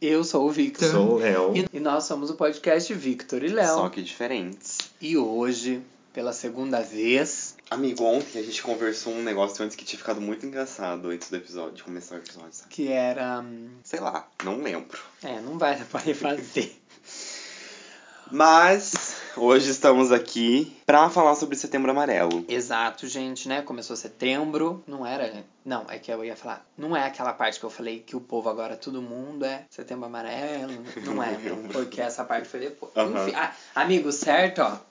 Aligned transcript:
Eu 0.00 0.24
sou 0.24 0.48
o 0.48 0.50
Victor. 0.50 0.90
Sou 0.90 1.14
o 1.14 1.18
Léo. 1.18 1.52
E, 1.54 1.76
e 1.76 1.80
nós 1.80 2.04
somos 2.04 2.30
o 2.30 2.34
podcast 2.34 2.92
Victor 2.94 3.44
e 3.44 3.48
Léo. 3.48 3.74
Só 3.74 3.88
que 3.90 4.00
diferentes. 4.02 4.78
E 5.00 5.16
hoje, 5.18 5.82
pela 6.12 6.32
segunda 6.32 6.80
vez. 6.80 7.54
Amigo, 7.70 8.04
ontem 8.04 8.38
a 8.38 8.42
gente 8.42 8.62
conversou 8.62 9.12
um 9.12 9.22
negócio 9.22 9.62
antes 9.62 9.76
que 9.76 9.84
tinha 9.84 9.98
ficado 9.98 10.20
muito 10.20 10.46
engraçado 10.46 11.08
antes 11.10 11.28
do 11.28 11.36
episódio, 11.36 11.74
de 11.74 11.82
começar 11.82 12.14
o 12.14 12.18
episódio, 12.18 12.52
sabe? 12.52 12.70
Que 12.70 12.88
era. 12.88 13.40
hum, 13.40 13.68
Sei 13.84 14.00
lá, 14.00 14.26
não 14.42 14.62
lembro. 14.62 14.98
É, 15.22 15.38
não 15.40 15.58
vai 15.58 15.78
dar 15.78 15.84
pra 15.84 16.00
refazer. 16.00 16.72
Mas 18.32 19.09
hoje 19.40 19.70
estamos 19.70 20.12
aqui 20.12 20.76
pra 20.84 21.08
falar 21.08 21.34
sobre 21.34 21.56
Setembro 21.56 21.90
Amarelo. 21.90 22.44
Exato, 22.48 23.06
gente, 23.08 23.48
né? 23.48 23.62
Começou 23.62 23.96
setembro, 23.96 24.84
não 24.86 25.06
era. 25.06 25.44
Não, 25.64 25.86
é 25.88 25.98
que 25.98 26.12
eu 26.12 26.24
ia 26.24 26.36
falar. 26.36 26.64
Não 26.76 26.96
é 26.96 27.06
aquela 27.06 27.32
parte 27.32 27.58
que 27.58 27.64
eu 27.64 27.70
falei 27.70 28.00
que 28.00 28.14
o 28.14 28.20
povo 28.20 28.48
agora, 28.48 28.76
todo 28.76 29.00
mundo 29.00 29.44
é 29.44 29.64
setembro 29.70 30.06
amarelo. 30.06 30.72
Não 31.04 31.22
é, 31.22 31.38
não, 31.38 31.68
porque 31.72 32.00
essa 32.00 32.24
parte 32.24 32.48
foi 32.48 32.60
depois. 32.60 32.92
Aham. 32.96 33.28
Enfim, 33.28 33.36
ah, 33.36 33.52
amigo, 33.74 34.12
certo, 34.12 34.62
ó. 34.62 34.89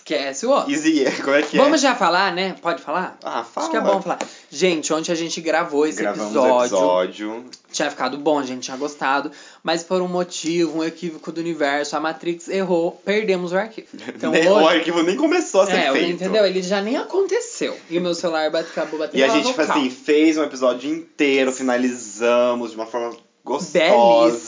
Esquece 0.00 0.46
o 0.46 0.50
outro. 0.50 0.72
Easy, 0.72 1.04
como 1.22 1.36
é 1.36 1.42
que 1.42 1.56
é? 1.58 1.62
Vamos 1.62 1.80
já 1.80 1.94
falar, 1.94 2.32
né? 2.34 2.56
Pode 2.62 2.82
falar? 2.82 3.18
Ah, 3.22 3.44
fala. 3.44 3.66
Acho 3.66 3.70
que 3.70 3.76
é 3.76 3.80
bom 3.80 4.00
falar. 4.02 4.18
Gente, 4.50 4.92
ontem 4.92 5.12
a 5.12 5.14
gente 5.14 5.40
gravou 5.40 5.86
esse 5.86 5.98
Gravamos 5.98 6.26
episódio. 6.34 6.54
o 6.56 6.62
episódio. 6.64 7.44
Tinha 7.70 7.90
ficado 7.90 8.16
bom, 8.18 8.38
a 8.38 8.42
gente 8.42 8.62
tinha 8.62 8.76
gostado. 8.76 9.30
Mas 9.62 9.84
por 9.84 10.00
um 10.02 10.08
motivo, 10.08 10.78
um 10.78 10.84
equívoco 10.84 11.30
do 11.30 11.40
universo, 11.40 11.96
a 11.96 12.00
Matrix 12.00 12.48
errou, 12.48 12.92
perdemos 13.04 13.52
o 13.52 13.56
arquivo. 13.56 13.86
Então 14.08 14.30
Nem- 14.32 14.48
O 14.48 14.54
hoje. 14.54 14.76
arquivo 14.78 15.02
nem 15.02 15.16
começou 15.16 15.60
a 15.60 15.66
ser 15.66 15.76
É, 15.76 15.92
feito. 15.92 16.10
entendeu? 16.12 16.44
Ele 16.44 16.62
já 16.62 16.80
nem 16.80 16.96
aconteceu. 16.96 17.76
E 17.88 17.98
o 17.98 18.00
meu 18.00 18.14
celular 18.14 18.50
bate, 18.50 18.70
acabou 18.70 18.98
batendo 18.98 19.20
E 19.20 19.22
a 19.22 19.28
gente, 19.28 19.46
tipo 19.48 19.60
assim, 19.60 19.90
fez 19.90 20.36
um 20.38 20.42
episódio 20.42 20.90
inteiro, 20.92 21.52
finalizamos 21.52 22.70
de 22.70 22.76
uma 22.76 22.86
forma 22.86 23.14
gostosa. 23.44 23.78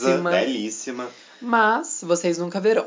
Belíssima. 0.07 0.31
Belíssima. 0.31 1.07
Mas 1.41 1.99
vocês 2.03 2.37
nunca 2.37 2.59
verão. 2.59 2.85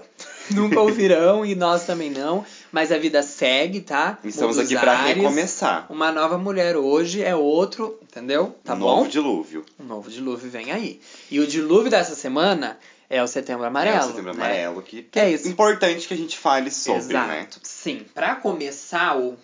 Nunca 0.51 0.81
ouvirão 0.81 1.45
e 1.45 1.55
nós 1.55 1.85
também 1.85 2.11
não. 2.11 2.45
Mas 2.73 2.93
a 2.93 2.99
vida 2.99 3.23
segue, 3.23 3.81
tá? 3.81 4.19
Estamos 4.25 4.59
aqui 4.59 4.77
pra 4.79 4.93
ares. 4.99 5.17
recomeçar. 5.17 5.87
Uma 5.89 6.13
nova 6.13 6.37
mulher 6.39 6.77
hoje 6.77 7.23
é 7.23 7.35
outro, 7.35 7.99
entendeu? 8.03 8.55
Tá 8.65 8.75
um 8.75 8.79
bom? 8.79 8.97
novo 8.99 9.09
dilúvio. 9.11 9.65
Um 9.81 9.85
novo 9.85 10.11
dilúvio 10.11 10.51
vem 10.51 10.73
aí. 10.73 11.01
E 11.31 11.41
o 11.41 11.47
dilúvio 11.47 11.91
dessa 11.91 12.15
semana 12.15 12.79
é 13.09 13.23
o 13.23 13.27
setembro 13.27 13.65
amarelo. 13.65 13.97
É 13.97 14.01
o 14.01 14.07
setembro 14.09 14.35
né? 14.35 14.45
amarelo, 14.45 14.83
que, 14.83 15.03
Que 15.05 15.21
é 15.21 15.31
isso. 15.31 15.49
importante 15.49 16.07
que 16.09 16.15
a 16.15 16.17
gente 16.17 16.37
fale 16.37 16.71
sobre, 16.71 17.01
Exato. 17.17 17.29
né? 17.29 17.47
Sim, 17.63 18.05
pra 18.15 18.35
começar 18.35 19.17
o, 19.17 19.37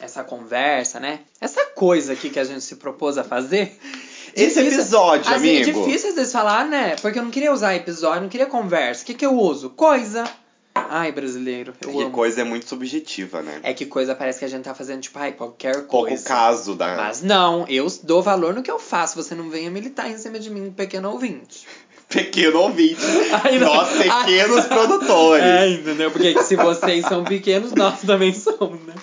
essa 0.00 0.24
conversa, 0.24 0.98
né? 0.98 1.20
Essa 1.40 1.64
coisa 1.66 2.14
aqui 2.14 2.30
que 2.30 2.38
a 2.40 2.44
gente 2.44 2.62
se 2.62 2.76
propôs 2.76 3.18
a 3.18 3.22
fazer. 3.24 3.78
Esse 4.34 4.54
difícil- 4.62 4.80
episódio, 4.80 5.30
Assim, 5.30 5.56
é 5.58 5.62
amigo. 5.62 5.84
difícil 5.84 6.08
às 6.08 6.14
vezes 6.14 6.32
falar, 6.32 6.66
né? 6.66 6.96
Porque 7.02 7.18
eu 7.18 7.22
não 7.22 7.30
queria 7.30 7.52
usar 7.52 7.74
episódio, 7.76 8.22
não 8.22 8.28
queria 8.30 8.46
conversa. 8.46 9.02
O 9.02 9.04
que, 9.06 9.12
que 9.12 9.26
eu 9.26 9.38
uso? 9.38 9.68
Coisa. 9.68 10.24
Ai, 10.74 11.12
brasileiro, 11.12 11.74
eu 11.80 11.90
Que 11.90 12.02
amo. 12.02 12.10
coisa 12.10 12.40
é 12.40 12.44
muito 12.44 12.68
subjetiva, 12.68 13.42
né? 13.42 13.60
É 13.62 13.72
que 13.74 13.86
coisa 13.86 14.14
parece 14.14 14.38
que 14.38 14.44
a 14.44 14.48
gente 14.48 14.64
tá 14.64 14.74
fazendo, 14.74 15.00
tipo, 15.02 15.18
ai, 15.18 15.32
qualquer 15.32 15.86
Pouco 15.86 16.08
coisa. 16.08 16.24
caso 16.24 16.74
da. 16.74 16.96
Mas 16.96 17.22
não, 17.22 17.66
eu 17.68 17.86
dou 18.02 18.22
valor 18.22 18.54
no 18.54 18.62
que 18.62 18.70
eu 18.70 18.78
faço. 18.78 19.16
Você 19.22 19.34
não 19.34 19.50
venha 19.50 19.70
militar 19.70 20.10
em 20.10 20.16
cima 20.18 20.38
de 20.38 20.50
mim, 20.50 20.70
pequeno 20.70 21.10
ouvinte. 21.10 21.66
Pequeno 22.08 22.58
ouvinte. 22.60 23.00
Ai. 23.42 23.58
Nós, 23.58 23.88
pequenos 23.96 24.66
produtores. 24.68 25.42
É, 25.44 25.68
entendeu? 25.70 26.10
Porque 26.10 26.42
se 26.42 26.56
vocês 26.56 27.06
são 27.06 27.24
pequenos, 27.24 27.72
nós 27.72 28.02
também 28.02 28.34
somos, 28.34 28.80
né? 28.82 28.94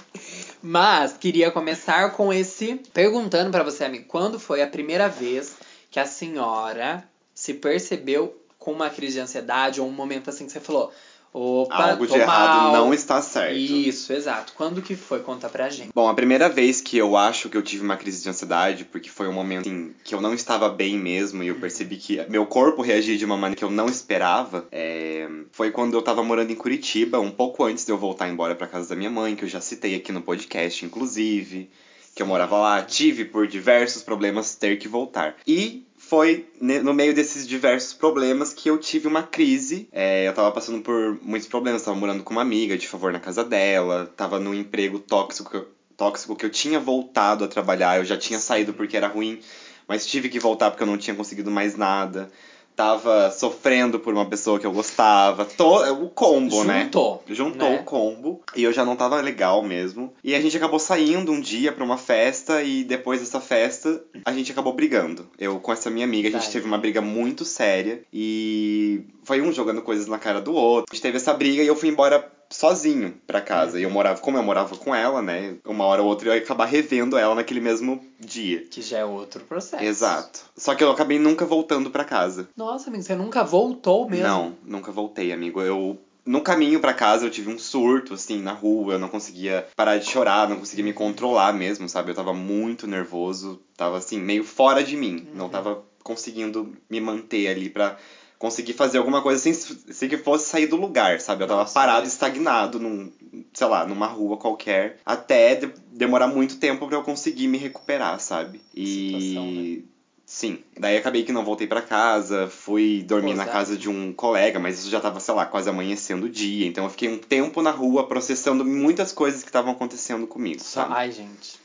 Mas 0.61 1.13
queria 1.17 1.49
começar 1.49 2.11
com 2.11 2.31
esse 2.31 2.75
perguntando 2.93 3.49
pra 3.49 3.63
você, 3.63 3.83
amigo, 3.83 4.05
quando 4.07 4.39
foi 4.39 4.61
a 4.61 4.67
primeira 4.67 5.07
vez 5.09 5.55
que 5.89 5.99
a 5.99 6.05
senhora 6.05 7.03
se 7.33 7.55
percebeu 7.55 8.35
com 8.59 8.73
uma 8.73 8.89
crise 8.91 9.13
de 9.13 9.21
ansiedade 9.21 9.81
ou 9.81 9.87
um 9.87 9.91
momento 9.91 10.29
assim 10.29 10.45
que 10.45 10.51
você 10.51 10.59
falou, 10.59 10.91
opa, 11.33 11.91
Algo 11.91 12.07
de 12.07 12.15
errado 12.15 12.63
mal. 12.63 12.73
não 12.73 12.93
está 12.93 13.21
certo. 13.21 13.55
Isso, 13.55 14.11
exato. 14.13 14.53
Quando 14.55 14.81
que 14.81 14.95
foi? 14.95 15.19
Conta 15.19 15.47
pra 15.49 15.69
gente. 15.69 15.89
Bom, 15.93 16.07
a 16.07 16.13
primeira 16.13 16.49
vez 16.49 16.81
que 16.81 16.97
eu 16.97 17.15
acho 17.17 17.49
que 17.49 17.57
eu 17.57 17.61
tive 17.61 17.83
uma 17.83 17.97
crise 17.97 18.23
de 18.23 18.29
ansiedade, 18.29 18.85
porque 18.85 19.09
foi 19.09 19.27
um 19.27 19.33
momento 19.33 19.67
assim, 19.67 19.93
que 20.03 20.13
eu 20.15 20.21
não 20.21 20.33
estava 20.33 20.69
bem 20.69 20.97
mesmo 20.97 21.43
e 21.43 21.47
eu 21.47 21.55
percebi 21.55 21.97
que 21.97 22.23
meu 22.29 22.45
corpo 22.45 22.81
reagia 22.81 23.17
de 23.17 23.25
uma 23.25 23.37
maneira 23.37 23.57
que 23.57 23.63
eu 23.65 23.71
não 23.71 23.87
esperava, 23.87 24.67
é, 24.71 25.27
foi 25.51 25.71
quando 25.71 25.93
eu 25.95 26.01
tava 26.01 26.23
morando 26.23 26.51
em 26.51 26.55
Curitiba, 26.55 27.19
um 27.19 27.31
pouco 27.31 27.63
antes 27.63 27.85
de 27.85 27.91
eu 27.91 27.97
voltar 27.97 28.27
embora 28.29 28.55
pra 28.55 28.67
casa 28.67 28.89
da 28.89 28.95
minha 28.95 29.09
mãe, 29.09 29.35
que 29.35 29.43
eu 29.45 29.49
já 29.49 29.61
citei 29.61 29.95
aqui 29.95 30.11
no 30.11 30.21
podcast, 30.21 30.85
inclusive, 30.85 31.69
que 32.15 32.21
eu 32.21 32.27
morava 32.27 32.57
lá, 32.57 32.81
tive 32.81 33.25
por 33.25 33.47
diversos 33.47 34.01
problemas 34.01 34.55
ter 34.55 34.77
que 34.77 34.87
voltar. 34.87 35.35
E 35.47 35.85
foi 36.09 36.47
no 36.59 36.91
meio 36.91 37.13
desses 37.13 37.47
diversos 37.47 37.93
problemas 37.93 38.51
que 38.51 38.67
eu 38.67 38.79
tive 38.79 39.07
uma 39.07 39.21
crise. 39.21 39.87
É, 39.91 40.27
eu 40.27 40.33
tava 40.33 40.51
passando 40.51 40.81
por 40.81 41.19
muitos 41.21 41.47
problemas, 41.47 41.83
tava 41.83 41.95
morando 41.95 42.23
com 42.23 42.33
uma 42.33 42.41
amiga 42.41 42.75
de 42.75 42.87
favor 42.87 43.13
na 43.13 43.19
casa 43.19 43.43
dela, 43.43 44.11
tava 44.17 44.39
num 44.39 44.55
emprego 44.55 44.97
tóxico 44.97 45.67
tóxico 45.95 46.35
que 46.35 46.45
eu 46.45 46.49
tinha 46.49 46.79
voltado 46.79 47.43
a 47.43 47.47
trabalhar, 47.47 47.97
eu 47.97 48.05
já 48.05 48.17
tinha 48.17 48.39
saído 48.39 48.73
porque 48.73 48.95
era 48.95 49.07
ruim, 49.07 49.37
mas 49.85 50.05
tive 50.07 50.29
que 50.29 50.39
voltar 50.39 50.71
porque 50.71 50.81
eu 50.81 50.87
não 50.87 50.97
tinha 50.97 51.15
conseguido 51.15 51.51
mais 51.51 51.75
nada. 51.75 52.31
Tava 52.79 53.29
sofrendo 53.29 53.99
por 53.99 54.13
uma 54.13 54.25
pessoa 54.25 54.57
que 54.57 54.65
eu 54.65 54.71
gostava. 54.71 55.43
To, 55.43 55.91
o 56.01 56.09
combo, 56.09 56.63
né? 56.63 56.83
Juntou. 56.83 57.23
Juntou 57.27 57.69
né? 57.69 57.79
o 57.81 57.83
combo 57.83 58.41
e 58.55 58.63
eu 58.63 58.71
já 58.71 58.85
não 58.85 58.95
tava 58.95 59.19
legal 59.19 59.61
mesmo. 59.61 60.13
E 60.23 60.33
a 60.33 60.39
gente 60.39 60.55
acabou 60.55 60.79
saindo 60.79 61.29
um 61.29 61.41
dia 61.41 61.73
pra 61.73 61.83
uma 61.83 61.97
festa 61.97 62.63
e 62.63 62.85
depois 62.85 63.19
dessa 63.19 63.41
festa 63.41 64.01
a 64.23 64.31
gente 64.31 64.53
acabou 64.53 64.71
brigando. 64.71 65.27
Eu 65.37 65.59
com 65.59 65.73
essa 65.73 65.89
minha 65.89 66.05
amiga, 66.05 66.29
a 66.29 66.31
gente 66.31 66.43
Vai. 66.43 66.53
teve 66.53 66.67
uma 66.67 66.77
briga 66.77 67.01
muito 67.01 67.43
séria 67.43 68.01
e 68.13 69.01
foi 69.25 69.41
um 69.41 69.51
jogando 69.51 69.81
coisas 69.81 70.07
na 70.07 70.17
cara 70.17 70.39
do 70.39 70.53
outro. 70.53 70.85
A 70.89 70.95
gente 70.95 71.03
teve 71.03 71.17
essa 71.17 71.33
briga 71.33 71.61
e 71.61 71.67
eu 71.67 71.75
fui 71.75 71.89
embora 71.89 72.31
sozinho 72.49 73.13
pra 73.27 73.41
casa. 73.41 73.79
E 73.79 73.83
eu 73.83 73.89
morava, 73.89 74.19
como 74.21 74.37
eu 74.37 74.43
morava 74.43 74.75
com 74.75 74.93
ela, 74.93 75.21
né? 75.21 75.55
Uma 75.65 75.85
hora 75.85 76.01
ou 76.01 76.07
outra 76.07 76.29
eu 76.29 76.33
ia 76.33 76.39
acabar 76.41 76.65
revendo 76.65 77.17
ela 77.17 77.35
naquele 77.35 77.59
mesmo 77.59 78.03
dia. 78.19 78.65
Que 78.69 78.81
já 78.81 78.99
é 78.99 79.05
outro 79.05 79.43
processo. 79.43 79.83
Exato. 79.83 80.41
Só 80.57 80.73
que 80.75 80.83
eu 80.83 80.91
acabei 80.91 81.19
nunca 81.19 81.45
voltando 81.45 81.89
pra 81.91 82.03
casa. 82.03 82.49
Nossa, 82.57 82.89
amigo, 82.89 83.03
você 83.03 83.15
nunca 83.15 83.43
voltou 83.43 84.09
mesmo? 84.09 84.25
Não, 84.25 84.55
nunca 84.63 84.91
voltei, 84.91 85.31
amigo. 85.31 85.61
Eu 85.61 85.97
no 86.25 86.41
caminho 86.41 86.79
pra 86.79 86.93
casa 86.93 87.25
eu 87.25 87.29
tive 87.31 87.49
um 87.51 87.57
surto 87.57 88.13
assim 88.13 88.39
na 88.41 88.51
rua, 88.51 88.93
eu 88.93 88.99
não 88.99 89.07
conseguia 89.09 89.65
parar 89.75 89.97
de 89.97 90.05
chorar, 90.05 90.47
não 90.47 90.57
conseguia 90.57 90.83
me 90.85 90.93
controlar 90.93 91.53
mesmo, 91.53 91.89
sabe? 91.89 92.11
Eu 92.11 92.15
tava 92.15 92.33
muito 92.33 92.85
nervoso, 92.85 93.59
tava 93.75 93.97
assim 93.97 94.19
meio 94.19 94.43
fora 94.43 94.83
de 94.83 94.95
mim, 94.95 95.15
Uhum. 95.31 95.37
não 95.37 95.49
tava 95.49 95.83
conseguindo 96.03 96.73
me 96.89 96.99
manter 97.01 97.47
ali 97.47 97.69
pra 97.69 97.97
conseguir 98.39 98.73
fazer 98.73 98.97
alguma 98.97 99.21
coisa 99.21 99.37
sem, 99.37 99.53
sem 99.53 100.07
que 100.09 100.17
fosse 100.17 100.45
sair 100.45 100.65
do 100.65 100.77
lugar, 100.77 101.19
sabe? 101.19 101.43
Eu 101.43 101.47
tava 101.47 101.59
Nossa, 101.59 101.73
parado, 101.73 102.03
mas- 102.05 102.13
estagnado 102.13 102.79
num, 102.79 103.11
sei 103.53 103.67
lá, 103.67 103.85
numa 103.85 104.07
rua 104.07 104.37
qualquer, 104.37 104.95
até 105.05 105.53
de- 105.55 105.69
demorar 105.91 106.25
muito 106.27 106.55
tempo 106.55 106.87
pra 106.87 106.95
eu 106.95 107.01
conseguir 107.03 107.47
me 107.47 107.57
recuperar, 107.57 108.17
sabe? 108.19 108.61
E 108.73 109.09
Situação, 109.11 109.51
né? 109.51 109.79
Sim. 110.25 110.59
Daí 110.79 110.95
acabei 110.95 111.23
que 111.23 111.31
não 111.31 111.43
voltei 111.43 111.65
pra 111.65 111.81
casa, 111.81 112.47
fui 112.47 113.01
dormir 113.03 113.33
na 113.33 113.45
casa 113.45 113.75
de 113.75 113.89
um 113.89 114.13
colega, 114.13 114.59
mas 114.59 114.77
isso 114.77 114.87
já 114.89 115.01
tava, 115.01 115.19
sei 115.19 115.33
lá, 115.33 115.43
quase 115.43 115.67
amanhecendo 115.67 116.27
o 116.27 116.29
dia. 116.29 116.67
Então 116.67 116.83
eu 116.83 116.89
fiquei 116.91 117.09
um 117.09 117.17
tempo 117.17 117.63
na 117.63 117.71
rua 117.71 118.03
processando 118.03 118.63
muitas 118.63 119.11
coisas 119.11 119.41
que 119.41 119.49
estavam 119.49 119.71
acontecendo 119.71 120.27
comigo, 120.27 120.61
sabe? 120.63 120.93
ai, 120.93 121.11
gente. 121.11 121.59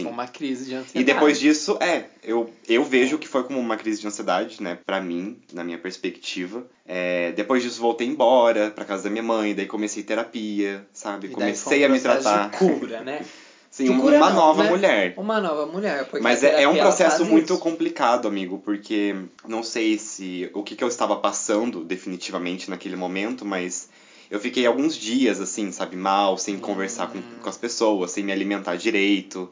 Sim. 0.00 0.04
Foi 0.04 0.12
uma 0.12 0.26
crise 0.26 0.66
de 0.66 0.74
ansiedade. 0.74 1.00
E 1.00 1.04
depois 1.04 1.38
disso, 1.38 1.78
é, 1.80 2.04
eu, 2.22 2.50
eu 2.68 2.84
vejo 2.84 3.18
que 3.18 3.28
foi 3.28 3.44
como 3.44 3.58
uma 3.58 3.76
crise 3.76 4.00
de 4.00 4.06
ansiedade, 4.06 4.62
né, 4.62 4.78
pra 4.84 5.00
mim, 5.00 5.38
na 5.52 5.62
minha 5.62 5.78
perspectiva. 5.78 6.66
É, 6.86 7.32
depois 7.32 7.62
disso, 7.62 7.80
voltei 7.80 8.06
embora 8.06 8.70
pra 8.70 8.84
casa 8.84 9.04
da 9.04 9.10
minha 9.10 9.22
mãe, 9.22 9.54
daí 9.54 9.66
comecei 9.66 10.02
terapia, 10.02 10.86
sabe? 10.92 11.28
E 11.28 11.30
Comecei 11.30 11.84
a 11.84 11.88
me 11.88 12.00
tratar. 12.00 12.50
De 12.50 12.56
cura, 12.56 13.00
né? 13.02 13.24
Sim, 13.70 13.88
uma, 13.90 14.00
cura 14.02 14.16
uma 14.16 14.30
não, 14.30 14.36
nova 14.36 14.64
né? 14.64 14.70
mulher. 14.70 15.14
Uma 15.16 15.40
nova 15.40 15.64
mulher. 15.64 16.04
Porque 16.06 16.20
Mas 16.20 16.42
é, 16.42 16.64
é 16.64 16.68
um 16.68 16.76
processo 16.76 17.24
muito 17.24 17.52
isso. 17.52 17.62
complicado, 17.62 18.26
amigo, 18.26 18.58
porque 18.58 19.14
não 19.46 19.62
sei 19.62 19.96
se 19.96 20.50
o 20.52 20.64
que, 20.64 20.74
que 20.74 20.82
eu 20.82 20.88
estava 20.88 21.14
passando 21.16 21.84
definitivamente 21.84 22.68
naquele 22.68 22.96
momento, 22.96 23.44
mas 23.44 23.88
eu 24.28 24.40
fiquei 24.40 24.66
alguns 24.66 24.96
dias 24.96 25.40
assim, 25.40 25.70
sabe, 25.70 25.96
mal, 25.96 26.36
sem 26.36 26.58
conversar 26.58 27.12
com, 27.12 27.22
com 27.22 27.48
as 27.48 27.56
pessoas, 27.56 28.10
sem 28.10 28.24
me 28.24 28.32
alimentar 28.32 28.74
direito. 28.74 29.48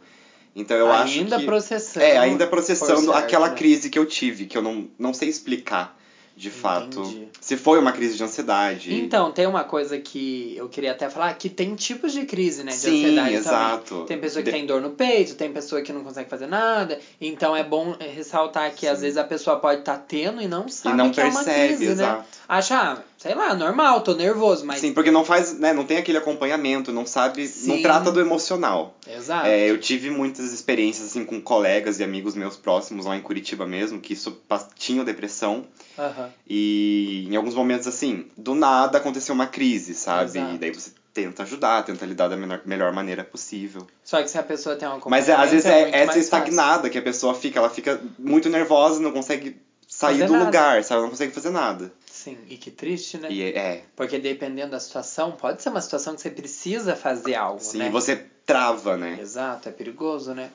Então 0.58 0.76
eu 0.76 0.92
acho 0.92 1.20
Ainda 1.20 1.38
que 1.38 1.44
processando. 1.44 2.04
é 2.04 2.18
ainda 2.18 2.46
processando 2.46 3.00
certo, 3.12 3.14
aquela 3.14 3.48
né? 3.48 3.54
crise 3.56 3.88
que 3.88 3.98
eu 3.98 4.04
tive, 4.04 4.46
que 4.46 4.58
eu 4.58 4.62
não, 4.62 4.88
não 4.98 5.14
sei 5.14 5.28
explicar 5.28 5.96
de 6.36 6.50
fato 6.50 7.00
Entendi. 7.00 7.28
se 7.40 7.56
foi 7.56 7.80
uma 7.80 7.90
crise 7.90 8.16
de 8.16 8.22
ansiedade. 8.22 8.94
Então, 8.94 9.32
tem 9.32 9.44
uma 9.44 9.64
coisa 9.64 9.98
que 9.98 10.54
eu 10.56 10.68
queria 10.68 10.92
até 10.92 11.08
falar, 11.08 11.32
que 11.34 11.48
tem 11.48 11.74
tipos 11.74 12.12
de 12.12 12.24
crise, 12.24 12.62
né? 12.62 12.70
De 12.70 12.78
Sim, 12.78 12.94
ansiedade 13.04 13.34
exato. 13.34 13.88
também. 13.90 14.06
Tem 14.06 14.18
pessoa 14.20 14.40
que 14.44 14.50
De- 14.50 14.56
tem 14.56 14.64
dor 14.64 14.80
no 14.80 14.88
peito, 14.90 15.34
tem 15.34 15.50
pessoa 15.52 15.82
que 15.82 15.92
não 15.92 16.04
consegue 16.04 16.30
fazer 16.30 16.46
nada. 16.46 16.96
Então 17.20 17.56
é 17.56 17.64
bom 17.64 17.96
ressaltar 17.98 18.70
que 18.72 18.86
às 18.86 18.98
Sim. 18.98 19.02
vezes 19.02 19.16
a 19.16 19.24
pessoa 19.24 19.56
pode 19.56 19.80
estar 19.80 19.96
tendo 19.98 20.40
e 20.40 20.46
não 20.46 20.68
sabe 20.68 20.96
não 20.96 21.10
que 21.10 21.20
é 21.20 21.24
uma 21.24 21.42
percebe, 21.42 21.66
crise, 21.74 21.84
né? 21.86 21.92
exato. 21.92 22.24
Acha, 22.48 22.76
ah, 22.92 23.02
sei 23.18 23.34
lá, 23.34 23.54
normal, 23.54 24.00
tô 24.00 24.14
nervoso, 24.14 24.64
mas. 24.64 24.80
Sim, 24.80 24.92
porque 24.94 25.10
não 25.10 25.24
faz, 25.24 25.52
né, 25.58 25.72
não 25.72 25.84
tem 25.84 25.98
aquele 25.98 26.16
acompanhamento, 26.18 26.92
não 26.92 27.04
sabe, 27.04 27.42
não 27.42 27.76
Sim. 27.76 27.82
trata 27.82 28.10
do 28.10 28.20
emocional. 28.20 28.94
Exato. 29.06 29.46
É, 29.46 29.68
eu 29.70 29.78
tive 29.78 30.08
muitas 30.10 30.52
experiências 30.52 31.08
assim 31.08 31.24
com 31.24 31.40
colegas 31.40 31.98
e 31.98 32.04
amigos 32.04 32.34
meus 32.34 32.56
próximos 32.56 33.04
lá 33.04 33.16
em 33.16 33.20
Curitiba 33.20 33.66
mesmo, 33.66 34.00
que 34.00 34.12
isso 34.14 34.38
tinham 34.76 35.04
depressão. 35.04 35.64
Aham. 35.98 36.30
E 36.48 37.26
em 37.28 37.36
alguns 37.36 37.54
momentos, 37.54 37.86
assim, 37.86 38.26
do 38.36 38.54
nada 38.54 38.98
aconteceu 38.98 39.34
uma 39.34 39.46
crise, 39.46 39.94
sabe? 39.94 40.38
Exato. 40.38 40.54
E 40.54 40.58
daí 40.58 40.70
você 40.70 40.90
tenta 41.12 41.42
ajudar, 41.42 41.82
tenta 41.82 42.06
lidar 42.06 42.28
da 42.28 42.36
menor- 42.36 42.60
melhor 42.64 42.92
maneira 42.92 43.24
possível. 43.24 43.84
Só 44.04 44.22
que 44.22 44.30
se 44.30 44.38
a 44.38 44.42
pessoa 44.42 44.76
tem 44.76 44.86
uma 44.86 45.00
Mas 45.06 45.28
é, 45.28 45.34
às 45.34 45.50
vezes 45.50 45.66
é, 45.66 45.82
muito 45.82 45.94
essa 45.94 46.06
mais 46.06 46.06
fácil. 46.06 46.20
estagnada 46.20 46.88
que 46.88 46.96
a 46.96 47.02
pessoa 47.02 47.34
fica, 47.34 47.58
ela 47.58 47.68
fica 47.68 48.00
muito 48.16 48.48
nervosa, 48.48 49.00
não 49.00 49.10
consegue 49.10 49.56
sair 49.88 50.12
Fazer 50.20 50.26
do 50.26 50.34
nada. 50.34 50.44
lugar, 50.44 50.84
sabe? 50.84 50.94
Ela 50.98 51.02
não 51.02 51.10
consegue 51.10 51.32
fazer 51.32 51.50
nada. 51.50 51.90
Sim, 52.18 52.36
e 52.48 52.56
que 52.56 52.72
triste, 52.72 53.16
né? 53.16 53.28
E 53.30 53.44
é, 53.44 53.84
Porque 53.94 54.18
dependendo 54.18 54.72
da 54.72 54.80
situação, 54.80 55.36
pode 55.36 55.62
ser 55.62 55.68
uma 55.68 55.80
situação 55.80 56.16
que 56.16 56.20
você 56.20 56.28
precisa 56.28 56.96
fazer 56.96 57.36
algo, 57.36 57.60
sim, 57.60 57.78
né? 57.78 57.90
você 57.90 58.16
trava, 58.44 58.96
né? 58.96 59.18
Exato, 59.20 59.68
é 59.68 59.72
perigoso, 59.72 60.34
né? 60.34 60.50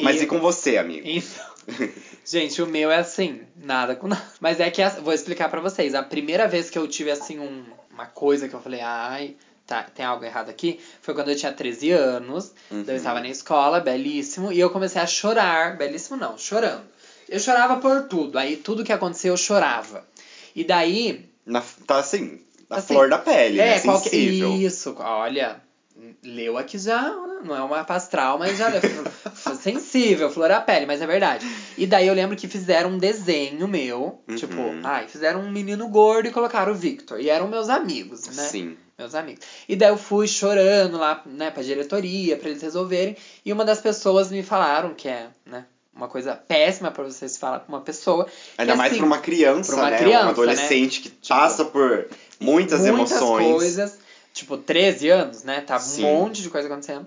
Mas 0.00 0.22
e 0.22 0.26
com 0.26 0.40
você, 0.40 0.78
amigo? 0.78 1.06
Então, 1.06 1.44
gente, 2.24 2.62
o 2.62 2.66
meu 2.66 2.90
é 2.90 2.96
assim, 2.96 3.42
nada 3.54 3.94
com 3.94 4.08
nada. 4.08 4.24
Mas 4.40 4.58
é 4.60 4.70
que, 4.70 4.82
vou 5.02 5.12
explicar 5.12 5.50
pra 5.50 5.60
vocês. 5.60 5.94
A 5.94 6.02
primeira 6.02 6.48
vez 6.48 6.70
que 6.70 6.78
eu 6.78 6.88
tive, 6.88 7.10
assim, 7.10 7.38
um, 7.38 7.64
uma 7.92 8.06
coisa 8.06 8.48
que 8.48 8.54
eu 8.54 8.62
falei, 8.62 8.80
ai, 8.80 9.36
tá, 9.66 9.82
tem 9.82 10.06
algo 10.06 10.24
errado 10.24 10.48
aqui, 10.48 10.80
foi 11.02 11.12
quando 11.12 11.28
eu 11.28 11.36
tinha 11.36 11.52
13 11.52 11.90
anos. 11.90 12.50
Uhum. 12.70 12.82
Daí 12.82 12.94
eu 12.94 12.98
estava 12.98 13.20
na 13.20 13.28
escola, 13.28 13.78
belíssimo, 13.78 14.50
e 14.50 14.58
eu 14.58 14.70
comecei 14.70 15.02
a 15.02 15.06
chorar. 15.06 15.76
Belíssimo 15.76 16.16
não, 16.16 16.38
chorando. 16.38 16.94
Eu 17.28 17.38
chorava 17.38 17.76
por 17.76 18.08
tudo. 18.08 18.38
Aí 18.38 18.56
tudo 18.56 18.82
que 18.82 18.92
aconteceu 18.92 19.34
eu 19.34 19.36
chorava. 19.36 20.02
E 20.54 20.64
daí, 20.64 21.24
Na, 21.44 21.62
tá 21.86 21.98
assim, 21.98 22.40
na 22.68 22.76
Assim, 22.76 22.94
flor 22.94 23.08
da 23.08 23.18
pele, 23.18 23.60
é, 23.60 23.74
né? 23.74 23.80
qualquer. 23.80 24.10
Sensível. 24.10 24.52
Isso, 24.54 24.94
olha. 24.98 25.62
Leu 26.24 26.58
aqui 26.58 26.76
já, 26.76 27.08
não 27.44 27.54
é 27.54 27.62
uma 27.62 27.84
pastral, 27.84 28.36
mas 28.36 28.58
já 28.58 28.68
leu. 28.68 28.80
Sensível, 29.60 30.28
flor 30.30 30.50
à 30.50 30.60
pele, 30.60 30.86
mas 30.86 31.00
é 31.00 31.06
verdade. 31.06 31.46
E 31.78 31.86
daí 31.86 32.06
eu 32.06 32.14
lembro 32.14 32.36
que 32.36 32.48
fizeram 32.48 32.90
um 32.90 32.98
desenho 32.98 33.68
meu, 33.68 34.18
Uhum. 34.28 34.34
tipo, 34.36 34.56
ai, 34.82 35.06
fizeram 35.06 35.40
um 35.40 35.50
menino 35.50 35.86
gordo 35.88 36.26
e 36.28 36.32
colocaram 36.32 36.72
o 36.72 36.74
Victor. 36.74 37.20
E 37.20 37.28
eram 37.28 37.46
meus 37.48 37.68
amigos, 37.68 38.26
né? 38.26 38.42
Sim. 38.42 38.76
Meus 38.98 39.14
amigos. 39.14 39.44
E 39.68 39.74
daí 39.76 39.88
eu 39.88 39.96
fui 39.96 40.26
chorando 40.26 40.96
lá, 40.98 41.20
né, 41.26 41.50
pra 41.50 41.62
diretoria, 41.62 42.36
pra 42.36 42.48
eles 42.48 42.62
resolverem. 42.62 43.16
E 43.44 43.52
uma 43.52 43.64
das 43.64 43.80
pessoas 43.80 44.30
me 44.30 44.42
falaram 44.42 44.94
que 44.94 45.08
é, 45.08 45.28
né, 45.46 45.64
uma 45.94 46.08
coisa 46.08 46.34
péssima 46.34 46.90
pra 46.90 47.04
você 47.04 47.28
se 47.28 47.38
falar 47.38 47.60
com 47.60 47.72
uma 47.72 47.80
pessoa. 47.80 48.26
Ainda 48.58 48.72
que, 48.72 48.78
mais 48.78 48.90
assim, 48.92 48.98
pra 48.98 49.06
uma 49.06 49.18
criança, 49.18 49.72
pra 49.72 49.82
uma 49.82 49.90
né? 49.90 49.98
criança, 49.98 50.26
um 50.26 50.30
adolescente 50.30 51.00
que 51.00 51.08
Tipo, 51.10 51.28
passa 51.28 51.64
por 51.64 52.06
muitas, 52.40 52.80
muitas 52.80 53.10
emoções. 53.12 53.52
coisas. 53.54 53.98
Tipo, 54.32 54.56
13 54.58 55.08
anos, 55.10 55.44
né? 55.44 55.60
Tá 55.60 55.78
Sim. 55.78 56.04
um 56.04 56.12
monte 56.18 56.42
de 56.42 56.50
coisa 56.50 56.66
acontecendo. 56.66 57.06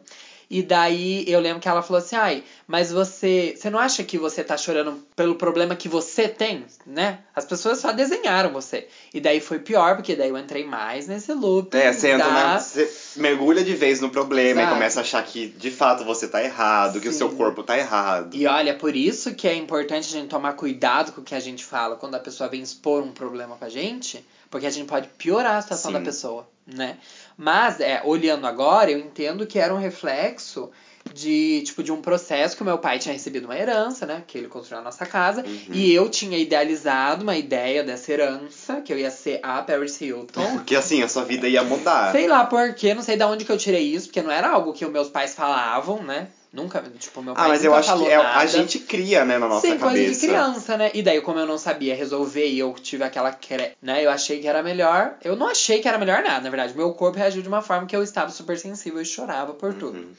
E 0.49 0.63
daí 0.63 1.25
eu 1.27 1.41
lembro 1.41 1.59
que 1.59 1.67
ela 1.67 1.81
falou 1.81 1.97
assim: 2.01 2.15
ai, 2.15 2.43
mas 2.65 2.89
você. 2.91 3.53
Você 3.57 3.69
não 3.69 3.77
acha 3.79 4.01
que 4.03 4.17
você 4.17 4.43
tá 4.43 4.55
chorando 4.55 5.03
pelo 5.15 5.35
problema 5.35 5.75
que 5.75 5.89
você 5.89 6.27
tem, 6.27 6.65
né? 6.85 7.19
As 7.35 7.43
pessoas 7.43 7.79
só 7.79 7.91
desenharam 7.91 8.51
você. 8.53 8.87
E 9.13 9.19
daí 9.19 9.41
foi 9.41 9.59
pior, 9.59 9.95
porque 9.95 10.15
daí 10.15 10.29
eu 10.29 10.37
entrei 10.37 10.63
mais 10.63 11.05
nesse 11.07 11.33
loop. 11.33 11.75
É, 11.75 11.91
você 11.91 12.11
entra 12.11 12.27
da- 12.27 12.33
na, 12.33 12.59
você 12.59 12.89
mergulha 13.17 13.61
de 13.63 13.75
vez 13.75 13.99
no 13.99 14.09
problema 14.09 14.61
Exato. 14.61 14.71
e 14.71 14.73
começa 14.77 14.99
a 14.99 15.03
achar 15.03 15.23
que 15.25 15.47
de 15.47 15.69
fato 15.69 16.05
você 16.05 16.27
tá 16.27 16.41
errado, 16.41 17.01
que 17.01 17.09
o 17.09 17.11
Sim. 17.11 17.17
seu 17.17 17.29
corpo 17.31 17.61
tá 17.61 17.77
errado. 17.77 18.33
E 18.35 18.47
olha, 18.47 18.73
por 18.73 18.95
isso 18.95 19.35
que 19.35 19.47
é 19.49 19.53
importante 19.53 20.07
a 20.07 20.19
gente 20.19 20.29
tomar 20.29 20.53
cuidado 20.53 21.11
com 21.11 21.19
o 21.19 21.23
que 21.25 21.35
a 21.35 21.39
gente 21.41 21.65
fala 21.65 21.97
quando 21.97 22.15
a 22.15 22.19
pessoa 22.19 22.47
vem 22.49 22.61
expor 22.61 23.03
um 23.03 23.11
problema 23.11 23.57
com 23.57 23.65
a 23.65 23.69
gente, 23.69 24.25
porque 24.49 24.65
a 24.65 24.69
gente 24.69 24.87
pode 24.87 25.09
piorar 25.17 25.57
a 25.57 25.61
situação 25.61 25.91
Sim. 25.91 25.97
da 25.97 26.03
pessoa, 26.03 26.47
né? 26.65 26.97
Mas, 27.37 27.79
é, 27.79 28.01
olhando 28.03 28.47
agora, 28.47 28.89
eu 28.89 28.97
entendo 28.97 29.45
que 29.45 29.59
era 29.59 29.73
um 29.73 29.77
reflexo 29.77 30.71
de, 31.13 31.61
tipo, 31.63 31.83
de 31.83 31.91
um 31.91 32.01
processo 32.01 32.55
que 32.55 32.61
o 32.61 32.65
meu 32.65 32.77
pai 32.77 32.99
tinha 32.99 33.13
recebido 33.13 33.45
uma 33.45 33.57
herança, 33.57 34.05
né? 34.05 34.23
Que 34.25 34.37
ele 34.37 34.47
construiu 34.47 34.81
a 34.81 34.83
nossa 34.83 35.05
casa. 35.05 35.43
Uhum. 35.45 35.73
E 35.73 35.93
eu 35.93 36.09
tinha 36.09 36.37
idealizado 36.37 37.23
uma 37.23 37.37
ideia 37.37 37.83
dessa 37.83 38.11
herança, 38.11 38.81
que 38.81 38.91
eu 38.91 38.97
ia 38.97 39.11
ser 39.11 39.39
a 39.43 39.61
Paris 39.61 39.99
Hilton. 40.01 40.57
Porque 40.57 40.75
assim, 40.75 41.01
a 41.03 41.07
sua 41.07 41.23
vida 41.23 41.47
ia 41.47 41.63
mudar. 41.63 42.11
Sei 42.11 42.27
lá 42.27 42.45
por 42.45 42.73
quê, 42.73 42.93
não 42.93 43.03
sei 43.03 43.17
de 43.17 43.23
onde 43.23 43.45
que 43.45 43.51
eu 43.51 43.57
tirei 43.57 43.83
isso, 43.83 44.07
porque 44.07 44.21
não 44.21 44.31
era 44.31 44.49
algo 44.49 44.73
que 44.73 44.85
os 44.85 44.91
meus 44.91 45.09
pais 45.09 45.35
falavam, 45.35 46.03
né? 46.03 46.27
Nunca, 46.57 46.83
tipo, 46.97 47.21
meu 47.21 47.35
pai 47.35 47.45
Ah, 47.45 47.47
mas 47.49 47.63
eu 47.63 47.71
acho 47.75 47.95
que 47.99 48.07
é, 48.07 48.15
a 48.15 48.45
gente 48.47 48.79
cria, 48.79 49.23
né, 49.23 49.37
na 49.37 49.47
nossa 49.47 49.61
Sim, 49.61 49.77
cabeça. 49.77 49.85
coisa 49.85 50.11
de 50.11 50.19
criança, 50.19 50.75
né? 50.75 50.89
E 50.91 51.03
daí, 51.03 51.21
como 51.21 51.37
eu 51.37 51.45
não 51.45 51.55
sabia 51.59 51.95
resolver 51.95 52.47
e 52.47 52.57
eu 52.57 52.73
tive 52.81 53.03
aquela. 53.03 53.31
cre- 53.31 53.73
né? 53.79 54.03
Eu 54.03 54.09
achei 54.09 54.39
que 54.39 54.47
era 54.47 54.63
melhor. 54.63 55.13
Eu 55.23 55.35
não 55.35 55.49
achei 55.49 55.79
que 55.79 55.87
era 55.87 55.99
melhor 55.99 56.23
nada, 56.23 56.41
na 56.41 56.49
verdade. 56.49 56.75
Meu 56.75 56.91
corpo 56.93 57.19
reagiu 57.19 57.43
de 57.43 57.47
uma 57.47 57.61
forma 57.61 57.85
que 57.85 57.95
eu 57.95 58.01
estava 58.01 58.31
super 58.31 58.57
sensível 58.57 58.99
e 58.99 59.05
chorava 59.05 59.53
por 59.53 59.71
tudo. 59.75 59.99
Uhum. 59.99 60.11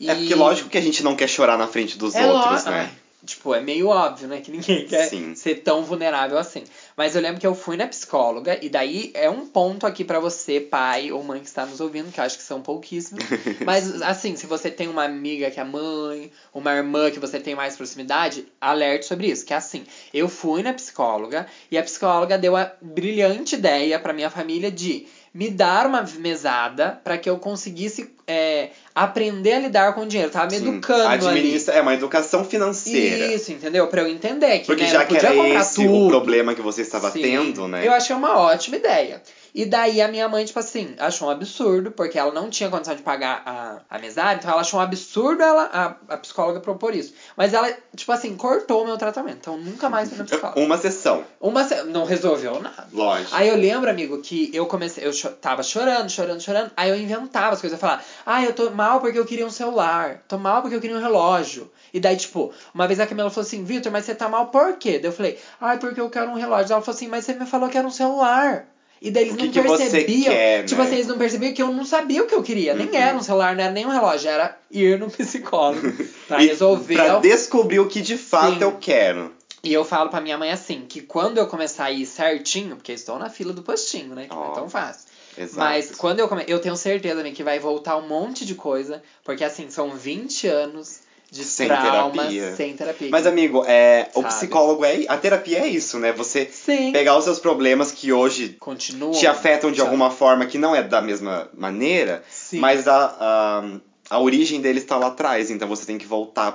E... 0.00 0.10
É 0.10 0.14
porque 0.14 0.34
lógico 0.34 0.70
que 0.70 0.78
a 0.78 0.80
gente 0.80 1.02
não 1.04 1.14
quer 1.14 1.28
chorar 1.28 1.58
na 1.58 1.68
frente 1.68 1.98
dos 1.98 2.14
É 2.14 2.24
outros, 2.26 2.64
lo- 2.64 2.70
né? 2.70 2.80
Ai, 2.90 2.90
tipo, 3.24 3.54
é 3.54 3.60
meio 3.60 3.88
óbvio, 3.88 4.28
né? 4.28 4.40
Que 4.40 4.50
ninguém 4.50 4.86
quer 4.86 5.08
Sim. 5.08 5.34
ser 5.34 5.56
tão 5.56 5.82
vulnerável 5.82 6.38
assim. 6.38 6.64
Mas 6.96 7.16
eu 7.16 7.22
lembro 7.22 7.40
que 7.40 7.46
eu 7.46 7.54
fui 7.54 7.76
na 7.76 7.86
psicóloga, 7.86 8.58
e 8.62 8.68
daí 8.68 9.10
é 9.14 9.28
um 9.28 9.46
ponto 9.46 9.86
aqui 9.86 10.04
pra 10.04 10.20
você, 10.20 10.60
pai 10.60 11.10
ou 11.10 11.22
mãe 11.22 11.40
que 11.40 11.46
está 11.46 11.66
nos 11.66 11.80
ouvindo, 11.80 12.12
que 12.12 12.20
eu 12.20 12.24
acho 12.24 12.36
que 12.36 12.44
são 12.44 12.62
pouquíssimos. 12.62 13.24
Mas, 13.64 14.00
assim, 14.02 14.36
se 14.36 14.46
você 14.46 14.70
tem 14.70 14.88
uma 14.88 15.04
amiga 15.04 15.50
que 15.50 15.58
é 15.58 15.64
mãe, 15.64 16.30
uma 16.52 16.72
irmã 16.72 17.10
que 17.10 17.18
você 17.18 17.40
tem 17.40 17.54
mais 17.54 17.76
proximidade, 17.76 18.46
alerte 18.60 19.06
sobre 19.06 19.26
isso. 19.26 19.44
Que 19.44 19.52
é 19.52 19.56
assim, 19.56 19.84
eu 20.12 20.28
fui 20.28 20.62
na 20.62 20.72
psicóloga, 20.72 21.46
e 21.70 21.76
a 21.78 21.82
psicóloga 21.82 22.38
deu 22.38 22.56
a 22.56 22.72
brilhante 22.80 23.56
ideia 23.56 23.98
pra 23.98 24.12
minha 24.12 24.30
família 24.30 24.70
de 24.70 25.06
me 25.32 25.50
dar 25.50 25.84
uma 25.86 26.02
mesada 26.18 27.00
pra 27.02 27.18
que 27.18 27.28
eu 27.28 27.38
conseguisse 27.38 28.14
é, 28.26 28.70
aprender 28.94 29.52
a 29.54 29.58
lidar 29.60 29.92
com 29.94 30.02
o 30.02 30.06
dinheiro. 30.06 30.30
Tava 30.30 30.50
me 30.50 30.56
educando 30.56 31.02
ali. 31.08 31.26
Administra... 31.26 31.74
É 31.74 31.80
uma 31.80 31.94
educação 31.94 32.44
financeira. 32.44 33.32
Isso, 33.34 33.52
entendeu? 33.52 33.86
Pra 33.88 34.02
eu 34.02 34.08
entender 34.08 34.60
que 34.60 34.66
Porque 34.66 34.84
né, 34.84 34.90
já 34.90 35.04
que 35.04 35.16
era 35.16 35.34
esse 35.60 35.76
tudo. 35.84 36.06
o 36.06 36.08
problema 36.08 36.54
que 36.54 36.62
você 36.62 36.82
estava 36.82 37.10
Sim. 37.10 37.22
tendo, 37.22 37.68
né? 37.68 37.86
Eu 37.86 37.92
achei 37.92 38.14
uma 38.14 38.38
ótima 38.38 38.76
ideia. 38.76 39.22
E 39.54 39.64
daí 39.64 40.00
a 40.02 40.08
minha 40.08 40.28
mãe, 40.28 40.44
tipo 40.44 40.58
assim, 40.58 40.96
achou 40.98 41.28
um 41.28 41.30
absurdo, 41.30 41.92
porque 41.92 42.18
ela 42.18 42.32
não 42.32 42.50
tinha 42.50 42.68
condição 42.68 42.96
de 42.96 43.02
pagar 43.02 43.40
a, 43.46 43.78
a 43.88 43.98
mesada, 44.00 44.34
então 44.40 44.50
ela 44.50 44.62
achou 44.62 44.80
um 44.80 44.82
absurdo 44.82 45.40
ela, 45.44 45.70
a, 45.72 46.14
a 46.14 46.16
psicóloga 46.16 46.58
propor 46.58 46.92
isso. 46.92 47.14
Mas 47.36 47.54
ela, 47.54 47.72
tipo 47.94 48.10
assim, 48.10 48.34
cortou 48.36 48.82
o 48.82 48.84
meu 48.84 48.96
tratamento. 48.98 49.36
Então 49.40 49.56
nunca 49.56 49.88
mais 49.88 50.08
fui 50.08 50.18
na 50.18 50.24
psicóloga. 50.24 50.58
Uma 50.60 50.76
sessão, 50.76 51.22
Uma 51.40 51.62
se- 51.62 51.84
não 51.84 52.04
resolveu 52.04 52.60
nada. 52.60 52.88
lógico. 52.92 53.30
Aí 53.32 53.48
eu 53.48 53.54
lembro, 53.56 53.88
amigo, 53.88 54.18
que 54.20 54.50
eu 54.52 54.66
comecei, 54.66 55.06
eu 55.06 55.12
cho 55.12 55.28
tava 55.28 55.62
chorando, 55.62 56.10
chorando, 56.10 56.40
chorando. 56.40 56.72
Aí 56.76 56.90
eu 56.90 56.96
inventava 56.96 57.54
as 57.54 57.60
coisas, 57.60 57.76
eu 57.76 57.80
falava, 57.80 58.02
ah, 58.26 58.42
eu 58.44 58.52
tô 58.52 58.70
mal 58.70 59.00
porque 59.00 59.18
eu 59.18 59.24
queria 59.24 59.46
um 59.46 59.50
celular, 59.50 60.22
tô 60.28 60.38
mal 60.38 60.62
porque 60.62 60.76
eu 60.76 60.80
queria 60.80 60.96
um 60.96 61.00
relógio. 61.00 61.70
E 61.92 62.00
daí, 62.00 62.16
tipo, 62.16 62.52
uma 62.74 62.86
vez 62.86 62.98
a 63.00 63.06
Camila 63.06 63.30
falou 63.30 63.46
assim, 63.46 63.62
Vitor, 63.64 63.92
mas 63.92 64.04
você 64.04 64.14
tá 64.14 64.28
mal 64.28 64.46
por 64.46 64.76
quê? 64.78 64.98
Daí 64.98 65.08
eu 65.08 65.12
falei, 65.12 65.38
ah, 65.60 65.76
porque 65.76 66.00
eu 66.00 66.10
quero 66.10 66.30
um 66.30 66.34
relógio. 66.34 66.72
Ela 66.72 66.82
falou 66.82 66.96
assim, 66.96 67.08
mas 67.08 67.24
você 67.24 67.34
me 67.34 67.46
falou 67.46 67.68
que 67.68 67.78
era 67.78 67.86
um 67.86 67.90
celular. 67.90 68.66
E 69.00 69.10
daí 69.10 69.24
eles 69.24 69.36
que 69.36 69.46
não 69.46 69.52
que 69.52 69.60
percebiam. 69.78 70.32
quer, 70.32 70.64
tipo 70.64 70.80
né? 70.80 70.86
assim, 70.86 70.94
eles 70.96 71.06
não 71.06 71.18
percebiam 71.18 71.52
que 71.52 71.62
eu 71.62 71.70
não 71.72 71.84
sabia 71.84 72.22
o 72.22 72.26
que 72.26 72.34
eu 72.34 72.42
queria. 72.42 72.74
Nem 72.74 72.88
Uhum. 72.88 72.94
era 72.96 73.16
um 73.16 73.22
celular, 73.22 73.54
não 73.54 73.62
era 73.64 73.72
nem 73.72 73.84
um 73.84 73.90
relógio, 73.90 74.30
era 74.30 74.56
ir 74.70 74.98
no 74.98 75.10
psicólogo 75.10 75.92
pra 76.26 76.38
resolver. 76.38 76.94
Pra 76.94 77.18
descobrir 77.18 77.80
o 77.80 77.88
que 77.88 78.00
de 78.00 78.16
fato 78.16 78.54
Sim. 78.54 78.62
eu 78.62 78.72
quero. 78.80 79.32
E 79.62 79.72
eu 79.72 79.84
falo 79.84 80.10
pra 80.10 80.20
minha 80.20 80.36
mãe 80.38 80.50
assim, 80.52 80.84
que 80.88 81.00
quando 81.00 81.38
eu 81.38 81.46
começar 81.46 81.84
a 81.84 81.90
ir 81.90 82.04
certinho, 82.06 82.76
porque 82.76 82.92
estou 82.92 83.18
na 83.18 83.30
fila 83.30 83.52
do 83.52 83.62
postinho, 83.62 84.14
né? 84.14 84.24
Que 84.24 84.34
não 84.34 84.42
Ó. 84.48 84.52
é 84.52 84.54
tão 84.54 84.68
fácil. 84.68 85.06
Exato. 85.36 85.58
Mas 85.58 85.90
quando 85.92 86.20
eu 86.20 86.28
come... 86.28 86.44
eu 86.46 86.58
tenho 86.60 86.76
certeza 86.76 87.20
amiga, 87.20 87.32
que 87.32 87.42
vai 87.42 87.58
voltar 87.58 87.96
um 87.96 88.06
monte 88.08 88.44
de 88.46 88.54
coisa, 88.54 89.02
porque 89.24 89.42
assim, 89.44 89.68
são 89.70 89.90
20 89.96 90.46
anos 90.46 91.00
de 91.30 91.42
Sem 91.44 91.66
trauma 91.66 92.12
terapia. 92.12 92.54
sem 92.56 92.76
terapia. 92.76 93.08
Mas, 93.10 93.26
amigo, 93.26 93.64
é, 93.66 94.08
o 94.14 94.22
psicólogo 94.22 94.84
é. 94.84 95.04
A 95.08 95.16
terapia 95.16 95.60
é 95.60 95.66
isso, 95.66 95.98
né? 95.98 96.12
Você 96.12 96.48
Sim. 96.52 96.92
pegar 96.92 97.16
os 97.18 97.24
seus 97.24 97.40
problemas 97.40 97.90
que 97.90 98.12
hoje 98.12 98.50
Continua. 98.60 99.10
te 99.12 99.26
afetam 99.26 99.70
de 99.72 99.78
sabe? 99.78 99.88
alguma 99.88 100.10
forma 100.12 100.46
que 100.46 100.58
não 100.58 100.76
é 100.76 100.82
da 100.82 101.00
mesma 101.02 101.48
maneira, 101.52 102.22
Sim. 102.30 102.60
mas 102.60 102.86
a, 102.86 103.16
a, 103.18 103.64
a 104.10 104.20
origem 104.20 104.60
deles 104.60 104.84
está 104.84 104.96
lá 104.96 105.08
atrás, 105.08 105.50
então 105.50 105.66
você 105.66 105.84
tem 105.84 105.98
que 105.98 106.06
voltar 106.06 106.52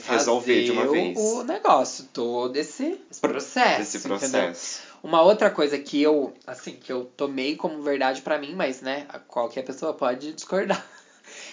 fazer 0.00 0.18
resolver 0.18 0.64
de 0.64 0.70
uma 0.72 0.82
o- 0.84 0.90
vez. 0.90 1.16
o 1.18 1.42
negócio, 1.44 2.04
todo 2.12 2.54
esse, 2.56 3.00
esse 3.10 3.20
processo. 3.22 3.80
esse 3.80 3.96
entendeu? 4.00 4.52
Uma 5.04 5.20
outra 5.20 5.50
coisa 5.50 5.78
que 5.78 6.02
eu, 6.02 6.32
assim, 6.46 6.76
que 6.76 6.90
eu 6.90 7.04
tomei 7.04 7.56
como 7.56 7.82
verdade 7.82 8.22
pra 8.22 8.38
mim, 8.38 8.54
mas, 8.54 8.80
né, 8.80 9.06
qualquer 9.28 9.62
pessoa 9.62 9.92
pode 9.92 10.32
discordar. 10.32 10.82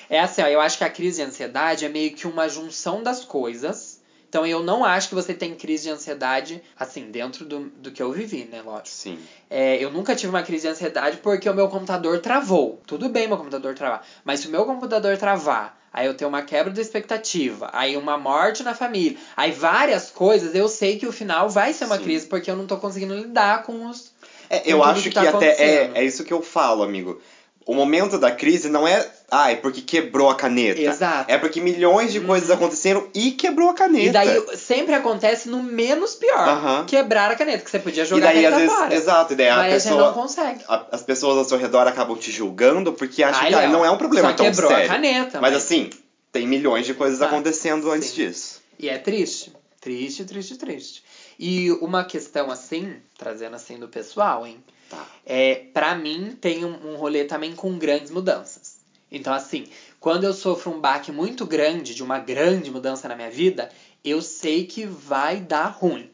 É 0.10 0.20
assim, 0.20 0.42
ó, 0.42 0.48
eu 0.48 0.60
acho 0.60 0.78
que 0.78 0.84
a 0.84 0.90
crise 0.90 1.22
de 1.22 1.28
ansiedade 1.28 1.86
é 1.86 1.90
meio 1.90 2.14
que 2.14 2.28
uma 2.28 2.50
junção 2.50 3.02
das 3.02 3.24
coisas. 3.24 3.91
Então 4.32 4.48
eu 4.48 4.64
não 4.64 4.86
acho 4.86 5.10
que 5.10 5.14
você 5.16 5.34
tem 5.34 5.54
crise 5.56 5.84
de 5.84 5.90
ansiedade, 5.90 6.64
assim, 6.80 7.12
dentro 7.12 7.44
do, 7.44 7.70
do 7.76 7.92
que 7.92 8.02
eu 8.02 8.14
vivi, 8.14 8.48
né, 8.50 8.62
lógico. 8.62 8.88
Sim. 8.88 9.20
É, 9.50 9.76
eu 9.76 9.92
nunca 9.92 10.16
tive 10.16 10.30
uma 10.30 10.42
crise 10.42 10.62
de 10.62 10.70
ansiedade 10.70 11.18
porque 11.18 11.50
o 11.50 11.54
meu 11.54 11.68
computador 11.68 12.18
travou. 12.20 12.80
Tudo 12.88 13.10
bem 13.10 13.28
meu 13.28 13.38
computador 13.38 13.76
travar. 13.76 14.08
Mas 14.24 14.40
se 14.40 14.48
o 14.48 14.50
meu 14.50 14.64
computador 14.64 15.18
travar, 15.18 15.78
aí 15.92 16.06
eu 16.06 16.14
tenho 16.14 16.30
uma 16.30 16.42
quebra 16.42 16.72
da 16.72 16.80
expectativa, 16.80 17.70
aí 17.74 17.98
uma 17.98 18.18
morte 18.18 18.64
na 18.64 18.74
família, 18.74 19.18
aí 19.36 19.52
várias 19.52 20.10
coisas, 20.10 20.56
eu 20.56 20.70
sei 20.70 20.98
que 20.98 21.06
o 21.06 21.12
final 21.12 21.50
vai 21.50 21.74
ser 21.74 21.84
uma 21.84 21.98
Sim. 21.98 22.04
crise 22.04 22.26
porque 22.26 22.50
eu 22.50 22.56
não 22.56 22.66
tô 22.66 22.78
conseguindo 22.78 23.14
lidar 23.14 23.64
com 23.64 23.86
os. 23.90 24.14
É, 24.50 24.62
eu 24.66 24.82
acho 24.82 25.04
que 25.04 25.10
que, 25.10 25.16
tá 25.16 25.28
até 25.28 25.50
é, 25.62 25.92
é 25.94 26.06
isso 26.06 26.24
que 26.24 26.32
eu 26.32 26.42
falo, 26.42 26.84
amigo. 26.84 27.20
O 27.66 27.74
momento 27.76 28.18
da 28.18 28.32
crise 28.32 28.68
não 28.70 28.88
é, 28.88 29.08
ai, 29.30 29.56
porque 29.58 29.82
quebrou 29.82 30.30
a 30.30 30.36
caneta. 30.36 30.82
Exato. 30.82 31.32
É 31.32 31.38
porque 31.38 31.62
milhões 31.62 32.12
de 32.12 32.20
coisas 32.20 32.50
aconteceram 32.50 33.08
e 33.14 33.32
quebrou 33.32 33.70
a 33.70 33.74
caneta. 33.74 34.06
E 34.08 34.12
daí 34.12 34.58
sempre 34.58 34.96
acontece 34.96 35.48
no 35.48 35.62
menos 35.62 36.16
pior. 36.16 36.48
Aham. 36.48 36.86
Quebrar 36.86 37.30
a 37.32 37.36
caneta, 37.36 37.64
que 37.64 37.70
você 37.70 37.80
podia 37.80 38.04
E 38.04 38.06
jogar 38.08 38.28
daí, 38.34 38.46
a 38.46 38.50
às 38.50 38.54
caneta 38.56 38.60
vezes, 38.72 38.76
fora. 38.84 38.96
exato, 38.96 39.34
e 39.34 39.36
daí 39.36 39.50
Mas 39.50 39.60
a 39.60 39.90
pessoa. 39.90 40.06
não 40.08 40.14
consegue. 40.14 40.64
a- 40.68 40.86
as 40.92 41.02
pessoas 41.04 41.38
ao 41.38 41.44
seu 41.46 41.58
redor 41.58 41.88
acabam 41.88 42.18
te 42.18 42.32
julgando 42.32 42.94
porque 42.94 43.22
acham 43.22 43.42
Ai, 43.44 43.50
que 43.50 43.56
ah, 43.56 43.68
não 43.68 43.86
é 43.86 43.92
um 43.92 43.98
problema 43.98 44.30
só 44.30 44.36
tão 44.36 44.46
quebrou 44.48 44.70
sério. 44.72 44.86
a 44.86 44.94
caneta. 44.96 45.40
Mas 45.40 45.56
assim, 45.56 45.90
tem 46.32 46.48
milhões 46.48 46.86
de 46.88 46.94
coisas 46.96 47.20
Tá. 47.20 47.28
acontecendo 47.28 47.92
antes 47.92 48.10
Sim. 48.10 48.16
disso. 48.28 48.60
E 48.80 48.90
é 48.90 48.98
triste. 48.98 49.54
Triste, 49.80 50.26
triste, 50.26 50.58
triste. 50.58 51.04
E 51.40 51.72
uma 51.82 52.04
questão 52.04 52.52
assim, 52.52 52.96
trazendo 53.18 53.56
assim 53.56 53.78
do 53.78 53.88
pessoal, 53.88 54.46
hein? 54.46 54.64
Tá. 54.92 55.08
É, 55.26 55.56
pra 55.74 55.96
mim, 55.96 56.38
tem 56.40 56.66
um, 56.66 56.92
um 56.92 56.96
rolê 56.98 57.24
também 57.24 57.56
com 57.56 57.80
grandes 57.80 58.12
mudanças. 58.12 58.76
Então, 59.10 59.34
assim, 59.34 59.66
quando 60.02 60.26
eu 60.26 60.34
sofro 60.34 60.72
um 60.72 60.82
baque 60.82 61.12
muito 61.12 61.46
grande, 61.46 61.96
de 61.96 62.04
uma 62.04 62.20
grande 62.20 62.70
mudança 62.70 63.08
na 63.08 63.16
minha 63.16 63.32
vida, 63.32 63.70
eu 64.04 64.22
sei 64.22 64.66
que 64.66 64.86
vai 64.86 65.40
dar 65.40 65.68
ruim. 65.68 66.10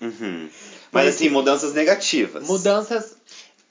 Uhum. 0.00 0.48
Mas 0.90 1.08
assim, 1.08 1.28
mudanças 1.28 1.72
negativas. 1.72 2.46
Mudanças 2.46 3.14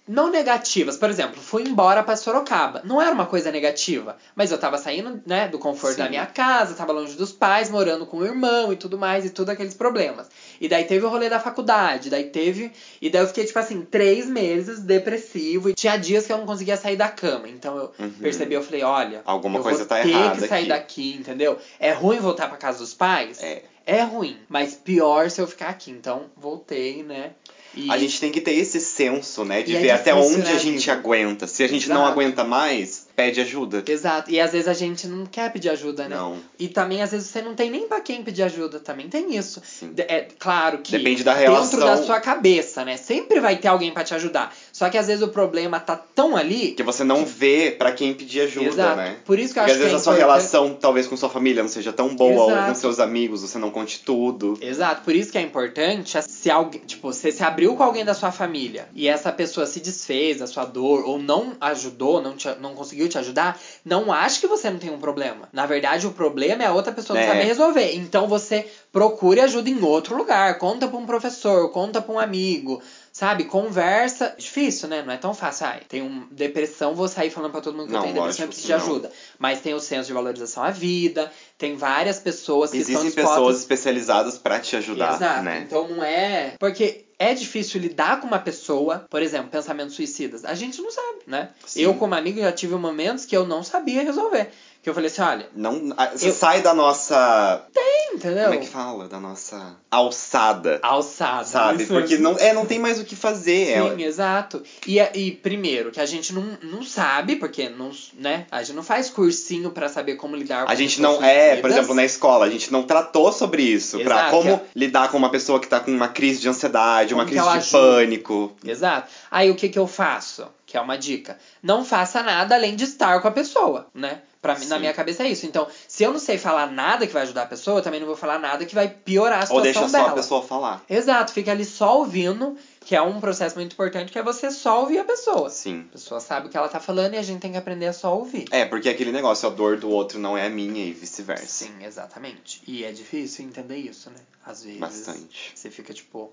não 0.09 0.31
negativas. 0.31 0.97
Por 0.97 1.09
exemplo, 1.09 1.39
fui 1.39 1.61
embora 1.63 2.01
pra 2.01 2.15
Sorocaba. 2.17 2.81
Não 2.83 2.99
era 3.01 3.11
uma 3.13 3.27
coisa 3.27 3.51
negativa, 3.51 4.17
mas 4.35 4.51
eu 4.51 4.57
tava 4.57 4.77
saindo, 4.79 5.21
né, 5.25 5.47
do 5.47 5.59
conforto 5.59 5.95
Sim. 5.97 6.03
da 6.03 6.09
minha 6.09 6.25
casa, 6.25 6.73
tava 6.73 6.91
longe 6.91 7.15
dos 7.15 7.31
pais, 7.31 7.69
morando 7.69 8.05
com 8.07 8.17
o 8.17 8.25
irmão 8.25 8.73
e 8.73 8.75
tudo 8.75 8.97
mais, 8.97 9.23
e 9.23 9.29
tudo 9.29 9.51
aqueles 9.51 9.75
problemas. 9.75 10.27
E 10.59 10.67
daí 10.67 10.83
teve 10.85 11.05
o 11.05 11.09
rolê 11.09 11.29
da 11.29 11.39
faculdade, 11.39 12.09
daí 12.09 12.25
teve. 12.25 12.71
E 12.99 13.09
daí 13.09 13.21
eu 13.21 13.27
fiquei, 13.27 13.45
tipo 13.45 13.59
assim, 13.59 13.81
três 13.83 14.25
meses 14.27 14.79
depressivo. 14.79 15.69
E 15.69 15.73
tinha 15.75 15.95
dias 15.95 16.25
que 16.25 16.33
eu 16.33 16.37
não 16.39 16.45
conseguia 16.45 16.75
sair 16.75 16.95
da 16.95 17.07
cama. 17.07 17.47
Então 17.47 17.77
eu 17.77 17.91
Uhum. 17.99 18.09
percebi, 18.21 18.55
eu 18.55 18.63
falei, 18.63 18.81
olha, 18.83 19.21
Alguma 19.25 19.59
eu 19.59 19.63
coisa 19.63 19.85
tá 19.85 19.99
errada 19.99 20.41
que 20.41 20.47
sair 20.47 20.59
aqui. 20.61 20.67
daqui, 20.69 21.15
entendeu? 21.19 21.57
É 21.79 21.91
ruim 21.91 22.19
voltar 22.19 22.47
pra 22.47 22.57
casa 22.57 22.79
dos 22.79 22.93
pais? 22.93 23.41
É. 23.43 23.61
É 23.85 24.01
ruim. 24.03 24.37
Mas 24.47 24.73
pior 24.75 25.29
se 25.29 25.41
eu 25.41 25.47
ficar 25.47 25.69
aqui. 25.69 25.91
Então, 25.91 26.25
voltei, 26.37 27.03
né? 27.03 27.31
E... 27.75 27.89
A 27.91 27.97
gente 27.97 28.19
tem 28.19 28.31
que 28.31 28.41
ter 28.41 28.53
esse 28.53 28.79
senso, 28.79 29.45
né? 29.45 29.61
De 29.61 29.73
E 29.73 29.79
ver 29.79 29.91
até 29.91 30.13
onde 30.13 30.37
né, 30.37 30.53
a 30.53 30.57
gente 30.57 30.89
aguenta. 30.89 31.47
Se 31.47 31.63
a 31.63 31.67
gente 31.67 31.87
não 31.89 31.97
Exato. 31.97 32.11
aguenta 32.11 32.43
mais, 32.43 33.07
pede 33.19 33.41
ajuda. 33.41 33.83
Exato. 33.87 34.31
E 34.31 34.39
às 34.39 34.51
vezes 34.51 34.67
a 34.67 34.73
gente 34.73 35.07
não 35.07 35.25
quer 35.25 35.51
pedir 35.51 35.69
ajuda, 35.69 36.07
né? 36.07 36.15
Não. 36.15 36.37
E 36.57 36.67
também, 36.67 37.01
às 37.01 37.11
vezes, 37.11 37.27
você 37.27 37.41
não 37.41 37.53
tem 37.55 37.69
nem 37.69 37.87
pra 37.87 37.99
quem 37.99 38.23
pedir 38.23 38.43
ajuda. 38.43 38.79
Também 38.79 39.09
tem 39.09 39.35
isso. 39.35 39.61
Sim. 39.65 39.93
É 39.97 40.27
claro 40.37 40.79
que 40.79 40.91
Depende 40.93 41.23
da 41.23 41.33
dentro 41.33 41.51
relação. 41.53 41.79
da 41.79 41.97
sua 42.03 42.19
cabeça, 42.19 42.85
né? 42.85 42.97
Sempre 42.97 43.39
vai 43.39 43.57
ter 43.57 43.67
alguém 43.67 43.91
pra 43.91 44.03
te 44.03 44.13
ajudar. 44.13 44.55
Só 44.71 44.89
que 44.89 44.97
às 44.97 45.07
vezes 45.07 45.21
o 45.21 45.27
problema 45.27 45.79
tá 45.79 45.95
tão 45.95 46.37
ali. 46.37 46.67
Porque 46.69 46.83
você 46.83 47.03
não 47.03 47.25
vê 47.25 47.71
pra 47.77 47.91
quem 47.91 48.13
pedir 48.13 48.41
ajuda, 48.41 48.67
Exato. 48.67 48.95
né? 48.97 49.17
Por 49.25 49.37
isso 49.37 49.53
que 49.53 49.59
eu 49.59 49.63
Porque 49.63 49.71
acho 49.73 49.81
às 49.83 49.87
que 49.87 49.91
vezes 49.91 49.93
é 49.93 49.95
a 49.95 49.99
sua 49.99 50.13
importante- 50.13 50.39
relação, 50.39 50.77
talvez 50.79 51.07
com 51.07 51.17
sua 51.17 51.29
família, 51.29 51.61
não 51.61 51.69
seja 51.69 51.91
tão 51.91 52.15
boa, 52.15 52.43
ou 52.43 52.51
Exato. 52.51 52.67
com 52.69 52.75
seus 52.75 52.99
amigos, 52.99 53.41
você 53.41 53.57
não 53.57 53.69
conte 53.71 53.99
tudo. 54.05 54.57
Exato, 54.61 55.01
por 55.03 55.13
isso 55.15 55.31
que 55.31 55.37
é 55.37 55.41
importante 55.41 56.17
se 56.21 56.49
alguém, 56.49 56.81
tipo, 56.85 57.11
você 57.11 57.31
se 57.31 57.43
abriu 57.43 57.75
com 57.75 57.83
alguém 57.83 58.05
da 58.05 58.13
sua 58.13 58.31
família 58.31 58.87
e 58.95 59.07
essa 59.07 59.31
pessoa 59.31 59.65
se 59.65 59.79
desfez 59.79 60.37
da 60.37 60.47
sua 60.47 60.65
dor 60.65 61.03
ou 61.05 61.19
não 61.19 61.53
ajudou, 61.59 62.21
não, 62.21 62.35
te, 62.35 62.47
não 62.61 62.73
conseguiu 62.73 63.08
te 63.09 63.17
ajudar, 63.17 63.59
não 63.83 64.11
ache 64.13 64.39
que 64.39 64.47
você 64.47 64.69
não 64.69 64.79
tem 64.79 64.89
um 64.89 64.99
problema. 64.99 65.49
Na 65.51 65.65
verdade, 65.65 66.07
o 66.07 66.11
problema 66.11 66.63
é 66.63 66.67
a 66.67 66.73
outra 66.73 66.91
pessoa 66.93 67.17
não 67.19 67.25
É. 67.25 67.27
saber 67.27 67.43
resolver. 67.43 67.95
Então 67.95 68.27
você 68.27 68.65
procure 68.91 69.41
ajuda 69.41 69.69
em 69.69 69.81
outro 69.83 70.15
lugar, 70.15 70.57
conta 70.57 70.87
pra 70.87 70.97
um 70.97 71.05
professor, 71.05 71.69
conta 71.71 72.01
pra 72.01 72.13
um 72.13 72.19
amigo, 72.19 72.81
sabe? 73.11 73.43
Conversa. 73.45 74.35
Difícil, 74.37 74.87
né? 74.87 75.03
Não 75.05 75.13
é 75.13 75.17
tão 75.17 75.33
fácil. 75.33 75.65
Ai, 75.67 75.81
tem 75.87 76.01
um 76.01 76.27
depressão, 76.31 76.95
vou 76.95 77.07
sair 77.07 77.29
falando 77.29 77.51
pra 77.51 77.61
todo 77.61 77.75
mundo 77.75 77.87
que 77.87 77.93
Não, 77.93 77.99
eu 77.99 78.03
tenho 78.03 78.15
depressão 78.15 78.45
e 78.45 78.47
preciso 78.47 78.67
de 78.67 78.73
ajuda. 78.73 79.11
Mas 79.37 79.61
tem 79.61 79.73
o 79.73 79.79
senso 79.79 80.07
de 80.07 80.13
valorização 80.13 80.63
à 80.63 80.71
vida, 80.71 81.31
tem 81.57 81.75
várias 81.75 82.19
pessoas 82.19 82.71
que 82.71 82.77
estão 82.77 83.01
Existem 83.01 83.11
dispostas 83.11 83.35
pessoas 83.37 83.59
especializadas 83.59 84.37
pra 84.37 84.59
te 84.59 84.75
ajudar, 84.75 85.15
Exato. 85.15 85.43
né? 85.43 85.63
Então 85.65 85.87
não 85.87 86.03
é. 86.03 86.53
Porque 86.59 87.05
é 87.19 87.33
difícil 87.33 87.79
lidar 87.81 88.21
com 88.21 88.27
uma 88.27 88.39
pessoa, 88.39 89.05
por 89.09 89.21
exemplo, 89.21 89.49
pensamentos 89.51 89.93
suicidas. 89.95 90.45
A 90.45 90.53
gente 90.55 90.81
não 90.81 90.89
sabe, 90.89 91.19
né? 91.27 91.49
Sim. 91.65 91.81
Eu, 91.81 91.93
como 91.95 92.15
amigo, 92.15 92.39
já 92.39 92.51
tive 92.51 92.73
momentos 92.75 93.25
que 93.25 93.35
eu 93.35 93.45
não 93.45 93.61
sabia 93.61 94.01
resolver. 94.03 94.49
Que 94.81 94.89
eu 94.89 94.93
falei 94.93 95.09
assim, 95.11 95.21
olha, 95.21 95.49
Não, 95.53 95.89
você 96.13 96.29
Eu- 96.29 96.33
sai 96.33 96.61
da 96.61 96.73
nossa. 96.73 97.65
entendeu? 98.13 98.43
Como 98.45 98.53
é 98.55 98.57
que 98.59 98.67
fala? 98.69 99.07
Da 99.09 99.19
nossa 99.19 99.75
alçada. 99.91 100.79
Alçada. 100.81 101.43
Sabe? 101.43 101.83
isso 101.83 101.93
Porque 101.93 102.17
não, 102.17 102.37
é, 102.37 102.53
não 102.53 102.65
tem 102.65 102.79
mais 102.79 102.97
o 102.99 103.03
que 103.03 103.15
fazer. 103.15 103.71
é- 103.71 103.81
Sim, 103.95 104.03
exato. 104.03 104.63
E, 104.87 104.97
é- 104.97 105.11
e 105.13 105.31
primeiro, 105.31 105.91
que 105.91 105.99
a 105.99 106.05
gente 106.05 106.33
não, 106.33 106.57
não 106.63 106.81
sabe, 106.83 107.35
porque 107.35 107.67
não, 107.69 107.91
né? 108.13 108.45
A 108.49 108.63
gente 108.63 108.75
não 108.75 108.81
faz 108.83 109.09
cursinho 109.09 109.69
pra 109.71 109.89
saber 109.89 110.15
como 110.15 110.33
lidar 110.35 110.65
com 110.65 110.71
A 110.71 110.75
gente 110.75 111.01
não 111.01 111.21
é, 111.23 111.49
por 111.57 111.61
suicidas. 111.63 111.71
exemplo, 111.77 111.95
na 111.95 112.05
escola, 112.05 112.45
a 112.45 112.49
gente 112.49 112.71
não 112.71 112.83
tratou 112.83 113.31
sobre 113.33 113.61
isso. 113.63 113.99
Pra 113.99 114.15
Exato, 114.15 114.31
como 114.31 114.57
que 114.59 114.65
lidar 114.79 115.11
com 115.11 115.17
uma 115.17 115.29
pessoa 115.29 115.59
que 115.59 115.67
tá 115.67 115.79
com 115.81 115.91
uma 115.91 116.07
crise 116.07 116.39
de 116.39 116.47
ansiedade, 116.49 117.08
uma 117.13 117.25
Como 117.25 117.35
que 117.35 117.41
crise 117.41 117.65
de 117.65 117.71
pânico. 117.71 118.55
Exato. 118.63 119.11
Aí 119.29 119.49
o 119.49 119.55
que, 119.55 119.69
que 119.69 119.79
eu 119.79 119.87
faço? 119.87 120.47
Que 120.65 120.77
é 120.77 120.81
uma 120.81 120.97
dica. 120.97 121.37
Não 121.63 121.83
faça 121.83 122.21
nada 122.21 122.55
além 122.55 122.75
de 122.75 122.83
estar 122.83 123.21
com 123.21 123.27
a 123.27 123.31
pessoa, 123.31 123.87
né? 123.93 124.21
Pra 124.41 124.57
mim, 124.57 124.67
na 124.67 124.79
minha 124.79 124.93
cabeça 124.93 125.23
é 125.23 125.27
isso. 125.29 125.45
Então, 125.45 125.67
se 125.85 126.01
eu 126.01 126.13
não 126.13 126.19
sei 126.19 126.37
falar 126.37 126.71
nada 126.71 127.05
que 127.05 127.11
vai 127.11 127.23
ajudar 127.23 127.43
a 127.43 127.45
pessoa, 127.45 127.79
eu 127.79 127.83
também 127.83 127.99
não 127.99 128.07
vou 128.07 128.15
falar 128.15 128.39
nada 128.39 128.65
que 128.65 128.73
vai 128.73 128.87
piorar 128.87 129.39
a 129.39 129.45
situação 129.45 129.57
Ou 129.57 129.63
deixa 129.63 129.79
só 129.81 129.97
dela. 129.97 130.11
a 130.11 130.13
pessoa 130.13 130.41
falar. 130.41 130.81
Exato, 130.89 131.33
fica 131.33 131.51
ali 131.51 131.65
só 131.65 131.97
ouvindo, 131.97 132.55
que 132.79 132.95
é 132.95 133.01
um 133.01 133.19
processo 133.19 133.55
muito 133.57 133.73
importante, 133.73 134.13
que 134.13 134.17
é 134.17 134.23
você 134.23 134.49
só 134.49 134.79
ouvir 134.79 134.99
a 134.99 135.03
pessoa. 135.03 135.49
Sim. 135.49 135.85
A 135.89 135.91
pessoa 135.91 136.21
sabe 136.21 136.47
o 136.47 136.49
que 136.49 136.55
ela 136.55 136.69
tá 136.69 136.79
falando 136.79 137.15
e 137.15 137.17
a 137.17 137.21
gente 137.21 137.41
tem 137.41 137.51
que 137.51 137.57
aprender 137.57 137.87
a 137.87 137.93
só 137.93 138.17
ouvir. 138.17 138.45
É, 138.49 138.63
porque 138.63 138.87
aquele 138.87 139.11
negócio, 139.11 139.45
a 139.45 139.51
dor 139.51 139.75
do 139.75 139.89
outro 139.89 140.17
não 140.17 140.37
é 140.37 140.45
a 140.45 140.49
minha 140.49 140.85
e 140.85 140.93
vice-versa. 140.93 141.45
Sim, 141.45 141.83
exatamente. 141.83 142.61
E 142.65 142.85
é 142.85 142.93
difícil 142.93 143.43
entender 143.43 143.75
isso, 143.75 144.09
né? 144.09 144.19
Às 144.45 144.63
vezes. 144.63 144.79
Bastante. 144.79 145.51
Você 145.53 145.69
fica 145.69 145.93
tipo, 145.93 146.31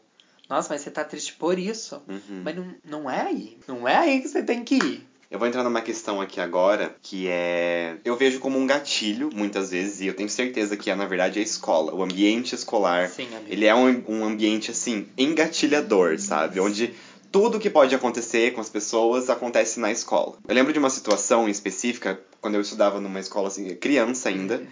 nossa, 0.49 0.73
mas 0.73 0.81
você 0.83 0.91
tá 0.91 1.05
triste 1.05 1.33
por 1.35 1.59
isso. 1.59 2.03
Uhum. 2.09 2.43
Mas 2.45 2.57
não, 2.57 2.75
não 2.85 3.11
é 3.11 3.23
aí. 3.23 3.59
Não 3.67 3.87
é 3.87 3.97
aí 3.97 4.21
que 4.21 4.29
você 4.29 4.43
tem 4.43 4.63
que 4.65 4.77
ir. 4.77 5.07
Eu 5.29 5.41
vou 5.41 5.49
entrar 5.49 5.65
numa 5.65 5.81
questão 5.81 6.21
aqui 6.21 6.41
agora, 6.41 6.95
que 7.03 7.27
é. 7.29 7.97
Eu 8.05 8.17
vejo 8.17 8.39
como 8.39 8.57
um 8.57 8.67
gatilho, 8.67 9.29
muitas 9.35 9.71
vezes, 9.71 10.01
e 10.01 10.07
eu 10.07 10.15
tenho 10.15 10.29
certeza 10.29 10.77
que 10.77 10.89
é, 10.89 10.95
na 10.95 11.05
verdade, 11.05 11.41
a 11.41 11.43
escola. 11.43 11.93
O 11.93 12.03
ambiente 12.03 12.55
escolar. 12.55 13.09
Sim, 13.09 13.27
amigo. 13.35 13.53
Ele 13.53 13.67
é 13.67 13.75
um, 13.75 14.05
um 14.07 14.25
ambiente, 14.25 14.71
assim, 14.71 15.09
engatilhador, 15.19 16.19
sabe? 16.21 16.61
Onde 16.61 16.95
tudo 17.33 17.59
que 17.59 17.69
pode 17.69 17.93
acontecer 17.93 18.53
com 18.53 18.61
as 18.61 18.69
pessoas 18.69 19.29
acontece 19.29 19.81
na 19.81 19.91
escola. 19.91 20.37
Eu 20.47 20.55
lembro 20.55 20.73
de 20.73 20.79
uma 20.79 20.91
situação 20.91 21.49
em 21.49 21.51
específica, 21.51 22.21
quando 22.41 22.55
eu 22.55 22.61
estudava 22.61 23.01
numa 23.01 23.19
escola, 23.19 23.49
assim, 23.49 23.75
criança 23.75 24.29
ainda, 24.29 24.63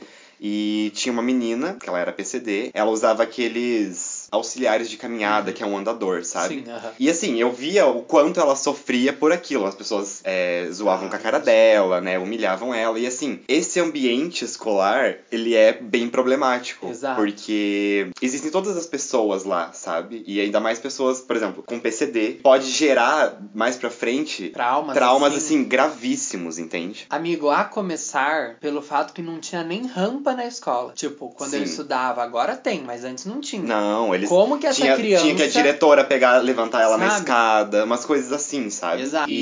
e 0.41 0.93
tinha 0.95 1.13
uma 1.13 1.23
menina, 1.23 1.77
que 1.83 1.89
ela 1.89 1.99
era 1.99 2.13
PCD, 2.13 2.71
ela 2.73 2.91
usava 2.91 3.25
aqueles 3.25 4.14
auxiliares 4.35 4.89
de 4.91 4.97
caminhada, 4.97 5.53
que 5.53 5.63
é 5.63 5.67
um 5.67 5.77
andador, 5.77 6.25
sabe? 6.25 6.63
Sim, 6.65 6.71
aham. 6.71 6.93
E 6.99 7.11
assim, 7.11 7.41
eu 7.41 7.51
via 7.53 7.87
o 7.87 8.03
quanto 8.03 8.41
ela 8.41 8.57
sofria 8.57 9.13
por 9.13 9.33
aquilo. 9.33 9.65
As 9.67 9.75
pessoas 9.75 10.21
é, 10.25 10.69
zoavam 10.71 11.07
Ah, 11.07 11.11
com 11.11 11.17
a 11.17 11.19
cara 11.19 11.39
dela, 11.39 12.01
né? 12.01 12.19
Humilhavam 12.19 12.75
ela. 12.75 12.99
E 12.99 13.07
assim, 13.07 13.41
esse 13.49 13.81
ambiente 13.81 14.45
escolar, 14.45 15.17
ele 15.31 15.55
é 15.55 15.73
bem 15.73 16.09
problemático. 16.09 16.89
Exato. 16.89 17.17
Porque 17.21 18.09
existem 18.21 18.51
todas 18.51 18.77
as 18.77 18.87
pessoas 18.87 19.45
lá, 19.45 19.73
sabe? 19.73 20.23
E 20.27 20.41
ainda 20.41 20.61
mais 20.61 20.79
pessoas, 20.79 21.21
por 21.21 21.37
exemplo, 21.37 21.63
com 21.67 21.79
PCD, 21.79 22.41
pode 22.43 22.71
gerar 22.71 23.41
mais 23.55 23.77
pra 23.77 23.91
frente 23.91 24.49
Traumas, 24.51 24.95
traumas 24.95 25.29
assim. 25.35 25.57
assim, 25.61 25.65
gravíssimos, 25.65 26.59
entende? 26.59 27.07
Amigo, 27.09 27.49
a 27.51 27.65
começar 27.65 28.57
pelo 28.61 28.83
fato 28.83 29.13
que 29.13 29.23
não 29.23 29.39
tinha 29.41 29.63
nem 29.63 29.87
rampa 29.87 30.33
na 30.35 30.47
escola. 30.47 30.93
Tipo, 30.95 31.31
quando 31.31 31.55
eu 31.55 31.61
Sim. 31.61 31.65
estudava, 31.67 32.23
agora 32.23 32.57
tem, 32.57 32.83
mas 32.83 33.05
antes 33.05 33.25
não 33.25 33.41
tinha. 33.41 33.63
Não, 33.63 34.15
eles. 34.25 34.29
Como 34.29 34.59
que 34.59 34.67
essa 34.67 34.81
tinha, 34.81 34.97
criança. 34.97 35.23
tinha 35.25 35.35
que 35.37 35.43
a 35.43 35.49
diretora 35.49 36.05
pegar, 36.05 36.39
levantar 36.43 36.83
ela 36.83 36.97
na 36.99 37.09
Sabe? 37.11 37.21
escada, 37.21 37.85
umas 37.85 38.05
coisas 38.05 38.33
assim, 38.33 38.71
sabe? 38.71 39.03
Exato. 39.03 39.31
E 39.31 39.35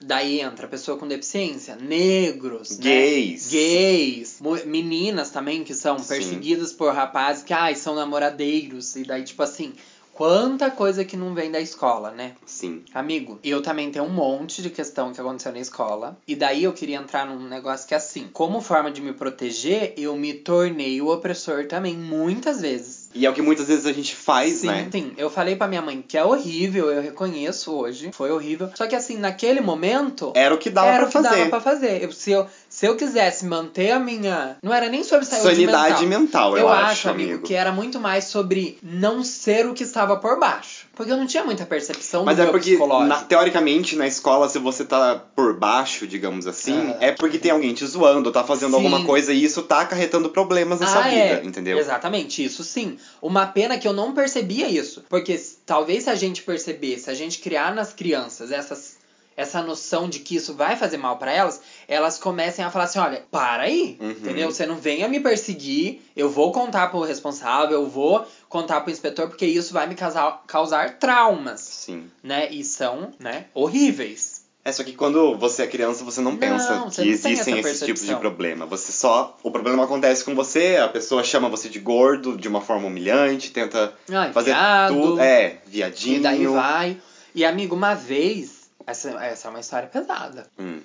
E 0.00 0.04
daí 0.04 0.40
entra 0.40 0.66
pessoa 0.68 0.96
com 0.98 1.06
deficiência, 1.08 1.76
negros, 1.76 2.78
né? 2.78 2.84
gays. 2.84 3.48
gays, 3.50 4.38
mu- 4.40 4.64
meninas 4.66 5.30
também 5.30 5.64
que 5.64 5.74
são 5.74 5.98
Sim. 5.98 6.08
perseguidas 6.08 6.72
por 6.72 6.92
rapazes 6.94 7.42
que 7.42 7.52
ai, 7.52 7.74
são 7.74 7.94
namoradeiros. 7.94 8.96
E 8.96 9.02
daí, 9.04 9.22
tipo 9.24 9.42
assim, 9.42 9.72
quanta 10.12 10.68
coisa 10.70 11.04
que 11.04 11.16
não 11.16 11.32
vem 11.32 11.48
da 11.50 11.60
escola, 11.60 12.10
né? 12.10 12.32
Sim. 12.44 12.82
Amigo, 12.92 13.38
eu 13.44 13.62
também 13.62 13.90
tenho 13.92 14.04
um 14.04 14.08
monte 14.12 14.60
de 14.62 14.68
questão 14.70 15.12
que 15.12 15.20
aconteceu 15.20 15.52
na 15.52 15.60
escola. 15.60 16.18
E 16.26 16.34
daí 16.34 16.64
eu 16.64 16.72
queria 16.72 16.96
entrar 16.96 17.24
num 17.26 17.48
negócio 17.48 17.86
que 17.86 17.94
é 17.94 17.96
assim, 17.96 18.28
como 18.32 18.60
forma 18.60 18.90
de 18.90 19.00
me 19.00 19.12
proteger, 19.12 19.94
eu 19.96 20.16
me 20.16 20.34
tornei 20.34 21.00
o 21.00 21.06
opressor 21.08 21.66
também, 21.68 21.96
muitas 21.96 22.60
vezes. 22.60 23.07
E 23.14 23.24
é 23.24 23.30
o 23.30 23.32
que 23.32 23.40
muitas 23.42 23.66
vezes 23.68 23.86
a 23.86 23.92
gente 23.92 24.14
faz, 24.14 24.56
sim, 24.56 24.66
né? 24.66 24.88
sim. 24.92 25.12
Eu 25.16 25.30
falei 25.30 25.56
pra 25.56 25.66
minha 25.66 25.80
mãe 25.80 26.04
que 26.06 26.16
é 26.16 26.22
horrível, 26.24 26.90
eu 26.90 27.00
reconheço 27.00 27.72
hoje. 27.72 28.10
Foi 28.12 28.30
horrível. 28.30 28.70
Só 28.74 28.86
que 28.86 28.94
assim, 28.94 29.16
naquele 29.16 29.60
momento. 29.60 30.32
Era 30.36 30.54
o 30.54 30.58
que 30.58 30.68
dava 30.68 30.88
era 30.88 30.98
pra 30.98 31.04
o 31.06 31.08
que 31.08 31.12
fazer. 31.14 31.38
dava 31.38 31.50
pra 31.50 31.60
fazer. 31.60 32.02
Eu- 32.04 32.12
se, 32.12 32.30
eu, 32.30 32.46
Se 32.68 32.84
eu 32.86 32.96
quisesse 32.96 33.46
manter 33.46 33.90
a 33.92 33.98
minha. 33.98 34.56
Não 34.62 34.72
era 34.74 34.88
nem 34.90 35.02
sobre 35.02 35.24
saúde 35.24 35.42
Sanidade 35.56 36.06
mental. 36.06 36.20
mental, 36.20 36.56
eu, 36.56 36.62
Eu 36.64 36.68
acho, 36.68 36.84
acho, 36.90 37.08
amigo, 37.08 37.42
que 37.42 37.54
era 37.54 37.72
muito 37.72 37.98
mais 37.98 38.24
sobre 38.24 38.78
não 38.82 39.24
ser 39.24 39.66
o 39.66 39.72
que 39.72 39.82
estava 39.84 40.16
por 40.18 40.38
baixo. 40.38 40.86
Porque 40.94 41.10
eu 41.10 41.16
não 41.16 41.26
tinha 41.26 41.44
muita 41.44 41.64
percepção 41.64 42.24
Mas 42.24 42.36
do 42.36 42.42
é 42.42 42.44
meu 42.44 42.52
porque, 42.52 42.70
psicológico. 42.70 43.08
na- 43.08 43.22
teoricamente, 43.24 43.96
na 43.96 44.06
escola, 44.06 44.48
se 44.50 44.58
você 44.58 44.84
tá 44.84 45.14
por 45.34 45.54
baixo, 45.58 46.06
digamos 46.06 46.46
assim, 46.46 46.92
Ah. 47.00 47.06
é 47.06 47.12
porque 47.12 47.38
tem 47.38 47.50
alguém 47.52 47.72
te 47.72 47.86
zoando, 47.86 48.30
tá 48.30 48.44
fazendo 48.44 48.70
Sim. 48.70 48.76
alguma 48.76 49.04
coisa 49.04 49.32
e 49.32 49.42
isso 49.42 49.62
tá 49.62 49.80
acarretando 49.80 50.28
problemas 50.28 50.80
na 50.80 50.86
sua 50.88 51.00
Ah, 51.06 51.08
vida, 51.08 51.16
é. 51.20 51.42
entendeu? 51.44 51.78
Exatamente, 51.78 52.44
isso 52.44 52.62
sim. 52.62 52.98
Uma 53.22 53.46
pena 53.46 53.78
que 53.78 53.88
eu 53.88 53.92
não 53.94 54.12
percebia 54.12 54.68
isso. 54.68 55.04
Porque 55.08 55.40
talvez 55.64 56.04
se 56.04 56.10
a 56.10 56.14
gente 56.14 56.42
perceber, 56.42 56.98
se 56.98 57.08
a 57.08 57.14
gente 57.14 57.38
criar 57.38 57.74
nas 57.74 57.92
crianças 57.94 58.50
essas, 58.52 58.97
essa 59.38 59.62
noção 59.62 60.08
de 60.08 60.18
que 60.18 60.34
isso 60.34 60.52
vai 60.52 60.76
fazer 60.76 60.96
mal 60.96 61.16
pra 61.16 61.32
elas, 61.32 61.60
elas 61.86 62.18
comecem 62.18 62.64
a 62.64 62.70
falar 62.70 62.84
assim: 62.86 62.98
olha, 62.98 63.22
para 63.30 63.62
aí, 63.62 63.96
Uhum. 64.00 64.10
entendeu? 64.10 64.50
Você 64.50 64.66
não 64.66 64.74
venha 64.76 65.06
me 65.08 65.20
perseguir, 65.20 66.02
eu 66.16 66.28
vou 66.28 66.50
contar 66.50 66.88
pro 66.88 67.00
responsável, 67.02 67.80
eu 67.80 67.86
vou 67.86 68.26
contar 68.48 68.80
pro 68.80 68.90
inspetor, 68.90 69.28
porque 69.28 69.46
isso 69.46 69.72
vai 69.72 69.86
me 69.86 69.94
causar, 69.94 70.42
causar 70.46 70.98
traumas, 70.98 71.60
Sim. 71.60 72.10
né? 72.20 72.48
E 72.50 72.64
são, 72.64 73.12
né, 73.18 73.44
horríveis. 73.54 74.42
É 74.64 74.72
só 74.72 74.82
que 74.82 74.92
quando 74.92 75.34
você 75.36 75.62
é 75.62 75.66
criança, 75.68 76.04
você 76.04 76.20
não, 76.20 76.32
Não, 76.32 76.38
pensa 76.38 76.56
você 76.58 76.74
que 76.74 76.84
não 76.84 76.90
tem 76.90 77.08
existem 77.32 77.58
esses 77.60 77.78
tipos 77.80 78.04
de 78.04 78.14
problema. 78.16 78.66
Você 78.66 78.90
só. 78.92 79.38
O 79.42 79.50
problema 79.52 79.84
acontece 79.84 80.24
com 80.24 80.34
você, 80.34 80.76
a 80.82 80.88
pessoa 80.88 81.22
chama 81.24 81.48
você 81.48 81.68
de 81.70 81.78
gordo 81.78 82.36
de 82.36 82.48
uma 82.48 82.60
forma 82.60 82.86
humilhante, 82.88 83.50
tenta 83.50 83.94
Ai, 84.10 84.32
fazer 84.32 84.50
viado. 84.50 84.92
tudo. 84.94 85.20
É, 85.20 85.58
viadinho. 85.64 86.16
E 86.16 86.20
daí 86.20 86.46
vai. 86.48 86.98
E, 87.34 87.44
amigo, 87.46 87.74
uma 87.76 87.94
vez. 87.94 88.57
Essa, 88.88 89.10
essa 89.22 89.48
é 89.48 89.50
uma 89.50 89.60
história 89.60 89.86
pesada. 89.86 90.46
Hum, 90.58 90.80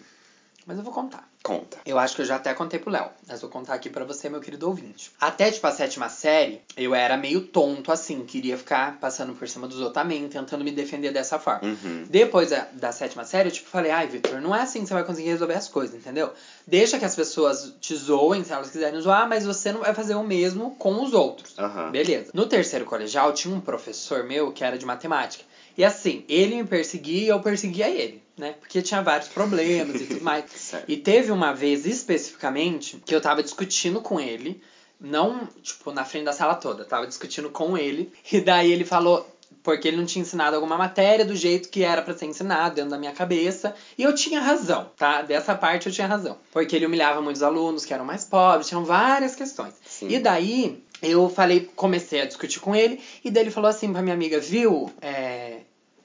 Mas 0.66 0.78
eu 0.78 0.84
vou 0.84 0.94
contar. 0.94 1.28
conta. 1.42 1.78
Eu 1.86 1.98
acho 2.00 2.16
que 2.16 2.22
eu 2.22 2.26
já 2.26 2.36
até 2.38 2.54
contei 2.54 2.80
pro 2.80 2.90
Léo. 2.92 3.10
Mas 3.28 3.42
vou 3.42 3.50
contar 3.50 3.74
aqui 3.74 3.90
pra 3.90 4.06
você, 4.06 4.30
meu 4.30 4.40
querido 4.40 4.68
ouvinte. 4.68 5.12
Até, 5.20 5.52
tipo, 5.52 5.66
a 5.68 5.72
sétima 5.72 6.08
série, 6.10 6.62
eu 6.78 6.96
era 6.96 7.18
meio 7.18 7.42
tonto, 7.42 7.92
assim. 7.92 8.26
Queria 8.26 8.58
ficar 8.58 8.98
passando 9.00 9.34
por 9.34 9.48
cima 9.48 9.68
dos 9.68 9.78
outros 9.78 9.94
também, 9.94 10.28
tentando 10.30 10.64
me 10.64 10.72
defender 10.72 11.12
dessa 11.12 11.38
forma. 11.40 11.62
Uhum. 11.64 12.06
Depois 12.10 12.50
da, 12.50 12.68
da 12.74 12.92
sétima 12.94 13.26
série, 13.26 13.50
eu 13.50 13.54
tipo, 13.54 13.68
falei, 13.70 13.92
ai, 13.92 14.08
Victor, 14.08 14.40
não 14.42 14.56
é 14.56 14.62
assim 14.62 14.82
que 14.82 14.88
você 14.88 14.94
vai 14.94 15.04
conseguir 15.04 15.30
resolver 15.30 15.56
as 15.56 15.68
coisas, 15.68 15.96
entendeu? 15.96 16.32
Deixa 16.68 16.98
que 17.00 17.06
as 17.06 17.16
pessoas 17.16 17.74
te 17.82 17.96
zoem, 17.96 18.44
se 18.44 18.52
elas 18.54 18.70
quiserem 18.70 19.00
zoar, 19.02 19.28
mas 19.28 19.46
você 19.46 19.72
não 19.72 19.82
vai 19.82 19.94
fazer 19.94 20.16
o 20.16 20.24
mesmo 20.24 20.76
com 20.78 21.02
os 21.04 21.14
outros. 21.14 21.58
Aham. 21.60 21.92
Beleza. 21.92 22.32
No 22.34 22.46
terceiro 22.48 22.86
colegial, 22.86 23.34
tinha 23.34 23.54
um 23.54 23.60
professor 23.62 24.24
meu 24.24 24.52
que 24.54 24.64
era 24.64 24.78
de 24.78 24.86
matemática. 24.86 25.44
E 25.78 25.84
assim, 25.84 26.24
ele 26.28 26.56
me 26.56 26.64
perseguia 26.64 27.26
e 27.26 27.28
eu 27.30 27.40
perseguia 27.40 27.90
ele, 27.90 28.22
né? 28.38 28.56
Porque 28.60 28.82
tinha 28.82 29.02
vários 29.02 29.28
problemas 29.30 30.02
e 30.02 30.06
tudo 30.06 30.24
mais. 30.24 30.44
E 30.88 30.98
teve 30.98 31.32
uma 31.32 31.54
vez 31.54 31.86
especificamente 31.86 33.02
que 33.06 33.14
eu 33.14 33.22
tava 33.22 33.42
discutindo 33.42 34.02
com 34.02 34.20
ele, 34.20 34.62
não, 35.00 35.48
tipo, 35.62 35.92
na 35.92 36.06
frente 36.06 36.26
da 36.26 36.34
sala 36.34 36.56
toda, 36.56 36.86
tava 36.86 37.08
discutindo 37.08 37.50
com 37.50 37.78
ele, 37.78 38.12
e 38.32 38.40
daí 38.40 38.72
ele 38.72 38.86
falou. 38.86 39.30
Porque 39.62 39.88
ele 39.88 39.96
não 39.96 40.06
tinha 40.06 40.22
ensinado 40.22 40.58
alguma 40.58 40.78
matéria 40.78 41.24
do 41.24 41.36
jeito 41.38 41.70
que 41.70 41.84
era 41.84 42.02
pra 42.02 42.14
ser 42.14 42.26
ensinado, 42.26 42.76
dentro 42.76 42.90
da 42.92 42.98
minha 42.98 43.14
cabeça. 43.14 43.74
E 43.98 44.04
eu 44.04 44.14
tinha 44.14 44.42
razão, 44.42 44.92
tá? 44.98 45.22
Dessa 45.22 45.56
parte 45.56 45.88
eu 45.88 45.94
tinha 45.94 46.06
razão. 46.06 46.38
Porque 46.52 46.76
ele 46.76 46.86
humilhava 46.86 47.22
muitos 47.22 47.42
alunos 47.42 47.86
que 47.86 47.94
eram 47.94 48.04
mais 48.04 48.26
pobres, 48.26 48.68
tinham 48.68 48.84
várias 48.84 49.36
questões. 49.36 49.74
Sim. 49.86 50.10
E 50.10 50.20
daí 50.20 50.84
eu 51.04 51.30
falei, 51.30 51.70
comecei 51.76 52.22
a 52.22 52.26
discutir 52.26 52.60
com 52.60 52.76
ele, 52.76 53.00
e 53.24 53.30
daí 53.30 53.44
ele 53.44 53.52
falou 53.52 53.70
assim 53.70 53.92
pra 53.92 54.02
minha 54.02 54.16
amiga, 54.16 54.40
viu, 54.40 54.90
é, 55.02 55.58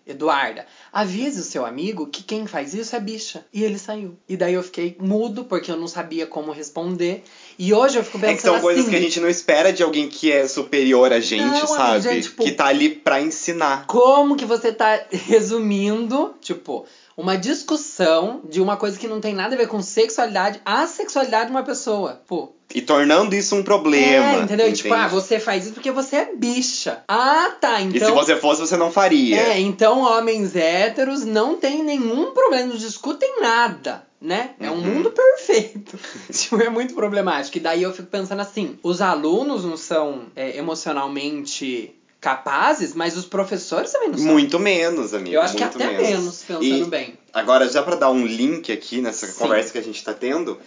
Eduarda, 0.07 0.65
avise 0.91 1.39
o 1.41 1.45
seu 1.45 1.67
amigo 1.67 2.07
que 2.07 2.23
quem 2.23 2.47
faz 2.47 2.73
isso 2.73 2.97
é 2.97 3.01
bicha. 3.01 3.45
E 3.53 3.63
ele 3.63 3.79
saiu. 3.79 4.17
E 4.27 4.39
daí 4.39 4.55
eu 4.55 4.63
fiquei 4.63 4.97
mudo, 4.99 5.45
porque 5.45 5.71
eu 5.71 5.77
não 5.77 5.87
sabia 5.87 6.27
como 6.27 6.51
responder. 6.51 7.23
E 7.59 7.75
hoje 7.75 7.99
eu 7.99 8.03
fico 8.05 8.19
pensando 8.19 8.33
É 8.33 8.37
que 8.37 8.41
são 8.41 8.59
coisas 8.59 8.85
assim, 8.85 8.91
que 8.91 8.97
a 8.97 9.01
gente 9.03 9.21
não 9.21 9.29
espera 9.29 9.71
de 9.71 9.83
alguém 9.83 10.09
que 10.09 10.33
é 10.33 10.49
superior 10.49 11.13
a 11.13 11.21
gente, 11.21 11.43
Não, 11.61 11.67
sabe? 11.67 12.01
gente, 12.01 12.23
tipo- 12.31 12.43
Que 12.43 12.53
tá 12.53 12.65
ali 12.69 12.89
pra 12.89 13.21
ensinar. 13.21 13.87
como 13.87 14.35
que 14.35 14.47
você 14.47 14.73
tá 14.73 14.99
resumindo, 15.13 16.35
tipo, 16.41 16.87
uma 17.15 17.37
discussão 17.37 18.41
de 18.49 18.63
uma 18.63 18.79
coisa 18.79 18.99
que 18.99 19.07
não 19.07 19.21
tem 19.21 19.35
nada 19.35 19.55
a 19.55 19.59
ver 19.59 19.69
com 19.69 19.83
sexualidade, 19.83 20.59
a 20.65 20.87
sexualidade 20.87 21.47
de 21.47 21.51
uma 21.51 21.63
pessoa. 21.63 22.23
Pô, 22.27 22.55
E 22.75 22.83
tornando 22.83 23.35
isso 23.35 23.57
um 23.57 23.63
problema. 23.63 24.41
É, 24.41 24.43
entendeu? 24.43 24.69
E, 24.69 24.73
Tipo, 24.75 24.89
entende? 24.89 25.05
ah, 25.05 25.09
você 25.09 25.41
faz 25.41 25.65
isso 25.65 25.73
porque 25.75 25.91
você 25.91 26.17
é 26.17 26.35
bicha. 26.37 27.03
Ah, 27.09 27.51
tá. 27.61 27.81
E 27.81 27.91
se 27.91 27.97
Então. 27.97 28.15
você 28.15 28.37
fosse, 28.37 28.61
você 28.61 28.77
não 28.77 28.91
faria. 28.93 29.37
É, 29.41 29.59
então 29.61 30.01
homens 30.01 30.55
héteros 30.55 31.25
não 31.25 31.57
tem 31.57 31.83
nenhum 31.83 32.33
problema, 32.33 32.67
não 32.67 32.77
discutem 32.77 33.41
nada, 33.41 34.05
né? 34.21 34.51
É 34.61 34.71
um 34.71 34.75
Uhum. 34.75 34.81
mundo 34.83 35.11
perfeito. 35.11 35.99
Tipo, 36.31 36.61
é 36.61 36.69
muito 36.69 36.93
problemático. 36.95 37.57
E 37.57 37.61
daí 37.61 37.83
eu 37.83 37.93
fico 37.95 38.09
pensando 38.09 38.41
assim: 38.41 38.79
os 38.83 39.01
alunos 39.01 39.65
não 39.65 39.77
são 39.79 40.27
é, 40.37 40.59
emocionalmente 40.59 41.95
capazes, 42.21 42.95
mas 42.95 43.17
os 43.17 43.25
professores 43.25 43.93
também 43.93 44.09
não 44.11 44.19
são. 44.19 44.27
Muito 44.27 44.59
menos, 44.59 45.15
amigo. 45.15 45.35
eu 45.37 45.41
acho 45.41 45.57
que 45.57 45.63
até 45.63 45.87
menos, 45.87 46.43
pensando 46.47 46.65
E- 46.65 46.85
bem. 46.85 47.15
Agora, 47.33 47.69
já 47.69 47.83
pra 47.83 47.95
dar 47.95 48.11
um 48.11 48.27
link 48.27 48.73
aqui 48.73 49.01
nessa 49.01 49.27
Sim. 49.27 49.39
conversa 49.39 49.71
que 49.73 49.79
a 49.79 49.83
gente 49.83 50.03
tá 50.03 50.13
tendo, 50.13 50.59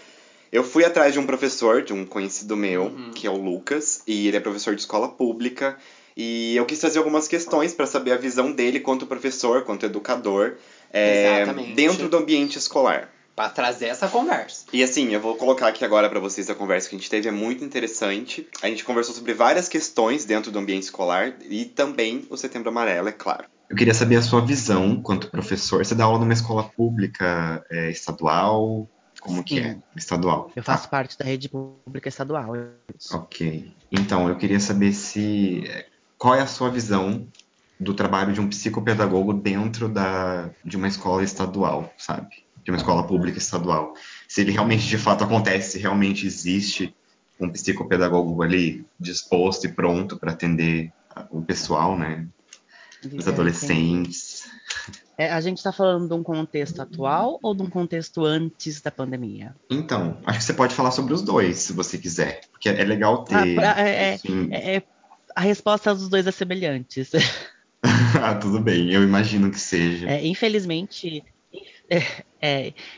eu 0.51 0.63
fui 0.63 0.83
atrás 0.83 1.13
de 1.13 1.19
um 1.19 1.25
professor, 1.25 1.81
de 1.81 1.93
um 1.93 2.05
conhecido 2.05 2.57
meu, 2.57 2.83
Uhum. 2.85 3.11
que 3.13 3.25
é 3.25 3.29
o 3.29 3.37
Lucas, 3.37 4.01
e 4.05 4.27
ele 4.27 4.37
é 4.37 4.39
professor 4.39 4.75
de 4.75 4.81
escola 4.81 5.07
pública. 5.07 5.77
E 6.15 6.55
eu 6.55 6.65
quis 6.65 6.77
trazer 6.77 6.99
algumas 6.99 7.27
questões 7.27 7.73
pra 7.73 7.85
saber 7.87 8.11
a 8.11 8.17
visão 8.17 8.51
dele 8.51 8.79
quanto 8.79 9.05
professor, 9.05 9.63
quanto 9.63 9.85
educador, 9.85 10.55
é, 10.91 11.45
dentro 11.73 12.09
do 12.09 12.17
ambiente 12.17 12.57
escolar. 12.57 13.09
Pra 13.33 13.47
trazer 13.47 13.85
essa 13.85 14.09
conversa. 14.09 14.65
E 14.73 14.83
assim, 14.83 15.13
eu 15.13 15.21
vou 15.21 15.35
colocar 15.35 15.69
aqui 15.69 15.85
agora 15.85 16.09
pra 16.09 16.19
vocês 16.19 16.49
a 16.49 16.53
conversa 16.53 16.89
que 16.89 16.95
a 16.95 16.99
gente 16.99 17.09
teve, 17.09 17.29
é 17.29 17.31
muito 17.31 17.63
interessante. 17.63 18.45
A 18.61 18.67
gente 18.67 18.83
conversou 18.83 19.15
sobre 19.15 19.33
várias 19.33 19.69
questões 19.69 20.25
dentro 20.25 20.51
do 20.51 20.59
ambiente 20.59 20.83
escolar 20.83 21.33
e 21.49 21.63
também 21.63 22.25
o 22.29 22.35
Setembro 22.35 22.69
Amarelo, 22.69 23.07
é 23.07 23.13
claro. 23.13 23.45
Eu 23.69 23.75
queria 23.77 23.93
saber 23.93 24.17
a 24.17 24.21
sua 24.21 24.41
visão 24.41 25.01
quanto 25.01 25.31
professor. 25.31 25.83
Você 25.85 25.95
dá 25.95 26.03
aula 26.03 26.19
numa 26.19 26.33
escola 26.33 26.63
pública 26.75 27.65
é, 27.71 27.89
estadual? 27.89 28.85
Como 29.21 29.43
que 29.43 29.59
é? 29.59 29.73
Sim. 29.75 29.83
Estadual. 29.95 30.51
Eu 30.55 30.63
faço 30.63 30.89
parte 30.89 31.17
da 31.17 31.23
rede 31.23 31.47
pública 31.47 32.09
estadual. 32.09 32.55
Ah, 32.55 33.17
ok. 33.17 33.71
Então, 33.91 34.27
eu 34.27 34.35
queria 34.35 34.59
saber 34.59 34.91
se. 34.93 35.63
Qual 36.17 36.35
é 36.35 36.41
a 36.41 36.47
sua 36.47 36.69
visão 36.69 37.27
do 37.79 37.93
trabalho 37.93 38.33
de 38.33 38.41
um 38.41 38.49
psicopedagogo 38.49 39.33
dentro 39.33 39.87
da, 39.87 40.49
de 40.65 40.75
uma 40.75 40.87
escola 40.87 41.23
estadual, 41.23 41.93
sabe? 41.97 42.27
De 42.63 42.71
uma 42.71 42.77
escola 42.77 43.05
pública 43.05 43.37
estadual. 43.37 43.93
Se 44.27 44.41
ele 44.41 44.51
realmente 44.51 44.85
de 44.87 44.97
fato 44.97 45.23
acontece, 45.23 45.73
se 45.73 45.79
realmente 45.79 46.27
existe 46.27 46.93
um 47.39 47.49
psicopedagogo 47.49 48.41
ali 48.43 48.85
disposto 48.99 49.65
e 49.65 49.71
pronto 49.73 50.17
para 50.17 50.31
atender 50.31 50.91
o 51.31 51.41
pessoal, 51.41 51.97
né? 51.97 52.27
Os 53.03 53.25
É, 53.25 53.29
adolescentes. 53.31 54.43
É, 55.21 55.31
a 55.31 55.39
gente 55.39 55.57
está 55.57 55.71
falando 55.71 56.07
de 56.07 56.15
um 56.15 56.23
contexto 56.23 56.81
atual 56.81 57.37
ou 57.43 57.53
de 57.53 57.61
um 57.61 57.69
contexto 57.69 58.25
antes 58.25 58.81
da 58.81 58.89
pandemia? 58.89 59.53
Então, 59.69 60.17
acho 60.25 60.39
que 60.39 60.45
você 60.45 60.53
pode 60.53 60.73
falar 60.73 60.89
sobre 60.89 61.13
os 61.13 61.21
dois, 61.21 61.59
se 61.59 61.73
você 61.73 61.95
quiser. 61.95 62.41
Porque 62.51 62.67
é 62.67 62.83
legal 62.83 63.23
Ah, 63.29 63.43
ter. 63.43 63.53
pra- 63.53 63.87
é- 63.87 64.17
é- 64.49 64.81
a 65.35 65.41
resposta 65.41 65.93
dos 65.93 66.09
dois 66.09 66.25
é 66.25 66.31
semelhante. 66.31 67.07
ah, 68.19 68.33
tudo 68.33 68.59
bem, 68.59 68.91
eu 68.91 69.03
imagino 69.03 69.51
que 69.51 69.59
seja. 69.59 70.09
É, 70.09 70.25
infelizmente, 70.25 71.23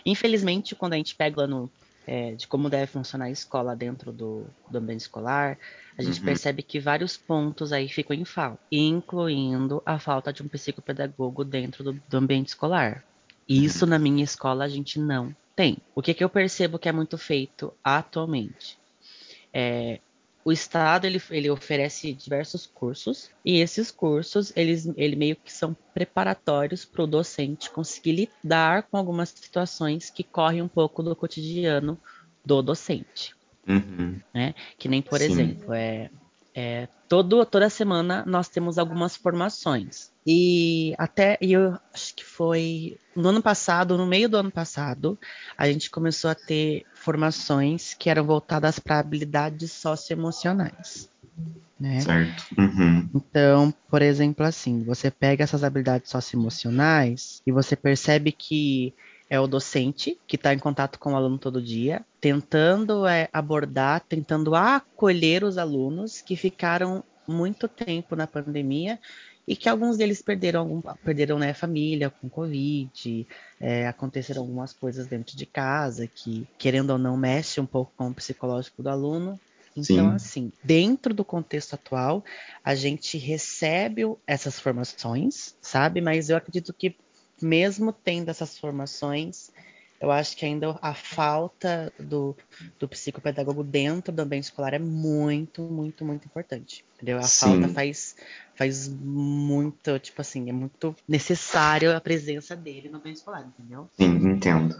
infelizmente, 0.05 0.75
quando 0.75 0.93
a 0.93 0.97
gente 0.97 1.15
pega 1.15 1.41
o 1.41 1.43
ano 1.43 1.69
é, 2.05 2.33
de 2.33 2.47
como 2.47 2.69
deve 2.69 2.87
funcionar 2.87 3.25
a 3.25 3.31
escola 3.31 3.75
dentro 3.75 4.11
do, 4.11 4.45
do 4.69 4.77
ambiente 4.77 5.01
escolar, 5.01 5.57
a 5.97 6.01
gente 6.01 6.19
Uhum. 6.19 6.25
percebe 6.25 6.61
que 6.63 6.79
vários 6.79 7.17
pontos 7.17 7.71
aí 7.71 7.87
ficam 7.87 8.15
em 8.15 8.25
falta, 8.25 8.59
incluindo 8.71 9.81
a 9.85 9.99
falta 9.99 10.33
de 10.33 10.43
um 10.43 10.47
psicopedagogo 10.47 11.43
dentro 11.43 11.83
do, 11.83 11.93
do 11.93 12.17
ambiente 12.17 12.49
escolar. 12.49 13.03
E 13.47 13.63
isso 13.63 13.85
na 13.85 13.99
minha 13.99 14.23
escola 14.23 14.65
a 14.65 14.69
gente 14.69 14.99
não 14.99 15.35
tem. 15.55 15.77
O 15.93 16.01
que, 16.01 16.13
que 16.13 16.23
eu 16.23 16.29
percebo 16.29 16.79
que 16.79 16.89
é 16.89 16.91
muito 16.91 17.17
feito 17.17 17.73
atualmente? 17.83 18.77
É, 19.53 19.99
o 20.45 20.51
Estado 20.51 21.05
ele, 21.05 21.21
ele 21.29 21.49
oferece 21.49 22.13
diversos 22.13 22.65
cursos 22.65 23.29
e 23.45 23.59
esses 23.59 23.89
cursos 23.91 24.51
eles 24.55 24.91
ele 24.97 25.15
meio 25.15 25.35
que 25.35 25.51
são 25.51 25.75
preparatórios 25.93 26.83
para 26.85 27.03
o 27.03 27.07
docente 27.07 27.69
conseguir 27.69 28.29
lidar 28.43 28.83
com 28.83 28.97
algumas 28.97 29.29
situações 29.29 30.09
que 30.09 30.23
correm 30.23 30.61
um 30.61 30.67
pouco 30.67 31.01
do 31.01 31.15
cotidiano 31.15 31.99
do 32.45 32.61
docente, 32.61 33.33
Uhum. 33.65 34.19
que 34.77 34.89
nem 34.89 35.01
por 35.01 35.19
Sim. 35.19 35.31
exemplo 35.31 35.73
é, 35.73 36.09
é 36.53 36.87
todo, 37.13 37.45
toda 37.45 37.69
semana 37.69 38.23
nós 38.25 38.49
temos 38.49 38.79
algumas 38.79 39.15
formações 39.15 40.11
e 40.25 40.95
até 40.97 41.37
eu 41.39 41.77
acho 41.93 42.15
que 42.15 42.25
foi 42.25 42.97
no 43.15 43.29
ano 43.29 43.39
passado, 43.39 43.95
no 43.95 44.07
meio 44.07 44.27
do 44.27 44.35
ano 44.35 44.49
passado, 44.49 45.19
a 45.55 45.67
gente 45.67 45.91
começou 45.91 46.31
a 46.31 46.33
ter 46.33 46.83
formações 46.95 47.93
que 47.93 48.09
eram 48.09 48.23
voltadas 48.23 48.79
para 48.79 48.97
habilidades 48.97 49.71
socioemocionais. 49.73 51.07
Né? 51.79 52.01
Certo. 52.01 52.45
Uhum. 52.57 53.07
Então, 53.13 53.71
por 53.87 54.01
exemplo, 54.01 54.43
assim, 54.43 54.83
você 54.83 55.11
pega 55.11 55.43
essas 55.43 55.63
habilidades 55.63 56.09
socioemocionais 56.09 57.43
e 57.45 57.51
você 57.51 57.75
percebe 57.75 58.31
que 58.31 58.91
é 59.33 59.39
o 59.39 59.47
docente 59.47 60.15
que 60.27 60.35
está 60.35 60.53
em 60.53 60.59
contato 60.59 60.99
com 60.99 61.13
o 61.13 61.15
aluno 61.15 61.39
todo 61.39 61.59
dia, 61.59 62.05
tentando 62.21 63.07
é, 63.07 63.27
abordar, 63.33 64.05
tentando 64.07 64.53
acolher 64.53 65.43
os 65.43 65.57
alunos 65.57 66.21
que 66.21 66.35
ficaram 66.35 67.03
muito 67.27 67.67
tempo 67.67 68.15
na 68.15 68.27
pandemia 68.27 68.99
e 69.47 69.55
que 69.55 69.67
alguns 69.67 69.97
deles 69.97 70.21
perderam 70.21 70.59
algum, 70.59 70.81
perderam 71.03 71.39
né, 71.39 71.51
família 71.51 72.11
com 72.11 72.29
Covid, 72.29 73.27
é, 73.59 73.87
aconteceram 73.87 74.43
algumas 74.43 74.71
coisas 74.71 75.07
dentro 75.07 75.35
de 75.35 75.47
casa 75.47 76.05
que, 76.05 76.45
querendo 76.59 76.91
ou 76.91 76.99
não, 76.99 77.17
mexe 77.17 77.59
um 77.59 77.65
pouco 77.65 77.91
com 77.97 78.09
o 78.09 78.13
psicológico 78.13 78.83
do 78.83 78.89
aluno. 78.89 79.39
Então, 79.75 80.09
Sim. 80.09 80.15
assim, 80.15 80.51
dentro 80.63 81.11
do 81.11 81.25
contexto 81.25 81.73
atual, 81.73 82.23
a 82.63 82.75
gente 82.75 83.17
recebe 83.17 84.03
essas 84.27 84.59
formações, 84.59 85.55
sabe? 85.59 86.01
Mas 86.01 86.29
eu 86.29 86.37
acredito 86.37 86.71
que 86.71 86.95
mesmo 87.43 87.93
tendo 87.93 88.29
essas 88.29 88.57
formações, 88.57 89.51
eu 90.03 90.11
acho 90.11 90.35
que 90.35 90.45
ainda 90.45 90.77
a 90.81 90.93
falta 90.93 91.93
do, 91.97 92.35
do 92.77 92.89
psicopedagogo 92.89 93.63
dentro 93.63 94.11
do 94.11 94.21
ambiente 94.21 94.43
escolar 94.43 94.73
é 94.73 94.79
muito, 94.79 95.61
muito, 95.61 96.03
muito 96.03 96.25
importante. 96.25 96.83
Entendeu? 96.95 97.19
A 97.19 97.23
Sim. 97.23 97.61
falta 97.61 97.73
faz, 97.73 98.15
faz 98.53 98.89
muito, 98.89 99.97
tipo 99.99 100.19
assim, 100.19 100.49
é 100.49 100.51
muito 100.51 100.93
necessário 101.07 101.95
a 101.95 102.01
presença 102.01 102.53
dele 102.53 102.89
no 102.89 102.97
ambiente 102.97 103.17
escolar, 103.17 103.47
entendeu? 103.47 103.89
Sim, 103.97 104.15
entendo. 104.27 104.75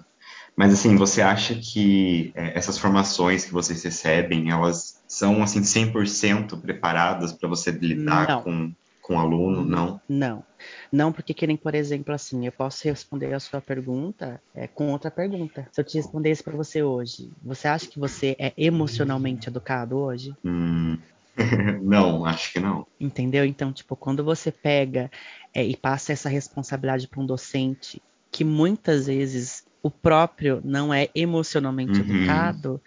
Mas 0.57 0.73
assim, 0.73 0.97
você 0.97 1.21
acha 1.21 1.55
que 1.55 2.33
é, 2.35 2.57
essas 2.57 2.77
formações 2.77 3.45
que 3.45 3.53
vocês 3.53 3.81
recebem, 3.81 4.51
elas 4.51 5.01
são 5.07 5.41
assim 5.41 5.61
100% 5.61 6.59
preparadas 6.59 7.31
para 7.31 7.47
você 7.47 7.71
lidar 7.71 8.27
Não. 8.27 8.43
com 8.43 8.73
com 9.03 9.19
aluno, 9.19 9.63
não? 9.65 10.01
Não. 10.07 10.43
Não, 10.91 11.11
porque 11.11 11.33
querem, 11.33 11.57
por 11.57 11.75
exemplo, 11.75 12.13
assim, 12.13 12.45
eu 12.45 12.51
posso 12.53 12.85
responder 12.85 13.33
a 13.33 13.39
sua 13.39 13.59
pergunta 13.59 14.41
é, 14.55 14.65
com 14.65 14.91
outra 14.91 15.11
pergunta. 15.11 15.67
Se 15.73 15.81
eu 15.81 15.85
te 15.85 15.97
respondesse 15.97 16.41
para 16.41 16.55
você 16.55 16.81
hoje, 16.81 17.29
você 17.43 17.67
acha 17.67 17.85
que 17.87 17.99
você 17.99 18.33
é 18.39 18.53
emocionalmente 18.57 19.49
educado 19.49 19.97
hoje? 19.97 20.33
Hum, 20.43 20.97
não, 21.83 22.25
acho 22.25 22.53
que 22.53 22.61
não. 22.61 22.87
Entendeu? 22.97 23.43
Então, 23.43 23.73
tipo, 23.73 23.93
quando 23.95 24.23
você 24.23 24.51
pega 24.51 25.11
é, 25.53 25.63
e 25.63 25.75
passa 25.75 26.13
essa 26.13 26.29
responsabilidade 26.29 27.07
para 27.09 27.19
um 27.19 27.25
docente, 27.25 28.01
que 28.31 28.45
muitas 28.45 29.07
vezes 29.07 29.65
o 29.83 29.91
próprio 29.91 30.61
não 30.63 30.93
é 30.93 31.09
emocionalmente 31.13 31.99
uhum. 31.99 32.15
educado, 32.15 32.81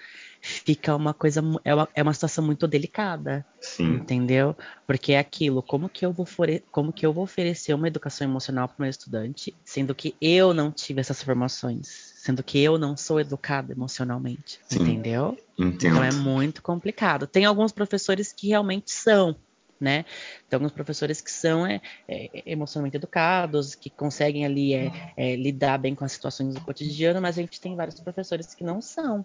fica 0.47 0.95
uma 0.95 1.13
coisa 1.13 1.43
é 1.65 1.75
uma, 1.75 1.89
é 1.95 2.03
uma 2.03 2.15
situação 2.15 2.45
muito 2.45 2.69
delicada 2.69 3.45
Sim. 3.61 3.95
entendeu 3.95 4.57
porque 4.87 5.13
é 5.13 5.19
aquilo 5.19 5.63
como 5.63 5.89
que 5.89 6.07
eu 6.07 6.13
vou 6.13 6.27
como 6.71 6.93
que 6.93 7.05
eu 7.05 7.13
vou 7.13 7.25
oferecer 7.25 7.75
uma 7.75 7.89
educação 7.89 8.27
emocional 8.29 8.69
para 8.69 8.77
o 8.79 8.83
meu 8.83 8.91
estudante 8.91 9.55
sendo 9.65 9.95
que 9.95 10.15
eu 10.21 10.55
não 10.55 10.71
tive 10.71 11.01
essas 11.01 11.23
formações 11.23 12.15
sendo 12.17 12.43
que 12.43 12.59
eu 12.63 12.79
não 12.79 12.97
sou 12.97 13.21
educada 13.21 13.73
emocionalmente 13.73 14.61
Sim. 14.69 14.83
entendeu 14.83 15.37
Entendo. 15.59 15.97
então 15.97 16.05
é 16.05 16.13
muito 16.13 16.63
complicado 16.63 17.27
tem 17.27 17.45
alguns 17.45 17.73
professores 17.73 18.33
que 18.33 18.49
realmente 18.49 18.93
são 18.93 19.37
né? 19.81 20.07
Então, 20.47 20.57
alguns 20.57 20.73
professores 20.73 21.21
que 21.21 21.31
são 21.31 21.67
é, 21.67 21.81
é, 22.09 22.43
emocionalmente 22.47 22.97
educados, 22.97 23.75
que 23.75 23.91
conseguem 23.91 24.45
ali 24.45 24.73
é, 24.73 25.13
é, 25.17 25.37
lidar 25.37 25.79
bem 25.79 25.95
com 25.95 26.03
as 26.03 26.13
situações 26.13 26.55
do 26.55 26.61
cotidiano, 26.63 27.21
mas 27.21 27.39
a 27.39 27.43
gente 27.43 27.61
tem 27.61 27.77
vários 27.77 28.01
professores 28.01 28.55
que 28.55 28.65
não 28.65 28.81
são. 28.81 29.25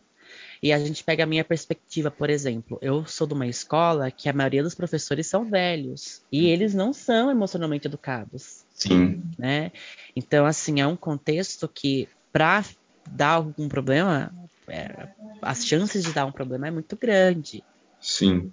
E 0.61 0.71
a 0.71 0.79
gente 0.79 1.03
pega 1.03 1.23
a 1.23 1.27
minha 1.27 1.43
perspectiva, 1.43 2.11
por 2.11 2.29
exemplo, 2.29 2.77
eu 2.81 3.05
sou 3.05 3.25
de 3.25 3.33
uma 3.33 3.47
escola 3.47 4.11
que 4.11 4.29
a 4.29 4.33
maioria 4.33 4.61
dos 4.61 4.75
professores 4.75 5.27
são 5.27 5.43
velhos 5.43 6.21
e 6.31 6.47
eles 6.47 6.73
não 6.73 6.93
são 6.93 7.31
emocionalmente 7.31 7.87
educados. 7.87 8.63
Sim. 8.73 9.23
Né? 9.37 9.71
Então, 10.15 10.45
assim, 10.45 10.79
é 10.79 10.87
um 10.87 10.95
contexto 10.95 11.67
que, 11.67 12.07
para 12.31 12.63
dar 13.09 13.35
algum 13.35 13.67
problema, 13.67 14.31
é, 14.67 15.09
as 15.41 15.65
chances 15.65 16.03
de 16.03 16.13
dar 16.13 16.25
um 16.25 16.31
problema 16.31 16.67
é 16.67 16.71
muito 16.71 16.95
grande. 16.95 17.63
Sim. 17.99 18.51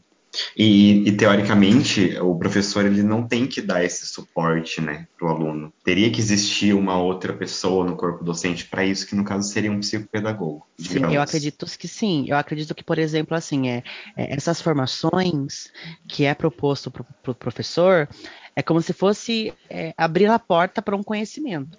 E, 0.57 1.09
e, 1.09 1.13
teoricamente, 1.13 2.19
o 2.21 2.35
professor 2.39 2.85
ele 2.85 3.03
não 3.03 3.27
tem 3.27 3.47
que 3.47 3.61
dar 3.61 3.85
esse 3.85 4.07
suporte 4.07 4.81
né, 4.81 5.07
para 5.19 5.29
o 5.29 5.31
aluno. 5.31 5.73
Teria 5.85 6.11
que 6.11 6.21
existir 6.21 6.75
uma 6.75 7.01
outra 7.01 7.33
pessoa 7.33 7.85
no 7.85 7.97
corpo 7.97 8.25
docente 8.25 8.67
para 8.67 8.85
isso, 8.85 9.07
que 9.07 9.15
no 9.15 9.25
caso 9.25 9.49
seria 9.49 9.73
um 9.73 9.81
psicopedagogo. 9.81 10.67
Sim, 10.79 11.13
eu 11.13 11.23
acredito 11.23 11.67
que 11.79 11.89
sim. 11.89 12.27
Eu 12.29 12.37
acredito 12.37 12.75
que, 12.75 12.85
por 12.85 12.99
exemplo, 12.99 13.37
assim, 13.37 13.69
é, 13.69 13.83
é 14.17 14.35
essas 14.35 14.61
formações 14.61 15.73
que 16.07 16.25
é 16.25 16.35
proposto 16.35 16.91
para 16.91 17.03
o 17.03 17.07
pro 17.23 17.35
professor 17.35 18.09
é 18.55 18.63
como 18.63 18.83
se 18.83 18.93
fosse 18.93 19.55
é, 19.71 19.95
abrir 19.97 20.27
a 20.27 20.39
porta 20.39 20.83
para 20.83 20.97
um 20.97 21.03
conhecimento. 21.03 21.79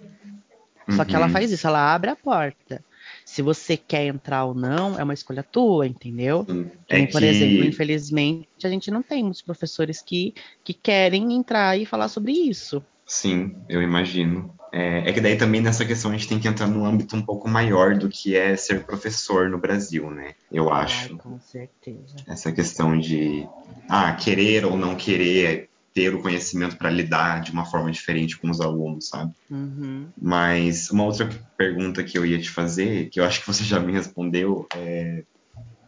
Só 0.88 1.02
uhum. 1.02 1.04
que 1.04 1.14
ela 1.14 1.26
uhum. 1.26 1.32
faz 1.32 1.52
isso, 1.52 1.66
ela 1.66 1.94
abre 1.94 2.10
a 2.10 2.16
porta. 2.16 2.82
Se 3.24 3.42
você 3.42 3.76
quer 3.76 4.06
entrar 4.06 4.44
ou 4.44 4.54
não, 4.54 4.98
é 4.98 5.02
uma 5.02 5.14
escolha 5.14 5.42
tua, 5.42 5.86
entendeu? 5.86 6.46
É 6.88 7.06
por 7.06 7.20
que... 7.20 7.26
exemplo, 7.26 7.64
infelizmente, 7.64 8.48
a 8.64 8.68
gente 8.68 8.90
não 8.90 9.02
tem 9.02 9.22
muitos 9.22 9.42
professores 9.42 10.02
que, 10.02 10.34
que 10.64 10.74
querem 10.74 11.32
entrar 11.34 11.78
e 11.78 11.86
falar 11.86 12.08
sobre 12.08 12.32
isso. 12.32 12.82
Sim, 13.06 13.56
eu 13.68 13.82
imagino. 13.82 14.54
É, 14.72 15.10
é, 15.10 15.12
que 15.12 15.20
daí 15.20 15.36
também 15.36 15.60
nessa 15.60 15.84
questão 15.84 16.12
a 16.12 16.14
gente 16.14 16.28
tem 16.28 16.38
que 16.38 16.46
entrar 16.46 16.68
num 16.68 16.84
âmbito 16.86 17.16
um 17.16 17.22
pouco 17.22 17.48
maior 17.48 17.96
do 17.96 18.08
que 18.08 18.36
é 18.36 18.54
ser 18.56 18.84
professor 18.84 19.48
no 19.48 19.58
Brasil, 19.58 20.08
né? 20.12 20.34
Eu 20.50 20.72
acho. 20.72 21.14
Ai, 21.14 21.18
com 21.18 21.40
certeza. 21.40 22.14
Essa 22.28 22.52
questão 22.52 22.96
de 22.96 23.48
ah, 23.88 24.12
querer 24.12 24.64
ou 24.64 24.76
não 24.76 24.94
querer 24.94 25.69
ter 25.92 26.14
o 26.14 26.22
conhecimento 26.22 26.76
para 26.76 26.90
lidar 26.90 27.40
de 27.40 27.50
uma 27.50 27.64
forma 27.64 27.90
diferente 27.90 28.38
com 28.38 28.48
os 28.48 28.60
alunos, 28.60 29.08
sabe? 29.08 29.32
Uhum. 29.50 30.08
Mas 30.20 30.90
uma 30.90 31.04
outra 31.04 31.28
pergunta 31.56 32.04
que 32.04 32.16
eu 32.16 32.24
ia 32.24 32.40
te 32.40 32.50
fazer, 32.50 33.08
que 33.10 33.18
eu 33.18 33.24
acho 33.24 33.40
que 33.40 33.46
você 33.46 33.64
já 33.64 33.80
me 33.80 33.92
respondeu, 33.92 34.66
é 34.74 35.24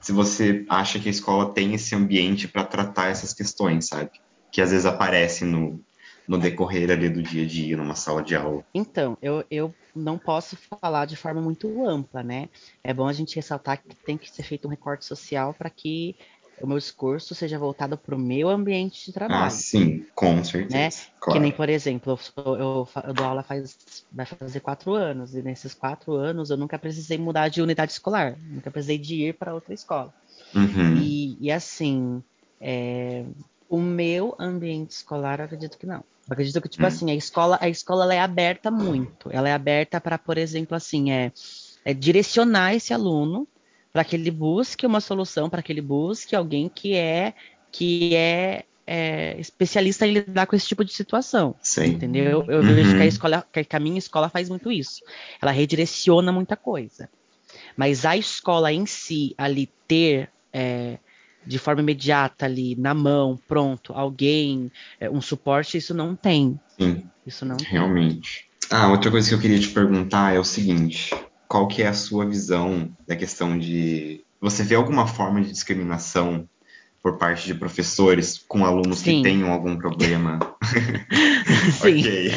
se 0.03 0.11
você 0.11 0.67
acha 0.69 0.99
que 0.99 1.09
a 1.09 1.13
escola 1.13 1.53
tem 1.53 1.75
esse 1.75 1.95
ambiente 1.95 2.49
para 2.49 2.65
tratar 2.65 3.09
essas 3.09 3.33
questões, 3.33 3.87
sabe? 3.87 4.11
Que 4.51 4.61
às 4.61 4.73
vezes 4.73 4.85
aparecem 4.85 5.47
no, 5.47 5.81
no 6.27 6.39
decorrer 6.39 6.91
ali 6.91 7.09
do 7.09 7.23
dia 7.23 7.45
a 7.45 7.47
dia, 7.47 7.77
numa 7.77 7.95
sala 7.95 8.21
de 8.21 8.35
aula. 8.35 8.65
Então, 8.75 9.17
eu, 9.23 9.45
eu 9.49 9.73
não 9.95 10.19
posso 10.19 10.57
falar 10.57 11.07
de 11.07 11.15
forma 11.15 11.41
muito 11.41 11.87
ampla, 11.87 12.21
né? 12.21 12.49
É 12.83 12.93
bom 12.93 13.07
a 13.07 13.13
gente 13.13 13.37
ressaltar 13.37 13.81
que 13.81 13.95
tem 13.95 14.19
que 14.19 14.29
ser 14.29 14.43
feito 14.43 14.67
um 14.67 14.71
recorte 14.71 15.05
social 15.05 15.55
para 15.55 15.71
que 15.71 16.17
o 16.63 16.67
meu 16.67 16.79
discurso 16.79 17.35
seja 17.35 17.59
voltado 17.59 17.99
para 17.99 18.15
o 18.15 18.19
meu 18.19 18.49
ambiente 18.49 19.07
de 19.07 19.13
trabalho. 19.13 19.47
Ah, 19.47 19.51
sim, 19.51 20.07
com 20.15 20.43
certeza. 20.45 20.77
Né? 20.77 20.89
Claro. 21.19 21.39
Que 21.39 21.43
nem, 21.43 21.53
por 21.53 21.69
exemplo, 21.69 22.19
eu, 22.37 22.55
eu, 22.57 22.89
eu, 23.05 23.15
dou 23.15 23.27
aula 23.27 23.43
faz 23.43 24.05
vai 24.11 24.25
fazer 24.25 24.61
quatro 24.61 24.95
anos, 24.95 25.35
e 25.35 25.43
nesses 25.43 25.75
quatro 25.75 26.15
anos 26.15 26.51
eu 26.51 26.57
nunca 26.57 26.79
precisei 26.79 27.19
mudar 27.19 27.49
de 27.49 27.61
unidade 27.61 27.93
escolar, 27.93 28.37
nunca 28.49 28.71
precisei 28.71 28.99
de 28.99 29.27
ir 29.27 29.35
para 29.35 29.55
outra 29.55 29.75
escola. 29.75 30.15
Uhum. 30.55 30.99
E, 30.99 31.37
e, 31.41 31.51
assim, 31.51 32.23
é, 32.61 33.25
o 33.69 33.79
meu 33.79 34.37
ambiente 34.39 34.91
escolar, 34.91 35.41
eu 35.41 35.47
acredito 35.47 35.77
que 35.77 35.87
não. 35.87 36.05
Eu 36.29 36.33
acredito 36.33 36.61
que, 36.61 36.69
tipo 36.69 36.83
uhum. 36.83 36.89
assim, 36.89 37.11
a 37.11 37.15
escola, 37.15 37.59
a 37.61 37.69
escola 37.69 38.15
é 38.15 38.21
aberta 38.21 38.71
muito. 38.71 39.29
Ela 39.33 39.49
é 39.49 39.53
aberta 39.53 40.01
para, 40.01 40.17
por 40.17 40.39
exemplo, 40.39 40.77
assim, 40.77 41.11
é, 41.11 41.33
é 41.85 41.93
direcionar 41.93 42.75
esse 42.75 42.95
aluno 42.95 43.49
para 43.93 44.05
que 44.05 44.17
ele 44.17 44.31
busque 44.31 44.87
uma 44.87 45.01
solução, 45.01 45.51
para 45.51 45.63
que 45.63 45.73
ele 45.73 45.83
busque 45.83 46.35
alguém 46.35 46.69
que 46.69 46.95
é 46.95 47.35
que 47.71 48.15
é, 48.15 48.65
é, 48.87 49.41
especialista 49.41 50.07
em 50.07 50.13
lidar 50.13 50.47
com 50.47 50.55
esse 50.55 50.67
tipo 50.67 50.85
de 50.85 50.93
situação. 50.93 51.55
Sim. 51.63 51.87
Entendeu? 51.87 52.45
Eu 52.49 52.61
uhum. 52.61 52.75
vejo 52.75 52.97
que 52.97 53.03
a 53.03 53.07
escola, 53.07 53.47
que 53.51 53.77
a 53.77 53.81
minha 53.81 53.99
escola 53.99 54.29
faz 54.29 54.49
muito 54.49 54.71
isso. 54.71 55.03
Ela 55.41 55.51
redireciona 55.51 56.31
muita 56.31 56.57
coisa. 56.57 57.09
Mas 57.77 58.05
a 58.05 58.17
escola 58.17 58.73
em 58.73 58.85
si, 58.85 59.35
ali 59.39 59.71
ter 59.89 60.31
é, 60.53 60.99
de 61.47 61.59
forma 61.59 61.81
imediata 61.81 62.45
ali 62.45 62.77
na 62.77 62.95
mão, 62.95 63.39
pronto, 63.49 63.93
alguém, 63.95 64.71
é, 65.01 65.09
um 65.09 65.21
suporte, 65.21 65.79
isso 65.79 65.95
não 65.95 66.15
tem. 66.15 66.59
Sim. 66.79 67.05
Isso 67.27 67.45
não 67.45 67.57
Realmente. 67.57 68.47
Tem. 68.69 68.79
Ah, 68.79 68.89
outra 68.89 69.11
coisa 69.11 69.29
que 69.29 69.35
eu 69.35 69.41
queria 69.41 69.61
te 69.61 69.69
perguntar 69.69 70.35
é 70.35 70.39
o 70.39 70.45
seguinte: 70.45 71.15
qual 71.53 71.69
que 71.69 71.83
é 71.83 71.89
a 71.89 71.93
sua 71.93 72.25
visão 72.25 72.91
da 73.07 73.15
questão 73.15 73.59
de 73.59 74.25
você 74.41 74.63
vê 74.63 74.75
alguma 74.75 75.07
forma 75.07 75.43
de 75.43 75.53
discriminação 75.53 76.49
por 77.03 77.19
parte 77.19 77.47
de 77.47 77.55
professores 77.55 78.43
com 78.49 78.65
alunos 78.65 79.01
Sim. 79.01 79.17
que 79.17 79.23
tenham 79.23 79.53
algum 79.53 79.77
problema? 79.77 80.39
Sim. 81.79 82.01
ok. 82.01 82.31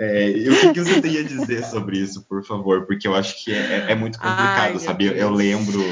é, 0.00 0.28
o 0.48 0.60
que, 0.60 0.72
que, 0.72 0.80
você 0.80 1.02
tem 1.02 1.18
a 1.18 1.22
dizer 1.24 1.62
sobre 1.66 1.98
isso, 1.98 2.24
por 2.26 2.42
favor? 2.42 2.86
Porque 2.86 3.06
eu 3.06 3.14
acho 3.14 3.44
que 3.44 3.52
é, 3.52 3.90
é 3.90 3.94
muito 3.94 4.18
complicado, 4.18 4.72
Ai, 4.72 4.78
sabe? 4.78 5.04
Eu, 5.04 5.12
eu 5.12 5.30
lembro 5.30 5.84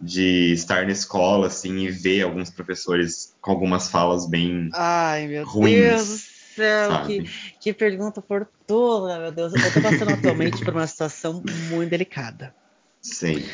de 0.00 0.52
estar 0.52 0.84
na 0.84 0.92
escola, 0.92 1.48
assim, 1.48 1.78
e 1.78 1.90
ver 1.90 2.22
alguns 2.22 2.48
professores 2.48 3.34
com 3.40 3.50
algumas 3.50 3.90
falas 3.90 4.28
bem 4.28 4.68
Ai, 4.72 5.26
meu 5.26 5.44
ruins. 5.44 5.74
Deus 5.74 6.31
céu, 6.54 7.06
que, 7.06 7.24
que 7.60 7.72
pergunta 7.72 8.20
oportuna, 8.20 9.18
meu 9.18 9.32
Deus. 9.32 9.52
Eu 9.54 9.72
tô 9.72 9.80
passando 9.80 10.12
atualmente 10.12 10.64
por 10.64 10.74
uma 10.74 10.86
situação 10.86 11.42
muito 11.70 11.90
delicada. 11.90 12.54
Sim. 13.00 13.44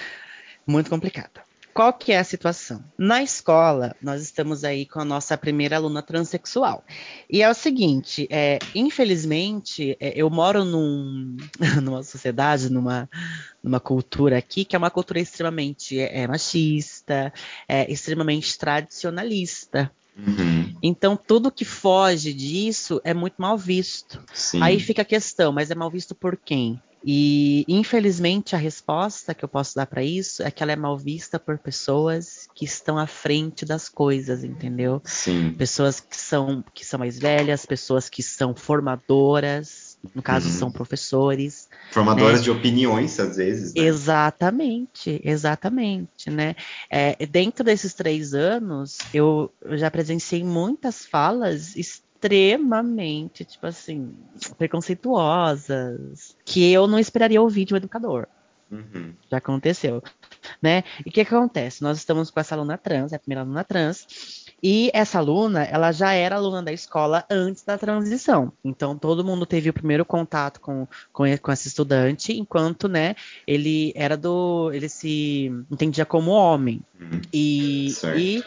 Muito 0.67 0.91
complicada. 0.91 1.47
qual 1.73 1.93
que 1.93 2.13
é 2.13 2.19
a 2.19 2.25
situação? 2.25 2.85
Na 2.99 3.23
escola, 3.23 3.95
nós 4.03 4.21
estamos 4.21 4.65
aí 4.65 4.85
com 4.85 5.01
a 5.01 5.05
nossa 5.05 5.39
primeira 5.39 5.77
aluna 5.77 6.03
transexual. 6.03 6.85
E 7.31 7.41
é 7.41 7.49
o 7.49 7.55
seguinte, 7.55 8.27
é, 8.31 8.59
infelizmente, 8.75 9.97
é, 10.01 10.13
eu 10.15 10.29
moro 10.29 10.65
num, 10.65 11.37
numa 11.83 12.03
sociedade, 12.03 12.69
numa, 12.69 13.09
numa 13.63 13.79
cultura 13.79 14.37
aqui, 14.37 14.65
que 14.65 14.75
é 14.75 14.79
uma 14.79 14.91
cultura 14.91 15.21
extremamente 15.21 15.99
é, 15.99 16.27
machista, 16.27 17.33
é, 17.69 17.91
extremamente 17.91 18.59
tradicionalista. 18.59 19.91
Uhum. 20.19 20.77
Então, 20.83 21.17
tudo 21.17 21.51
que 21.51 21.65
foge 21.65 22.33
disso 22.33 23.01
é 23.05 23.15
muito 23.15 23.37
mal 23.39 23.57
visto. 23.57 24.23
Sim. 24.35 24.63
Aí 24.63 24.81
fica 24.81 25.03
a 25.03 25.05
questão, 25.05 25.53
mas 25.53 25.71
é 25.71 25.75
mal 25.75 25.91
visto 25.91 26.15
por 26.15 26.37
quem? 26.37 26.81
E, 27.05 27.65
infelizmente, 27.69 28.57
a 28.57 28.59
resposta 28.59 29.33
que 29.33 29.45
eu 29.45 29.49
posso 29.49 29.75
dar 29.75 29.87
para 29.87 30.03
isso 30.03 30.43
é 30.43 30.51
que 30.51 30.63
ela 30.63 30.73
é 30.73 30.77
mal 30.77 30.99
vista 30.99 31.39
por 31.39 31.57
pessoas 31.59 32.49
que 32.55 32.65
estão 32.65 32.99
à 32.99 33.07
frente 33.07 33.65
das 33.65 33.89
coisas, 33.89 34.43
entendeu? 34.43 35.01
Sim. 35.05 35.55
Pessoas 35.57 36.01
que 36.01 36.17
são, 36.17 36.65
que 36.75 36.85
são 36.85 36.99
mais 36.99 37.19
velhas, 37.19 37.65
pessoas 37.65 38.09
que 38.09 38.23
são 38.23 38.55
formadoras, 38.55 39.88
no 40.15 40.23
caso, 40.23 40.49
Uhum. 40.49 40.55
são 40.55 40.71
professores. 40.71 41.69
Formadoras 41.91 42.39
né? 42.39 42.45
de 42.45 42.51
opiniões, 42.51 43.19
às 43.19 43.37
vezes. 43.37 43.75
Né? 43.75 43.83
Exatamente, 43.83 45.21
exatamente, 45.25 46.31
né? 46.31 46.55
É, 46.91 47.27
dentro 47.27 47.65
desses 47.65 47.95
três 47.95 48.35
anos, 48.35 48.99
eu, 49.13 49.53
eu 49.63 49.77
já 49.77 49.91
presenciei 49.91 50.45
muitas 50.45 51.05
falas 51.05 51.77
extremamente, 51.77 53.45
tipo 53.45 53.67
assim, 53.67 54.15
preconceituosas, 54.57 56.37
que 56.45 56.71
eu 56.73 56.87
não 56.87 56.99
esperaria 56.99 57.41
ouvir 57.41 57.65
de 57.65 57.75
um 57.75 57.77
educador. 57.77 58.27
Uhum. 58.71 59.15
Já 59.31 59.39
aconteceu, 59.39 60.03
né? 60.61 60.85
E 61.05 61.09
o 61.09 61.13
que, 61.13 61.25
que 61.25 61.35
acontece? 61.35 61.83
Nós 61.83 61.97
estamos 61.97 62.31
com 62.31 62.39
essa 62.39 62.55
aluna 62.55 62.77
trans, 62.77 63.13
é 63.13 63.17
a 63.17 63.19
primeira 63.19 63.41
aluna 63.41 63.65
trans, 63.65 64.38
e 64.63 64.91
essa 64.93 65.19
aluna, 65.19 65.63
ela 65.65 65.93
já 65.93 66.13
era 66.13 66.37
aluna 66.37 66.63
da 66.63 66.73
escola 66.73 67.25
antes 67.31 67.63
da 67.63 67.79
transição. 67.79 68.53
Então, 68.65 68.99
todo 68.99 69.25
mundo 69.25 69.47
teve 69.47 69.71
o 69.71 69.73
primeiro 69.73 70.05
contato 70.05 70.61
com, 70.61 70.87
com, 71.13 71.25
com 71.39 71.53
esse 71.53 71.69
estudante, 71.69 72.33
enquanto, 72.33 72.89
né, 72.89 73.15
ele 73.47 73.93
era 73.95 74.17
do. 74.17 74.71
ele 74.73 74.89
se 74.89 75.53
entendia 75.71 76.05
como 76.05 76.33
homem. 76.33 76.81
Uhum. 77.01 77.21
E, 77.33 77.91
Certo. 77.93 78.19
e, 78.19 78.45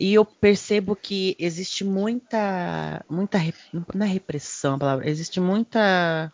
e 0.00 0.14
eu 0.14 0.24
percebo 0.24 0.96
que 0.96 1.36
existe 1.38 1.84
muita. 1.84 3.04
muita 3.08 3.38
não 3.92 4.06
é 4.06 4.08
repressão 4.08 4.76
a 4.76 4.78
palavra, 4.78 5.06
existe 5.06 5.38
muita. 5.38 6.32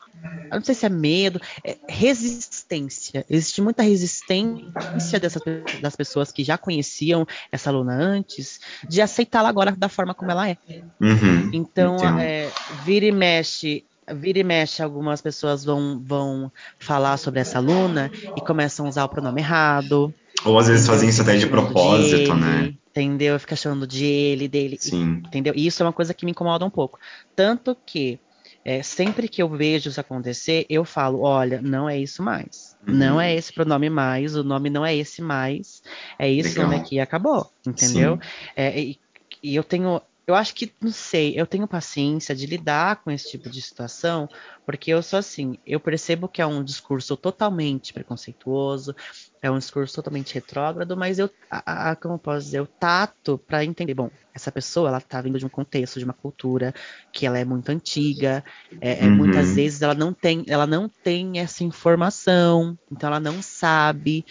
não 0.52 0.62
sei 0.62 0.72
se 0.72 0.86
é 0.86 0.88
medo, 0.88 1.40
é 1.64 1.76
resistência. 1.88 3.26
Existe 3.28 3.60
muita 3.60 3.82
resistência 3.82 5.18
dessas, 5.18 5.42
das 5.82 5.96
pessoas 5.96 6.30
que 6.30 6.44
já 6.44 6.56
conheciam 6.56 7.26
essa 7.50 7.68
aluna 7.68 7.92
antes 7.92 8.60
de 8.88 9.02
aceitá-la 9.02 9.48
agora 9.48 9.72
da 9.72 9.88
forma 9.88 10.14
como 10.14 10.30
ela 10.30 10.48
é. 10.48 10.56
Uhum. 11.00 11.50
Então, 11.52 11.96
é, 12.20 12.48
vira 12.84 13.06
e 13.06 13.12
mexe. 13.12 13.84
Vira 14.14 14.38
e 14.38 14.44
mexe, 14.44 14.80
algumas 14.80 15.20
pessoas 15.20 15.64
vão, 15.64 16.00
vão 16.00 16.52
falar 16.78 17.16
sobre 17.16 17.40
essa 17.40 17.58
aluna 17.58 18.08
e 18.36 18.40
começam 18.40 18.86
a 18.86 18.88
usar 18.88 19.04
o 19.04 19.08
pronome 19.08 19.40
errado. 19.40 20.14
Ou 20.44 20.56
às 20.56 20.68
vezes 20.68 20.86
fazem 20.86 21.08
isso 21.08 21.22
até 21.22 21.36
de 21.36 21.48
propósito, 21.48 22.14
ele, 22.14 22.34
né? 22.34 22.74
Entendeu? 22.96 23.38
Fica 23.38 23.54
chamando 23.54 23.86
de 23.86 24.04
ele, 24.06 24.48
dele. 24.48 24.78
Sim. 24.80 25.22
Entendeu? 25.26 25.52
E 25.54 25.66
isso 25.66 25.82
é 25.82 25.86
uma 25.86 25.92
coisa 25.92 26.14
que 26.14 26.24
me 26.24 26.30
incomoda 26.30 26.64
um 26.64 26.70
pouco. 26.70 26.98
Tanto 27.34 27.76
que 27.84 28.18
é, 28.64 28.82
sempre 28.82 29.28
que 29.28 29.42
eu 29.42 29.48
vejo 29.48 29.90
isso 29.90 30.00
acontecer, 30.00 30.64
eu 30.68 30.84
falo: 30.84 31.20
olha, 31.20 31.60
não 31.62 31.88
é 31.88 31.98
isso 31.98 32.22
mais. 32.22 32.76
Uhum. 32.86 32.94
Não 32.94 33.20
é 33.20 33.34
esse 33.34 33.52
pronome 33.52 33.90
mais, 33.90 34.34
o 34.34 34.42
nome 34.42 34.70
não 34.70 34.84
é 34.84 34.96
esse 34.96 35.20
mais. 35.20 35.82
É 36.18 36.32
esse 36.32 36.58
Legal. 36.58 36.64
nome 36.64 36.80
aqui 36.80 36.98
acabou. 36.98 37.48
Entendeu? 37.66 38.18
É, 38.56 38.80
e, 38.80 38.98
e 39.42 39.54
eu 39.54 39.62
tenho. 39.62 40.00
Eu 40.26 40.34
acho 40.34 40.54
que, 40.54 40.74
não 40.82 40.90
sei, 40.90 41.38
eu 41.40 41.46
tenho 41.46 41.68
paciência 41.68 42.34
de 42.34 42.46
lidar 42.46 43.00
com 43.02 43.12
esse 43.12 43.30
tipo 43.30 43.48
de 43.48 43.62
situação, 43.62 44.28
porque 44.64 44.90
eu 44.90 45.00
sou 45.00 45.20
assim, 45.20 45.56
eu 45.64 45.78
percebo 45.78 46.28
que 46.28 46.42
é 46.42 46.46
um 46.46 46.64
discurso 46.64 47.16
totalmente 47.16 47.92
preconceituoso, 47.92 48.92
é 49.40 49.48
um 49.48 49.58
discurso 49.58 49.94
totalmente 49.94 50.34
retrógrado, 50.34 50.96
mas 50.96 51.20
eu, 51.20 51.30
a, 51.48 51.90
a- 51.92 51.96
como 51.96 52.14
eu 52.14 52.18
posso 52.18 52.46
dizer, 52.46 52.58
eu 52.58 52.66
tato 52.66 53.38
para 53.38 53.64
entender, 53.64 53.94
bom, 53.94 54.10
essa 54.34 54.50
pessoa, 54.50 54.88
ela 54.88 55.00
tá 55.00 55.20
vindo 55.20 55.38
de 55.38 55.46
um 55.46 55.48
contexto, 55.48 55.98
de 56.00 56.04
uma 56.04 56.12
cultura 56.14 56.74
que 57.12 57.24
ela 57.24 57.38
é 57.38 57.44
muito 57.44 57.68
antiga, 57.70 58.44
é, 58.80 59.06
é, 59.06 59.10
Uhum. 59.10 59.16
muitas 59.16 59.54
vezes 59.54 59.80
ela 59.82 59.94
não 59.94 60.12
tem, 60.12 60.44
ela 60.48 60.66
não 60.66 60.88
tem 61.04 61.38
essa 61.38 61.62
informação, 61.62 62.76
então 62.90 63.08
ela 63.08 63.20
não 63.20 63.40
sabe. 63.40 64.24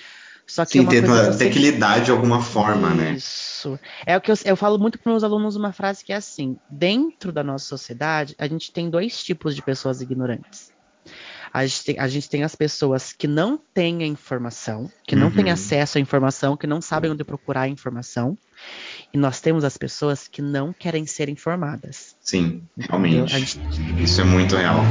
Só 0.48 0.64
que 0.66 0.78
é 0.78 0.82
Sim, 0.82 0.86
uma 0.88 0.92
tem, 0.92 1.02
coisa 1.02 1.22
que 1.24 1.30
eu 1.34 1.38
tem 1.38 1.50
que 1.50 1.54
sempre- 1.56 1.72
lidar 1.72 2.00
de 2.04 2.12
alguma 2.12 2.42
forma, 2.42 2.94
né? 2.94 3.14
isso. 3.14 3.80
É 4.06 4.16
o 4.16 4.22
que 4.22 4.32
eu, 4.32 4.36
eu 4.46 4.56
falo 4.56 4.78
muito 4.78 5.00
para 5.00 5.12
meus 5.12 5.24
alunos 5.24 5.56
uma 5.56 5.74
frase 5.74 6.04
que 6.04 6.14
é 6.14 6.16
assim: 6.16 6.58
dentro 6.70 7.32
da 7.32 7.44
nossa 7.44 7.66
sociedade, 7.66 8.36
a 8.38 8.48
gente 8.48 8.72
tem 8.72 8.90
dois 8.90 9.24
tipos 9.24 9.56
de 9.56 9.62
pessoas 9.62 10.02
ignorantes. 10.02 10.74
A 11.54 11.66
gente 11.66 11.84
tem, 11.84 12.00
a 12.00 12.08
gente 12.08 12.30
tem 12.30 12.44
as 12.44 12.56
pessoas 12.56 13.14
que 13.14 13.28
não 13.28 13.60
têm 13.74 14.04
a 14.04 14.08
informação, 14.08 14.90
que 15.08 15.16
não 15.16 15.32
têm 15.32 15.46
Uhum. 15.46 15.54
acesso 15.54 15.98
à 15.98 16.02
informação, 16.02 16.58
que 16.58 16.68
não 16.68 16.82
sabem 16.82 17.12
onde 17.12 17.24
procurar 17.24 17.62
a 17.62 17.68
informação. 17.68 18.38
E 19.14 19.18
nós 19.18 19.40
temos 19.40 19.64
as 19.64 19.78
pessoas 19.78 20.28
que 20.28 20.42
não 20.42 20.74
querem 20.74 21.06
ser 21.06 21.30
informadas. 21.30 22.16
Sim, 22.20 22.64
realmente. 22.78 23.32
Gente 23.38 23.60
Isso 24.04 24.20
é 24.22 24.24
muito 24.24 24.56
real. 24.56 24.84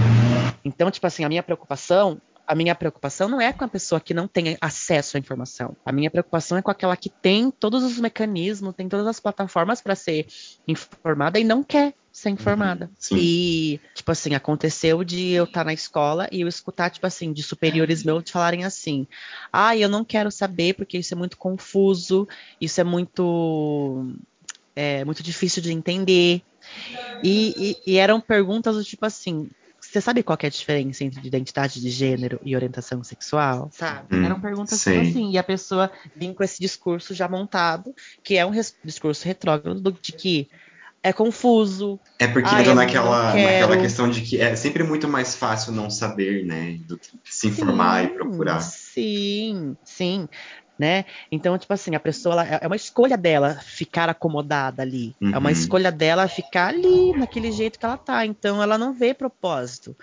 então, 0.64 0.90
tipo 0.90 1.07
assim, 1.07 1.25
a 1.25 1.29
minha 1.29 1.43
preocupação, 1.43 2.19
a 2.47 2.55
minha 2.55 2.75
preocupação 2.75 3.29
não 3.29 3.41
é 3.41 3.53
com 3.53 3.65
a 3.65 3.69
pessoa 3.69 4.01
que 4.01 4.13
não 4.13 4.29
tem 4.29 4.57
acesso 4.61 5.17
à 5.17 5.21
informação. 5.21 5.77
A 5.85 5.93
minha 5.93 6.11
preocupação 6.11 6.59
é 6.59 6.63
com 6.63 6.71
aquela 6.71 6.97
que 6.97 7.09
tem 7.09 7.51
todos 7.51 7.83
os 7.83 7.99
mecanismos, 7.99 8.75
tem 8.75 8.89
todas 8.89 9.07
as 9.07 9.19
plataformas 9.21 9.81
para 9.81 9.95
ser 9.95 10.27
informada 10.69 11.39
e 11.39 11.45
não 11.45 11.63
quer 11.63 11.95
ser 12.13 12.31
informada. 12.31 12.91
Sim. 12.99 13.17
E, 13.19 13.81
tipo 13.95 14.13
assim, 14.13 14.35
aconteceu 14.35 15.03
de 15.03 15.31
eu 15.31 15.45
estar 15.45 15.65
na 15.65 15.73
escola 15.73 16.29
e 16.31 16.43
eu 16.43 16.49
escutar, 16.49 16.91
tipo 16.91 17.07
assim, 17.07 17.33
de 17.33 17.43
superiores 17.43 18.05
meus 18.05 18.31
falarem 18.31 18.65
assim: 18.65 19.07
ah, 19.53 19.77
eu 19.77 19.89
não 19.89 20.05
quero 20.05 20.31
saber 20.31 20.75
porque 20.75 20.99
isso 20.99 21.13
é 21.15 21.17
muito 21.17 21.37
confuso, 21.37 22.29
isso 22.61 22.81
é 22.81 22.85
muito. 22.85 24.07
É 24.77 25.05
muito 25.05 25.23
difícil 25.23 25.63
de 25.63 25.73
entender. 25.73 26.43
E, 27.23 27.55
e- 27.87 27.93
e 27.93 27.97
eram 27.97 28.21
perguntas 28.21 28.77
do 28.77 28.85
tipo 28.85 29.05
assim: 29.07 29.49
você 29.95 30.01
sabe 30.01 30.25
qual 30.25 30.37
que 30.37 30.45
é 30.45 30.49
a 30.49 30.51
diferença 30.51 31.05
entre 31.05 31.25
identidade 31.25 31.81
de 31.81 31.89
gênero 31.89 32.41
e 32.43 32.57
orientação 32.57 33.03
sexual? 33.05 33.71
Sabe? 33.73 34.17
Hum, 34.17 34.25
eram 34.25 34.41
perguntas 34.41 34.81
tipo 34.81 35.01
assim, 35.01 35.31
e 35.31 35.39
a 35.39 35.43
pessoa 35.45 35.89
vinha 36.17 36.35
com 36.35 36.43
esse 36.43 36.59
discurso 36.61 37.15
já 37.15 37.29
montado, 37.29 37.95
que 38.25 38.37
é 38.37 38.45
um 38.45 38.51
res- 38.51 38.77
discurso 38.85 39.25
retrógrado 39.25 39.81
do- 39.81 39.93
de 39.93 40.13
que 40.13 40.49
é 41.01 41.13
confuso. 41.13 42.01
É 42.19 42.27
porque 42.27 42.49
Ai, 42.49 42.63
entra 42.63 42.75
naquela, 42.75 43.35
naquela 43.35 43.77
questão 43.77 44.11
de 44.11 44.23
que 44.23 44.41
é 44.41 44.57
sempre 44.57 44.83
muito 44.83 45.07
mais 45.07 45.37
fácil 45.37 45.71
não 45.71 45.89
saber, 45.89 46.45
né? 46.45 46.79
Do 46.87 46.99
que 46.99 47.21
se 47.31 47.47
informar 47.47 48.05
e 48.05 48.09
Sim, 48.09 48.15
procurar. 48.15 48.61
Sim, 48.61 49.77
sim. 49.85 50.29
Né? 50.77 51.05
Então, 51.31 51.57
tipo 51.57 51.73
assim, 51.73 51.95
a 51.95 52.01
pessoa 52.01 52.35
ela- 52.45 52.59
é 52.61 52.67
uma 52.67 52.75
escolha 52.75 53.17
dela 53.17 53.55
ficar 53.63 54.09
acomodada 54.09 54.83
ali. 54.83 55.15
É 55.23 55.39
uma 55.39 55.49
Uhum. 55.49 55.51
escolha 55.51 55.93
dela 55.93 56.27
ficar 56.27 56.69
ali, 56.71 57.13
naquele 57.17 57.53
jeito 57.53 57.79
que 57.79 57.85
ela 57.87 57.97
tá. 57.97 58.27
Então, 58.27 58.61
ela 58.61 58.77
não 58.77 58.93
vê 58.93 59.15
propósito. 59.15 59.97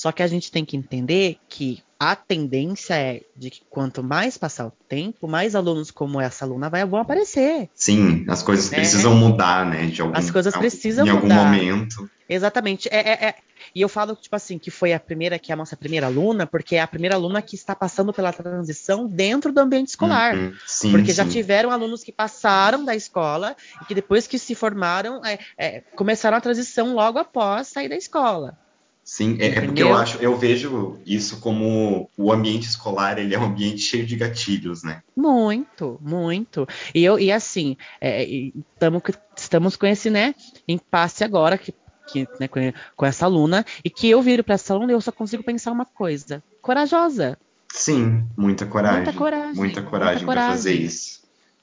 Só 0.00 0.10
que 0.12 0.22
a 0.22 0.26
gente 0.26 0.50
tem 0.50 0.64
que 0.64 0.78
entender 0.78 1.36
que 1.46 1.82
a 1.98 2.16
tendência 2.16 2.94
é 2.94 3.20
de 3.36 3.50
que 3.50 3.60
quanto 3.68 4.02
mais 4.02 4.38
passar 4.38 4.66
o 4.68 4.72
tempo, 4.88 5.28
mais 5.28 5.54
alunos 5.54 5.90
como 5.90 6.18
essa 6.18 6.46
aluna 6.46 6.70
vai, 6.70 6.82
vão 6.86 6.98
aparecer. 6.98 7.68
Sim, 7.74 8.24
as 8.26 8.42
coisas 8.42 8.72
É. 8.72 8.76
precisam 8.76 9.14
mudar, 9.14 9.66
né? 9.66 9.84
De 9.88 10.00
algum, 10.00 10.16
As 10.16 10.30
coisas 10.30 10.56
precisam 10.56 11.04
em 11.06 11.10
algum 11.10 11.24
mudar. 11.28 11.44
momento. 11.44 12.08
Exatamente. 12.26 12.88
É, 12.90 12.96
é- 13.10 13.24
é- 13.28 13.34
E 13.74 13.82
eu 13.82 13.90
falo, 13.90 14.16
tipo 14.16 14.34
assim, 14.34 14.58
que 14.58 14.70
foi 14.70 14.94
a 14.94 14.98
primeira, 14.98 15.38
que 15.38 15.52
é 15.52 15.54
a 15.54 15.56
nossa 15.56 15.76
primeira 15.76 16.06
aluna, 16.06 16.46
porque 16.46 16.76
é 16.76 16.80
a 16.80 16.86
primeira 16.86 17.14
aluna 17.14 17.42
que 17.42 17.54
está 17.54 17.76
passando 17.76 18.10
pela 18.10 18.32
transição 18.32 19.06
dentro 19.06 19.52
do 19.52 19.58
ambiente 19.60 19.88
escolar. 19.88 20.34
Uhum. 20.34 20.54
Sim, 20.66 20.90
Porque 20.92 21.12
já 21.12 21.24
sim. 21.24 21.30
tiveram 21.30 21.70
alunos 21.70 22.02
que 22.02 22.10
passaram 22.10 22.86
da 22.86 22.96
escola 22.96 23.54
e 23.82 23.84
que 23.84 23.94
depois 23.94 24.26
que 24.26 24.38
se 24.38 24.54
formaram, 24.54 25.20
é, 25.26 25.38
é, 25.58 25.80
começaram 25.94 26.38
a 26.38 26.40
transição 26.40 26.94
logo 26.94 27.18
após 27.18 27.68
sair 27.68 27.90
da 27.90 27.96
escola. 27.96 28.56
Sim, 29.10 29.36
é, 29.40 29.46
é 29.48 29.60
porque 29.62 29.82
eu 29.82 29.92
acho, 29.92 30.18
eu 30.18 30.36
vejo 30.36 31.00
isso 31.04 31.40
como 31.40 32.08
o 32.16 32.32
ambiente 32.32 32.68
escolar, 32.68 33.18
ele 33.18 33.34
é 33.34 33.38
um 33.40 33.46
ambiente 33.46 33.82
cheio 33.82 34.06
de 34.06 34.14
gatilhos, 34.14 34.84
né? 34.84 35.02
Muito, 35.16 35.98
muito. 36.00 36.64
E 36.94 37.02
eu 37.02 37.18
e 37.18 37.32
assim, 37.32 37.76
é, 38.00 38.22
e 38.24 38.54
tamo, 38.78 39.02
estamos 39.36 39.74
com 39.74 39.84
esse 39.84 40.10
né, 40.10 40.32
impasse 40.68 41.24
agora 41.24 41.58
que, 41.58 41.74
que, 42.06 42.28
né, 42.38 42.46
com, 42.46 42.60
com 42.94 43.04
essa 43.04 43.26
aluna 43.26 43.66
e 43.84 43.90
que 43.90 44.08
eu 44.08 44.22
viro 44.22 44.44
para 44.44 44.54
essa 44.54 44.74
aluna 44.74 44.92
e 44.92 44.94
eu 44.94 45.00
só 45.00 45.10
consigo 45.10 45.42
pensar 45.42 45.72
uma 45.72 45.84
coisa: 45.84 46.40
corajosa. 46.62 47.36
Sim, 47.72 48.24
muita 48.36 48.64
coragem. 48.64 49.02
Muita 49.02 49.18
coragem, 49.18 49.54
Muita 49.56 49.82
coragem 49.82 50.24
coragem. 50.24 50.52
fazer 50.52 50.74
isso. 50.74 51.19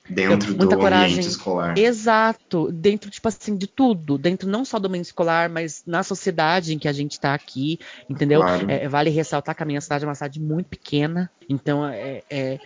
Dentro 0.09 0.49
muita 0.49 0.75
do 0.75 0.77
coragem. 0.77 1.17
ambiente 1.17 1.27
escolar. 1.27 1.77
Exato, 1.77 2.71
dentro, 2.71 3.09
tipo 3.09 3.27
assim, 3.27 3.55
de 3.57 3.67
tudo, 3.67 4.17
dentro 4.17 4.47
não 4.49 4.63
só 4.63 4.79
do 4.79 4.89
meio 4.89 5.01
escolar, 5.01 5.49
mas 5.49 5.83
na 5.85 6.03
sociedade 6.03 6.73
em 6.73 6.79
que 6.79 6.87
a 6.87 6.93
gente 6.93 7.19
tá 7.19 7.33
aqui, 7.33 7.79
entendeu? 8.09 8.41
Claro. 8.41 8.69
É, 8.69 8.87
vale 8.87 9.09
ressaltar 9.09 9.55
que 9.55 9.63
a 9.63 9.65
minha 9.65 9.81
cidade 9.81 10.05
é 10.05 10.07
uma 10.07 10.15
cidade 10.15 10.39
muito 10.39 10.67
pequena, 10.67 11.29
então 11.49 11.85
é, 11.85 12.23
é, 12.29 12.59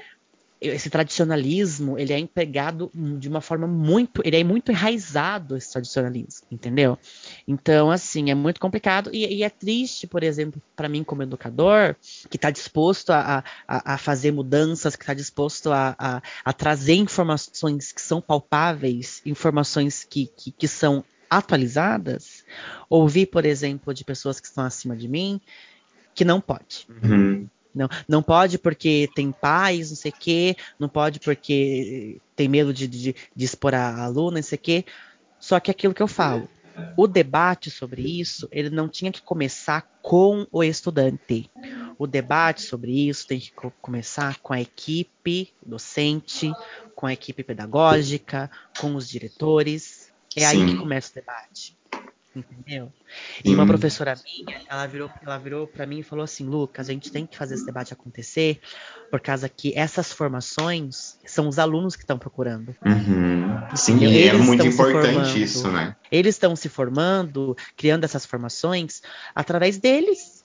esse 0.62 0.92
tradicionalismo, 0.92 1.98
ele 1.98 2.14
é 2.14 2.20
empregado 2.20 2.92
de 2.94 3.28
uma 3.28 3.42
forma 3.42 3.66
muito, 3.66 4.22
ele 4.24 4.38
é 4.38 4.44
muito 4.44 4.72
enraizado 4.72 5.58
esse 5.58 5.72
tradicionalismo, 5.72 6.48
entendeu? 6.52 7.00
Então, 7.48 7.90
assim, 7.90 8.30
é 8.30 8.36
muito 8.36 8.60
complicado 8.60 9.10
e, 9.12 9.26
e 9.26 9.44
é 9.44 9.50
triste, 9.50 10.06
por 10.06 10.22
exemplo, 10.22 10.62
para 10.76 10.88
mim 10.88 11.04
como 11.04 11.24
educador, 11.24 11.96
que 12.30 12.38
está 12.38 12.52
disposto 12.52 13.10
a, 13.10 13.44
a, 13.68 13.96
a, 13.96 13.98
fazer 13.98 14.32
mudanças, 14.32 14.96
que 14.96 15.02
está 15.02 15.16
disposto 15.16 15.72
a, 15.72 15.96
a, 15.98 16.22
a, 16.46 16.54
trazer 16.54 16.94
informações 16.94 17.92
que 17.92 18.02
são 18.02 18.22
palpáveis, 18.22 19.20
informações 19.26 20.04
que, 20.04 20.28
que, 20.28 20.52
que 20.52 20.68
são 20.68 21.04
atualizadas, 21.28 22.46
ouvir, 22.88 23.26
por 23.26 23.46
exemplo, 23.46 23.94
de 23.96 24.04
pessoas 24.04 24.40
que 24.40 24.46
estão 24.46 24.64
acima 24.64 24.96
de 24.96 25.08
mim, 25.08 25.42
que 26.14 26.24
não 26.24 26.40
pode. 26.40 26.88
Uhum. 27.04 27.48
Não, 27.74 27.88
não 28.08 28.22
pode 28.22 28.58
porque 28.58 29.10
tem 29.16 29.32
pais, 29.32 29.90
não 29.90 29.98
sei 29.98 30.12
o 30.12 30.16
quê, 30.20 30.56
não 30.80 30.90
pode 30.90 31.20
porque 31.20 32.20
tem 32.36 32.48
medo 32.48 32.74
de, 32.74 32.88
de, 32.88 33.16
de 33.36 33.46
expor 33.46 33.74
a 33.74 34.04
aluna, 34.04 34.38
não 34.38 34.44
sei 34.44 34.58
o 34.58 34.62
quê. 34.62 34.86
Só 35.40 35.60
que 35.60 35.72
aquilo 35.72 35.94
que 35.94 36.04
eu 36.04 36.08
falo, 36.08 36.50
o 36.96 37.08
debate 37.08 37.70
sobre 37.72 38.02
isso, 38.02 38.48
ele 38.52 38.70
não 38.70 38.88
tinha 38.88 39.12
que 39.12 39.22
começar 39.22 39.88
com 40.02 40.46
o 40.52 40.64
estudante. 40.64 41.50
O 41.98 42.06
debate 42.08 42.62
sobre 42.62 43.08
isso 43.08 43.28
tem 43.28 43.40
que 43.40 43.52
começar 43.82 44.40
com 44.40 44.54
a 44.54 44.62
equipe 44.62 45.54
docente, 45.66 46.52
com 46.96 47.06
a 47.08 47.14
equipe 47.14 47.44
pedagógica, 47.44 48.50
com 48.80 48.96
os 48.96 49.08
diretores. 49.08 50.12
É 50.36 50.42
Sim. 50.42 50.46
aí 50.46 50.66
que 50.66 50.78
começa 50.78 51.12
o 51.12 51.16
debate. 51.16 51.81
Entendeu? 52.34 52.94
E 53.44 53.54
uma 53.54 53.66
professora 53.66 54.16
minha, 54.24 54.62
ela 54.70 54.88
virou, 54.88 55.10
ela 55.22 55.38
virou 55.38 55.68
para 55.68 55.86
mim 55.86 56.00
e 56.00 56.04
falou 56.04 56.24
assim: 56.24 56.46
Lucas, 56.46 56.90
a 56.90 56.94
gente 56.94 57.12
tem 57.12 57.26
que 57.26 57.38
fazer 57.38 57.56
esse 57.56 57.66
debate 57.66 57.92
acontecer, 57.92 58.62
por 59.10 59.20
causa 59.20 59.50
que 59.50 59.78
essas 59.78 60.14
formações 60.14 61.20
são 61.26 61.50
os 61.50 61.60
alunos 61.60 61.98
que 61.98 62.04
estão 62.04 62.18
procurando. 62.18 62.74
Uhum. 62.86 63.76
Sim, 63.76 64.06
é 64.06 64.32
muito 64.34 64.66
importante 64.66 65.44
isso, 65.44 65.70
né? 65.70 65.94
Eles 66.10 66.36
estão 66.36 66.56
se 66.56 66.70
formando, 66.70 67.56
criando 67.76 68.06
essas 68.06 68.26
formações 68.26 69.02
através 69.36 69.78
deles 69.78 70.41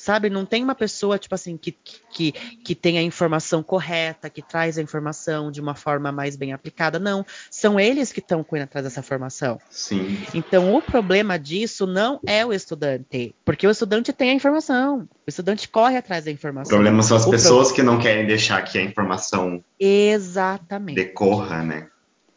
sabe? 0.00 0.30
Não 0.30 0.46
tem 0.46 0.64
uma 0.64 0.74
pessoa, 0.74 1.18
tipo 1.18 1.34
assim, 1.34 1.56
que, 1.56 1.76
que, 2.10 2.32
que 2.64 2.74
tem 2.74 2.98
a 2.98 3.02
informação 3.02 3.62
correta, 3.62 4.30
que 4.30 4.40
traz 4.40 4.78
a 4.78 4.82
informação 4.82 5.50
de 5.50 5.60
uma 5.60 5.74
forma 5.74 6.10
mais 6.10 6.36
bem 6.36 6.52
aplicada. 6.52 6.98
Não. 6.98 7.24
São 7.50 7.78
eles 7.78 8.10
que 8.10 8.20
estão 8.20 8.42
correndo 8.42 8.64
atrás 8.64 8.84
dessa 8.84 9.02
formação. 9.02 9.60
Sim. 9.68 10.18
Então, 10.34 10.74
o 10.74 10.80
problema 10.80 11.38
disso 11.38 11.86
não 11.86 12.18
é 12.26 12.44
o 12.44 12.52
estudante, 12.52 13.34
porque 13.44 13.66
o 13.66 13.70
estudante 13.70 14.12
tem 14.12 14.30
a 14.30 14.34
informação. 14.34 15.08
O 15.26 15.28
estudante 15.28 15.68
corre 15.68 15.96
atrás 15.96 16.24
da 16.24 16.30
informação. 16.30 16.72
O 16.72 16.76
problema 16.76 17.02
são 17.02 17.16
as 17.16 17.26
o 17.26 17.30
pessoas 17.30 17.68
pro... 17.68 17.76
que 17.76 17.82
não 17.82 17.98
querem 17.98 18.26
deixar 18.26 18.62
que 18.62 18.78
a 18.78 18.82
informação 18.82 19.62
Exatamente. 19.78 20.96
decorra, 20.96 21.62
né? 21.62 21.88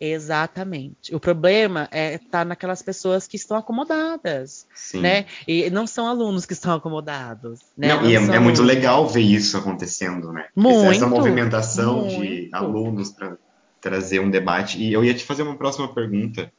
Exatamente. 0.05 1.15
O 1.15 1.19
problema 1.19 1.87
é 1.89 2.17
tá 2.17 2.43
naquelas 2.43 2.81
pessoas 2.81 3.25
que 3.25 3.37
estão 3.37 3.55
acomodadas, 3.55 4.67
Sim. 4.75 4.99
né? 4.99 5.25
E 5.47 5.69
não 5.69 5.87
são 5.87 6.05
alunos 6.05 6.45
que 6.45 6.51
estão 6.51 6.75
acomodados, 6.75 7.61
né? 7.77 7.87
Não, 7.87 8.01
não 8.01 8.09
e 8.09 8.13
é, 8.13 8.17
é, 8.17 8.39
muito 8.39 8.61
legal 8.61 9.07
ver 9.07 9.21
isso 9.21 9.57
acontecendo, 9.57 10.33
né? 10.33 10.47
Muito, 10.53 10.91
Essa 10.91 11.07
movimentação 11.07 12.01
muito. 12.01 12.21
de 12.21 12.49
alunos 12.51 13.11
para 13.11 13.37
trazer 13.79 14.19
um 14.19 14.29
debate. 14.29 14.77
E 14.77 14.91
eu 14.91 15.05
ia 15.05 15.13
te 15.13 15.23
fazer 15.23 15.43
uma 15.43 15.55
próxima 15.55 15.87
pergunta, 15.93 16.51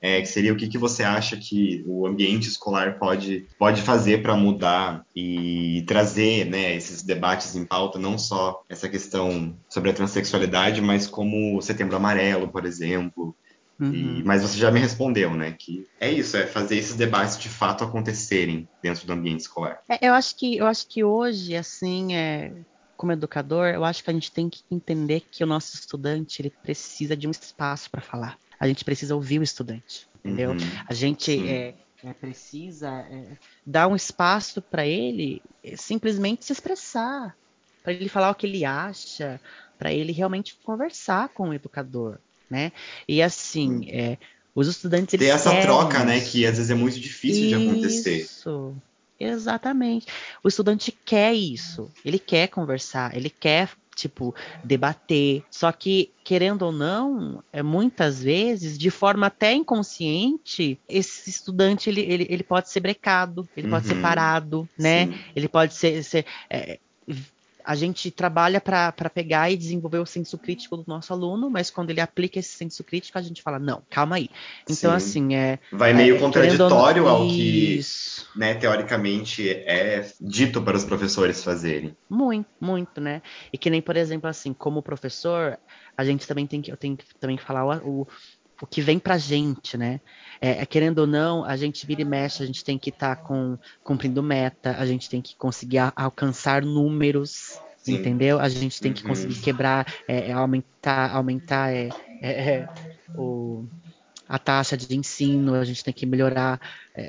é, 0.00 0.20
que 0.20 0.28
seria 0.28 0.52
o 0.52 0.56
que, 0.56 0.68
que 0.68 0.78
você 0.78 1.02
acha 1.02 1.36
que 1.36 1.82
o 1.86 2.06
ambiente 2.06 2.48
escolar 2.48 2.98
pode, 2.98 3.46
pode 3.58 3.82
fazer 3.82 4.22
para 4.22 4.36
mudar 4.36 5.04
e 5.14 5.84
trazer 5.86 6.46
né, 6.46 6.74
esses 6.74 7.02
debates 7.02 7.54
em 7.56 7.64
pauta, 7.64 7.98
não 7.98 8.18
só 8.18 8.62
essa 8.68 8.88
questão 8.88 9.56
sobre 9.68 9.90
a 9.90 9.94
transexualidade, 9.94 10.80
mas 10.80 11.06
como 11.06 11.56
o 11.56 11.62
Setembro 11.62 11.96
Amarelo, 11.96 12.48
por 12.48 12.64
exemplo. 12.64 13.34
Uhum. 13.78 13.92
E, 13.92 14.24
mas 14.24 14.42
você 14.42 14.56
já 14.58 14.70
me 14.70 14.80
respondeu, 14.80 15.34
né? 15.34 15.54
Que 15.58 15.86
é 16.00 16.10
isso, 16.10 16.36
é 16.36 16.46
fazer 16.46 16.76
esses 16.76 16.94
debates 16.94 17.38
de 17.38 17.48
fato 17.48 17.84
acontecerem 17.84 18.66
dentro 18.82 19.06
do 19.06 19.12
ambiente 19.12 19.40
escolar. 19.40 19.80
É, 19.88 20.08
eu 20.08 20.14
acho 20.14 20.34
que 20.36 20.56
eu 20.56 20.66
acho 20.66 20.88
que 20.88 21.04
hoje, 21.04 21.54
assim, 21.54 22.14
é, 22.14 22.52
como 22.96 23.12
educador, 23.12 23.66
eu 23.68 23.84
acho 23.84 24.02
que 24.02 24.10
a 24.10 24.12
gente 24.12 24.32
tem 24.32 24.48
que 24.48 24.62
entender 24.70 25.24
que 25.30 25.44
o 25.44 25.46
nosso 25.46 25.74
estudante 25.74 26.40
ele 26.40 26.52
precisa 26.62 27.16
de 27.16 27.28
um 27.28 27.30
espaço 27.30 27.90
para 27.90 28.00
falar 28.00 28.38
a 28.58 28.66
gente 28.66 28.84
precisa 28.84 29.14
ouvir 29.14 29.38
o 29.38 29.42
estudante, 29.42 30.06
entendeu? 30.18 30.50
Uhum. 30.50 30.58
A 30.88 30.94
gente 30.94 31.48
é, 31.48 31.74
é, 32.04 32.12
precisa 32.12 32.88
é, 33.10 33.36
dar 33.64 33.88
um 33.88 33.96
espaço 33.96 34.62
para 34.62 34.86
ele 34.86 35.42
é, 35.62 35.76
simplesmente 35.76 36.44
se 36.44 36.52
expressar, 36.52 37.36
para 37.82 37.92
ele 37.92 38.08
falar 38.08 38.30
o 38.30 38.34
que 38.34 38.46
ele 38.46 38.64
acha, 38.64 39.40
para 39.78 39.92
ele 39.92 40.12
realmente 40.12 40.58
conversar 40.64 41.28
com 41.30 41.50
o 41.50 41.54
educador, 41.54 42.18
né? 42.50 42.72
E 43.06 43.22
assim, 43.22 43.88
é, 43.90 44.18
os 44.54 44.68
estudantes 44.68 45.18
ter 45.18 45.26
essa 45.26 45.60
troca, 45.60 46.02
né, 46.04 46.20
que 46.20 46.46
às 46.46 46.56
vezes 46.56 46.70
é 46.70 46.74
muito 46.74 46.98
difícil 46.98 47.44
isso. 47.44 47.58
de 47.58 47.68
acontecer. 47.68 48.20
Isso. 48.22 48.74
Exatamente. 49.18 50.06
O 50.42 50.48
estudante 50.48 50.92
quer 50.92 51.34
isso. 51.34 51.90
Ele 52.04 52.18
quer 52.18 52.48
conversar, 52.48 53.16
ele 53.16 53.30
quer 53.30 53.70
tipo, 53.96 54.34
debater. 54.62 55.42
Só 55.50 55.72
que, 55.72 56.12
querendo 56.22 56.62
ou 56.62 56.72
não, 56.72 57.42
é, 57.52 57.62
muitas 57.62 58.22
vezes, 58.22 58.78
de 58.78 58.90
forma 58.90 59.26
até 59.26 59.54
inconsciente, 59.54 60.78
esse 60.88 61.30
estudante 61.30 61.88
ele, 61.88 62.02
ele, 62.02 62.26
ele 62.28 62.42
pode 62.44 62.68
ser 62.68 62.80
brecado, 62.80 63.48
ele 63.56 63.66
uhum. 63.66 63.72
pode 63.72 63.86
ser 63.86 63.94
uhum. 63.94 64.02
parado, 64.02 64.68
né? 64.78 65.06
Sim. 65.06 65.18
Ele 65.34 65.48
pode 65.48 65.74
ser. 65.74 66.04
ser 66.04 66.26
é, 66.48 66.78
a 67.66 67.74
gente 67.74 68.12
trabalha 68.12 68.60
para 68.60 69.10
pegar 69.12 69.50
e 69.50 69.56
desenvolver 69.56 69.98
o 69.98 70.06
senso 70.06 70.38
crítico 70.38 70.76
do 70.76 70.84
nosso 70.86 71.12
aluno, 71.12 71.50
mas 71.50 71.68
quando 71.68 71.90
ele 71.90 72.00
aplica 72.00 72.38
esse 72.38 72.50
senso 72.50 72.84
crítico, 72.84 73.18
a 73.18 73.22
gente 73.22 73.42
fala, 73.42 73.58
não, 73.58 73.82
calma 73.90 74.16
aí. 74.16 74.30
Então, 74.70 74.92
Sim. 74.92 74.96
assim, 74.96 75.34
é. 75.34 75.58
Vai 75.72 75.92
meio 75.92 76.14
é, 76.14 76.18
contraditório 76.20 77.08
ao 77.08 77.26
que, 77.26 77.80
né, 78.36 78.54
teoricamente, 78.54 79.50
é 79.50 80.08
dito 80.20 80.62
para 80.62 80.76
os 80.76 80.84
professores 80.84 81.42
fazerem. 81.42 81.96
Muito, 82.08 82.48
muito, 82.60 83.00
né? 83.00 83.20
E 83.52 83.58
que 83.58 83.68
nem, 83.68 83.82
por 83.82 83.96
exemplo, 83.96 84.30
assim, 84.30 84.52
como 84.52 84.80
professor, 84.80 85.58
a 85.96 86.04
gente 86.04 86.24
também 86.24 86.46
tem 86.46 86.62
que. 86.62 86.70
Eu 86.70 86.76
tenho 86.76 86.96
que 86.96 87.04
também 87.18 87.36
falar 87.36 87.82
o, 87.84 88.02
o 88.02 88.06
o 88.60 88.66
que 88.66 88.80
vem 88.80 88.98
pra 88.98 89.18
gente, 89.18 89.76
né? 89.76 90.00
É, 90.40 90.62
é, 90.62 90.66
querendo 90.66 91.00
ou 91.00 91.06
não, 91.06 91.44
a 91.44 91.56
gente 91.56 91.86
vira 91.86 92.02
e 92.02 92.04
mexe, 92.04 92.42
a 92.42 92.46
gente 92.46 92.64
tem 92.64 92.78
que 92.78 92.90
estar 92.90 93.16
tá 93.16 93.22
com, 93.22 93.58
cumprindo 93.82 94.22
meta, 94.22 94.76
a 94.78 94.86
gente 94.86 95.08
tem 95.08 95.20
que 95.20 95.36
conseguir 95.36 95.78
a, 95.78 95.92
alcançar 95.94 96.62
números, 96.62 97.58
Sim. 97.78 97.96
entendeu? 97.96 98.38
A 98.38 98.48
gente 98.48 98.80
tem 98.80 98.92
que 98.92 99.02
uhum. 99.02 99.08
conseguir 99.08 99.40
quebrar, 99.40 99.86
é, 100.08 100.30
é, 100.30 100.32
aumentar, 100.32 101.14
aumentar 101.14 101.72
é, 101.72 101.90
é, 102.22 102.68
o, 103.14 103.66
a 104.28 104.38
taxa 104.38 104.76
de 104.76 104.96
ensino, 104.96 105.54
a 105.54 105.64
gente 105.64 105.84
tem 105.84 105.92
que 105.92 106.06
melhorar 106.06 106.60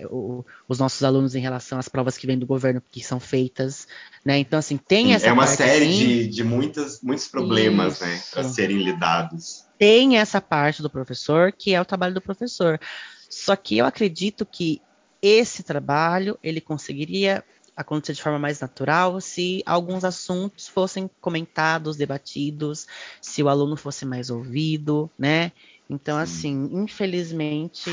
o, 0.10 0.44
os 0.68 0.80
nossos 0.80 1.02
alunos 1.04 1.34
em 1.34 1.40
relação 1.40 1.80
às 1.80 1.88
provas 1.88 2.18
que 2.18 2.28
vêm 2.28 2.38
do 2.38 2.46
governo 2.46 2.82
que 2.92 3.02
são 3.02 3.22
feitas, 3.22 3.88
né? 4.24 4.38
Então, 4.38 4.60
assim, 4.60 4.76
tem 4.76 5.14
essa 5.14 5.28
É 5.28 5.32
uma 5.32 5.46
parte, 5.46 5.58
série 5.58 5.86
assim, 5.86 5.98
de, 5.98 6.28
de 6.28 6.44
muitas, 6.44 7.02
muitos 7.02 7.28
problemas, 7.28 8.02
né, 8.02 8.14
Isso. 8.16 8.26
né, 8.26 8.32
para 8.32 8.44
serem 8.44 8.78
lidados. 8.78 9.67
Tem 9.78 10.18
essa 10.18 10.42
parte 10.42 10.82
do 10.82 10.90
professor, 10.90 11.52
que 11.52 11.74
é 11.74 11.82
o 11.82 11.86
trabalho 11.86 12.14
do 12.14 12.22
professor. 12.22 12.80
Só 13.30 13.56
que 13.56 13.78
eu 13.78 13.86
acredito 13.86 14.46
que 14.46 14.82
esse 15.22 15.64
trabalho, 15.64 16.38
ele 16.42 16.62
conseguiria 16.62 17.44
acontecer 17.76 18.14
de 18.14 18.24
forma 18.24 18.40
mais 18.40 18.60
natural 18.60 19.22
se 19.22 19.62
alguns 19.66 20.04
assuntos 20.04 20.68
fossem 20.68 21.10
comentados, 21.22 21.96
debatidos, 21.96 22.88
se 23.22 23.44
o 23.44 23.50
aluno 23.50 23.78
fosse 23.78 24.04
mais 24.04 24.32
ouvido, 24.32 25.12
né? 25.18 25.52
Então, 25.88 26.18
Sim. 26.18 26.24
assim, 26.24 26.70
infelizmente, 26.74 27.92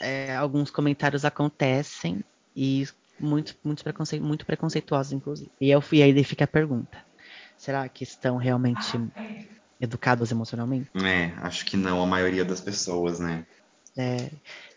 é, 0.00 0.36
alguns 0.36 0.70
comentários 0.70 1.24
acontecem 1.24 2.22
e 2.54 2.86
muito, 3.18 3.56
muito, 3.64 3.82
preconce 3.82 4.20
muito 4.20 4.44
preconceituosos, 4.44 5.12
inclusive. 5.12 5.50
E, 5.60 5.70
eu, 5.70 5.82
e 5.90 6.02
aí 6.02 6.24
fica 6.24 6.44
a 6.44 6.48
pergunta: 6.48 7.02
será 7.56 7.88
que 7.88 8.04
estão 8.04 8.36
realmente 8.36 8.98
educados 9.80 10.30
emocionalmente? 10.30 10.90
É, 10.94 11.32
acho 11.38 11.64
que 11.64 11.76
não 11.76 12.02
a 12.02 12.06
maioria 12.06 12.44
das 12.44 12.60
pessoas, 12.60 13.18
né? 13.20 13.46
É, 13.96 14.30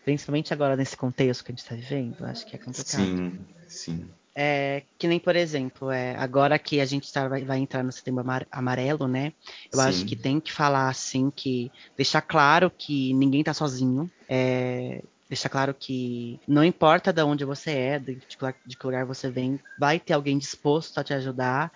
principalmente 0.03 0.53
agora 0.53 0.75
nesse 0.75 0.97
contexto 0.97 1.43
que 1.43 1.51
a 1.51 1.53
gente 1.53 1.63
está 1.63 1.75
vivendo, 1.75 2.23
acho 2.25 2.45
que 2.45 2.55
é 2.55 2.59
complicado. 2.59 3.03
Sim, 3.03 3.45
sim. 3.67 4.09
É, 4.33 4.83
que 4.97 5.07
nem, 5.07 5.19
por 5.19 5.35
exemplo, 5.35 5.91
é, 5.91 6.15
agora 6.15 6.57
que 6.57 6.79
a 6.79 6.85
gente 6.85 7.11
tá, 7.11 7.27
vai, 7.27 7.43
vai, 7.43 7.59
entrar 7.59 7.83
no 7.83 7.91
setembro 7.91 8.23
amarelo, 8.49 9.07
né? 9.07 9.33
Eu 9.71 9.79
Sim. 9.79 9.85
acho 9.85 10.05
que 10.05 10.15
tem 10.15 10.39
que 10.39 10.53
falar 10.53 10.89
assim, 10.89 11.29
que 11.29 11.69
deixar 11.97 12.21
claro 12.21 12.71
que 12.71 13.13
ninguém 13.13 13.43
tá 13.43 13.53
sozinho. 13.53 14.09
É, 14.29 15.03
deixar 15.27 15.49
claro 15.49 15.73
que 15.73 16.39
não 16.47 16.63
importa 16.63 17.11
de 17.11 17.21
onde 17.23 17.43
você 17.43 17.71
é, 17.71 17.99
de, 17.99 18.15
de 18.65 18.77
que 18.77 18.85
lugar 18.85 19.05
você 19.05 19.29
vem, 19.29 19.59
vai 19.77 19.99
ter 19.99 20.13
alguém 20.13 20.37
disposto 20.37 20.97
a 20.97 21.03
te 21.03 21.13
ajudar. 21.13 21.71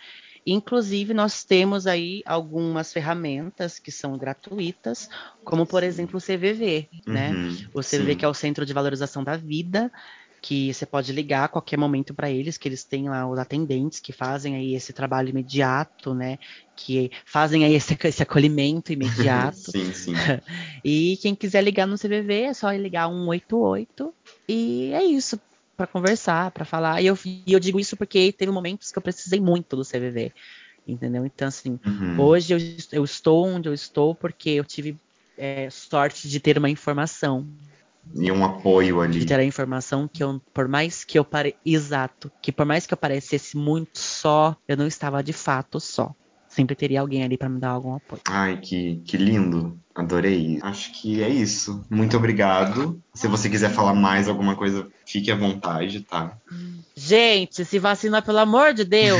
Inclusive, 0.45 1.13
nós 1.13 1.43
temos 1.43 1.87
aí 1.87 2.21
algumas 2.25 2.93
ferramentas 2.93 3.79
que 3.79 3.91
são 3.91 4.15
gratuitas, 4.15 5.09
como 5.43 5.65
por 5.65 5.81
exemplo 5.81 6.17
o 6.17 6.21
CVV, 6.21 6.87
né? 7.07 7.31
Uhum, 7.31 7.57
o 7.73 7.81
CVV 7.81 8.11
sim. 8.11 8.17
que 8.17 8.25
é 8.25 8.27
o 8.27 8.33
Centro 8.33 8.65
de 8.65 8.73
Valorização 8.73 9.23
da 9.23 9.35
Vida, 9.35 9.91
que 10.45 10.71
você 10.71 10.85
pode 10.85 11.11
ligar 11.11 11.45
a 11.45 11.47
qualquer 11.47 11.77
momento 11.77 12.13
para 12.13 12.29
eles, 12.29 12.55
que 12.55 12.67
eles 12.69 12.83
têm 12.83 13.09
lá 13.09 13.27
os 13.27 13.39
atendentes 13.39 13.99
que 13.99 14.13
fazem 14.13 14.55
aí 14.55 14.75
esse 14.75 14.93
trabalho 14.93 15.29
imediato, 15.29 16.13
né? 16.13 16.37
Que 16.75 17.09
fazem 17.25 17.65
aí 17.65 17.73
esse, 17.73 17.97
esse 18.03 18.21
acolhimento 18.21 18.93
imediato. 18.93 19.71
sim, 19.71 19.91
sim. 19.93 20.13
e 20.85 21.17
quem 21.23 21.33
quiser 21.33 21.63
ligar 21.63 21.87
no 21.87 21.97
CVV 21.97 22.41
é 22.41 22.53
só 22.53 22.69
ligar 22.71 23.09
188 23.09 24.13
e 24.47 24.91
é 24.93 25.03
isso 25.03 25.41
para 25.75 25.87
conversar, 25.87 26.51
para 26.51 26.65
falar. 26.65 27.01
E 27.01 27.07
eu, 27.07 27.17
e 27.25 27.51
eu 27.53 27.59
digo 27.59 27.79
isso 27.79 27.97
porque 27.97 28.31
teve 28.33 28.51
momentos 28.51 28.91
que 28.91 28.97
eu 28.97 29.03
precisei 29.03 29.39
muito 29.39 29.75
do 29.75 29.85
CVV, 29.85 30.33
entendeu? 30.87 31.25
Então, 31.25 31.47
assim, 31.47 31.79
Uhum. 31.85 32.17
hoje 32.17 32.53
eu, 32.53 32.59
eu 32.99 33.03
estou 33.03 33.45
onde 33.45 33.69
eu 33.69 33.73
estou 33.73 34.15
porque 34.15 34.51
eu 34.51 34.65
tive 34.65 34.99
é, 35.37 35.69
sorte 35.69 36.27
de 36.29 36.39
ter 36.39 36.57
uma 36.57 36.69
informação, 36.69 37.47
E 38.15 38.31
um 38.31 38.43
apoio 38.43 38.99
ali. 39.01 39.21
de 39.21 39.25
ter 39.25 39.39
a 39.39 39.43
informação 39.43 40.07
que 40.07 40.23
eu, 40.23 40.39
por 40.53 40.67
mais 40.67 41.03
que 41.03 41.17
eu 41.17 41.25
pare... 41.25 41.57
exato, 41.65 42.31
que 42.41 42.51
por 42.51 42.65
mais 42.65 42.85
que 42.85 42.93
eu 42.93 42.97
parecesse 42.97 43.55
muito 43.57 43.99
só, 43.99 44.55
eu 44.67 44.77
não 44.77 44.87
estava 44.87 45.23
de 45.23 45.33
fato 45.33 45.79
só. 45.79 46.13
Sempre 46.55 46.73
teria 46.73 47.01
alguém 47.01 47.21
ali 47.21 47.37
para 47.37 47.49
me 47.49 47.59
dar 47.59 47.71
algum 47.71 47.93
apoio. 47.93 48.21
Ai, 48.29 48.55
que, 48.55 49.01
que 49.03 49.17
lindo. 49.17 49.77
Adorei. 49.93 50.57
Acho 50.61 50.93
que 50.93 51.21
é 51.21 51.27
isso. 51.27 51.85
Muito 51.89 52.15
obrigado. 52.15 52.97
Se 53.13 53.27
você 53.27 53.49
quiser 53.49 53.71
falar 53.71 53.93
mais 53.93 54.29
alguma 54.29 54.55
coisa, 54.55 54.87
fique 55.05 55.29
à 55.29 55.35
vontade, 55.35 55.99
tá? 55.99 56.37
Gente, 56.95 57.65
se 57.65 57.77
vacina 57.77 58.21
pelo 58.21 58.37
amor 58.37 58.73
de 58.73 58.85
Deus, 58.85 59.19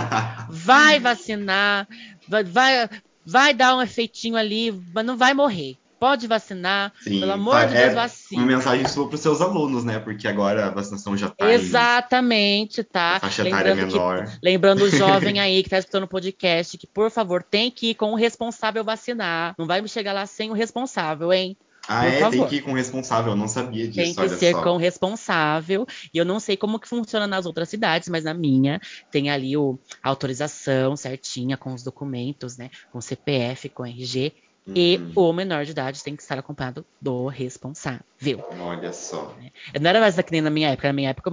vai 0.48 0.98
vacinar, 0.98 1.86
vai, 2.26 2.42
vai, 2.42 2.88
vai 3.24 3.52
dar 3.52 3.76
um 3.76 3.82
efeitinho 3.82 4.36
ali, 4.36 4.72
mas 4.94 5.04
não 5.04 5.18
vai 5.18 5.34
morrer. 5.34 5.76
Pode 6.02 6.26
vacinar, 6.26 6.92
Sim, 7.00 7.20
pelo 7.20 7.30
amor 7.30 7.54
tá, 7.54 7.66
de 7.66 7.74
Deus, 7.74 7.84
é 7.84 7.94
vacina. 7.94 8.42
Uma 8.42 8.56
mensagem 8.56 8.88
sua 8.88 9.06
para 9.06 9.14
os 9.14 9.20
seus 9.20 9.40
alunos, 9.40 9.84
né? 9.84 10.00
Porque 10.00 10.26
agora 10.26 10.66
a 10.66 10.70
vacinação 10.70 11.16
já 11.16 11.30
tá 11.30 11.48
em 11.48 11.54
Exatamente, 11.54 12.82
tá? 12.82 13.20
faixa 13.20 13.46
etária 13.46 13.72
Lembrando 13.72 13.92
que 13.92 13.98
menor. 13.98 14.38
Lembrando 14.42 14.82
o 14.82 14.90
jovem 14.90 15.38
aí 15.38 15.62
que 15.62 15.70
tá 15.70 15.78
escutando 15.78 16.02
o 16.02 16.08
podcast 16.08 16.76
que, 16.76 16.88
por 16.88 17.08
favor, 17.08 17.40
tem 17.40 17.70
que 17.70 17.90
ir 17.90 17.94
com 17.94 18.10
o 18.10 18.16
responsável 18.16 18.82
vacinar. 18.82 19.54
Não 19.56 19.64
vai 19.64 19.80
me 19.80 19.88
chegar 19.88 20.12
lá 20.12 20.26
sem 20.26 20.50
o 20.50 20.54
responsável, 20.54 21.32
hein? 21.32 21.56
Ah, 21.86 22.00
por 22.00 22.08
é? 22.08 22.10
Tem 22.10 22.20
favor. 22.20 22.48
que 22.48 22.56
ir 22.56 22.62
com 22.62 22.72
responsável. 22.72 23.32
Eu 23.32 23.36
não 23.36 23.46
sabia 23.46 23.86
disso, 23.86 23.96
Tem 23.96 24.14
que 24.14 24.20
olha 24.20 24.36
ser 24.36 24.52
só. 24.52 24.62
com 24.62 24.70
o 24.70 24.76
responsável. 24.78 25.86
E 26.12 26.18
eu 26.18 26.24
não 26.24 26.40
sei 26.40 26.56
como 26.56 26.78
que 26.78 26.88
funciona 26.88 27.28
nas 27.28 27.46
outras 27.46 27.68
cidades, 27.68 28.08
mas 28.08 28.24
na 28.24 28.34
minha 28.34 28.80
tem 29.10 29.30
ali 29.30 29.56
o, 29.56 29.78
a 30.02 30.08
autorização 30.08 30.96
certinha 30.96 31.56
com 31.56 31.72
os 31.72 31.84
documentos, 31.84 32.56
né? 32.56 32.70
Com 32.90 33.00
CPF, 33.00 33.68
com 33.68 33.86
RG. 33.86 34.32
E 34.66 34.96
Uhum. 34.96 35.12
o 35.16 35.32
menor 35.32 35.64
de 35.64 35.72
idade 35.72 36.02
tem 36.04 36.14
que 36.14 36.22
estar 36.22 36.38
acompanhado 36.38 36.86
do 37.00 37.26
responsável. 37.26 38.44
Olha 38.60 38.92
só. 38.92 39.36
Eu 39.74 39.80
não 39.80 39.90
era 39.90 40.00
mais 40.00 40.14
que 40.14 40.30
nem 40.30 40.40
na 40.40 40.50
minha 40.50 40.70
época. 40.70 40.88
Na 40.88 40.92
minha 40.92 41.10
época, 41.10 41.30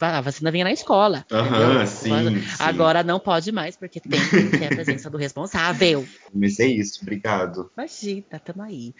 a 0.00 0.20
vacina 0.20 0.50
vinha 0.50 0.64
na 0.64 0.72
escola. 0.72 1.24
Aham, 1.32 1.46
entendeu? 1.46 1.86
sim, 1.86 2.40
sim. 2.40 2.54
Agora 2.60 3.02
não 3.02 3.18
pode 3.18 3.50
mais, 3.50 3.76
porque 3.76 3.98
tem 3.98 4.20
que 4.20 4.58
ter 4.58 4.66
a 4.66 4.72
presença 4.72 5.08
do 5.08 5.16
responsável. 5.16 6.04
Mas 6.34 6.60
é 6.60 6.66
isso, 6.66 7.00
obrigado. 7.02 7.70
Imagina, 7.76 8.38
tamo 8.44 8.62
aí. 8.62 8.92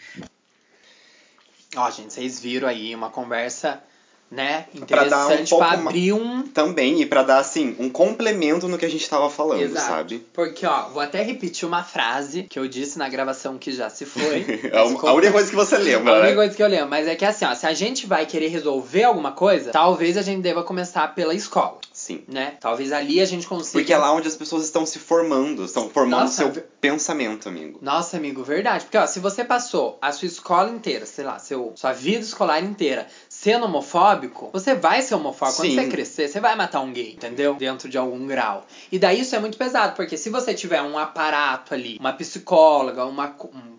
Ó, 1.75 1.91
gente, 1.91 2.13
vocês 2.13 2.39
viram 2.39 2.67
aí 2.67 2.95
uma 2.95 3.11
conversa, 3.11 3.83
né, 4.29 4.65
Pra 4.87 5.05
dar 5.05 5.21
um 5.21 5.31
interessante 5.31 5.49
pouco 5.49 5.63
abrir 5.63 6.13
um. 6.13 6.43
Também, 6.47 7.01
e 7.01 7.05
pra 7.05 7.23
dar, 7.23 7.39
assim, 7.39 7.75
um 7.79 7.89
complemento 7.89 8.67
no 8.67 8.77
que 8.77 8.85
a 8.85 8.89
gente 8.89 9.07
tava 9.09 9.29
falando, 9.29 9.61
Exato. 9.61 9.85
sabe? 9.87 10.25
Porque, 10.33 10.65
ó, 10.65 10.89
vou 10.89 11.01
até 11.01 11.21
repetir 11.21 11.67
uma 11.67 11.83
frase 11.83 12.43
que 12.43 12.59
eu 12.59 12.67
disse 12.67 12.97
na 12.97 13.07
gravação 13.07 13.57
que 13.57 13.71
já 13.71 13.89
se 13.89 14.05
foi. 14.05 14.45
É 14.71 14.77
a 14.79 14.83
única 14.83 15.31
coisa 15.31 15.49
que 15.49 15.55
você 15.55 15.75
A 15.75 15.79
lembra, 15.79 16.13
única 16.13 16.27
né? 16.29 16.35
coisa 16.35 16.55
que 16.55 16.61
eu 16.63 16.67
lembro, 16.67 16.89
mas 16.89 17.07
é 17.07 17.15
que 17.15 17.23
assim, 17.25 17.45
ó, 17.45 17.53
se 17.55 17.65
a 17.65 17.73
gente 17.73 18.05
vai 18.05 18.25
querer 18.25 18.47
resolver 18.49 19.03
alguma 19.03 19.31
coisa, 19.31 19.71
talvez 19.71 20.17
a 20.17 20.21
gente 20.21 20.41
deva 20.41 20.63
começar 20.63 21.13
pela 21.15 21.33
escola, 21.33 21.77
Sim. 21.93 22.23
né? 22.27 22.55
Talvez 22.59 22.91
ali 22.91 23.21
a 23.21 23.25
gente 23.25 23.47
consiga. 23.47 23.79
Porque 23.79 23.93
é 23.93 23.97
lá 23.97 24.11
onde 24.13 24.27
as 24.27 24.35
pessoas 24.35 24.63
estão 24.63 24.85
se 24.85 24.99
formando, 24.99 25.63
estão 25.63 25.89
formando 25.89 26.21
Nossa, 26.21 26.51
seu 26.51 26.63
pensamento, 26.81 27.47
amigo. 27.47 27.79
Nossa, 27.81 28.17
amigo, 28.17 28.43
verdade. 28.43 28.85
Porque, 28.85 28.97
ó, 28.97 29.05
se 29.07 29.19
você 29.19 29.43
passou 29.43 29.97
a 30.01 30.11
sua 30.11 30.27
escola 30.27 30.69
inteira, 30.69 31.05
sei 31.05 31.23
lá, 31.23 31.39
seu, 31.39 31.71
sua 31.75 31.93
vida 31.93 32.23
escolar 32.23 32.63
inteira 32.63 33.07
sendo 33.39 33.65
homofóbico, 33.65 34.49
você 34.51 34.73
vai 34.73 35.01
ser 35.03 35.13
homofóbico. 35.13 35.57
Quando 35.61 35.69
Sim. 35.69 35.75
você 35.75 35.87
crescer, 35.87 36.27
você 36.27 36.39
vai 36.39 36.55
matar 36.55 36.81
um 36.81 36.91
gay, 36.91 37.13
entendeu? 37.13 37.53
Dentro 37.53 37.87
de 37.87 37.95
algum 37.95 38.25
grau. 38.25 38.65
E 38.91 38.97
daí 38.97 39.19
isso 39.19 39.35
é 39.35 39.39
muito 39.39 39.59
pesado, 39.59 39.95
porque 39.95 40.17
se 40.17 40.31
você 40.31 40.55
tiver 40.55 40.81
um 40.81 40.97
aparato 40.97 41.71
ali, 41.75 41.97
uma 41.99 42.13
psicóloga, 42.13 43.05
uma, 43.05 43.35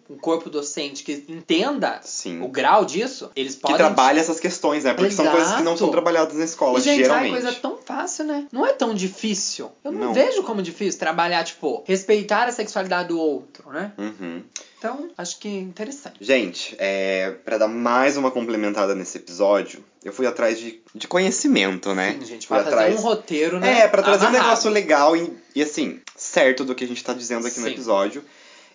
um, 0.08 0.16
corpo 0.16 0.48
docente 0.48 1.02
que 1.02 1.24
entenda 1.28 1.98
Sim. 2.02 2.40
o 2.40 2.48
grau 2.48 2.84
disso, 2.84 3.32
eles 3.34 3.56
Que 3.56 3.62
podem. 3.62 3.78
trabalha 3.78 4.20
essas 4.20 4.38
questões, 4.38 4.84
né? 4.84 4.94
Porque 4.94 5.10
são 5.10 5.24
Exato. 5.24 5.36
coisas 5.38 5.56
que 5.56 5.62
não 5.64 5.76
são 5.76 5.90
trabalhadas 5.90 6.34
na 6.34 6.44
escola, 6.44 6.78
E, 6.78 6.82
gente, 6.82 7.02
geralmente. 7.02 7.34
ai, 7.34 7.42
coisa 7.42 7.52
tão 7.60 7.76
fácil, 7.78 8.24
né? 8.26 8.46
Não 8.52 8.64
é 8.64 8.72
tão 8.72 8.94
difícil. 8.94 9.72
Eu 9.82 9.90
não, 9.90 10.06
Não. 10.06 10.14
vejo 10.14 10.44
como 10.44 10.62
difícil 10.62 11.00
trabalhar, 11.00 11.42
tipo, 11.42 11.82
respeitar 11.84 12.46
a 12.46 12.52
sexualidade 12.52 13.08
do 13.08 13.18
outro, 13.18 13.70
né? 13.70 13.92
Uhum. 13.98 14.42
Então, 14.78 15.10
acho 15.18 15.40
que 15.40 15.48
é 15.48 15.60
interessante. 15.60 16.16
Gente, 16.20 16.76
é, 16.78 17.32
para 17.44 17.58
dar 17.58 17.68
mais 17.68 18.16
uma 18.16 18.30
complementada 18.30 18.94
nesse 18.94 19.18
episódio, 19.18 19.84
eu 20.04 20.12
fui 20.12 20.24
atrás 20.24 20.58
de, 20.58 20.80
de 20.94 21.08
conhecimento, 21.08 21.94
né? 21.94 22.16
Sim, 22.20 22.26
gente, 22.26 22.46
Fui 22.46 22.56
pra 22.62 22.70
fazer 22.70 22.94
um 22.94 23.00
roteiro, 23.00 23.58
né? 23.58 23.80
É, 23.80 23.88
pra 23.88 24.02
trazer 24.02 24.24
um 24.24 24.28
amarrado. 24.28 24.48
negócio 24.48 24.70
legal 24.70 25.16
e, 25.16 25.32
e, 25.54 25.62
assim, 25.62 26.00
certo 26.16 26.64
do 26.64 26.74
que 26.76 26.84
a 26.84 26.86
gente 26.86 27.02
tá 27.02 27.12
dizendo 27.12 27.46
aqui 27.46 27.58
no 27.58 27.66
Sim. 27.66 27.72
episódio. 27.72 28.24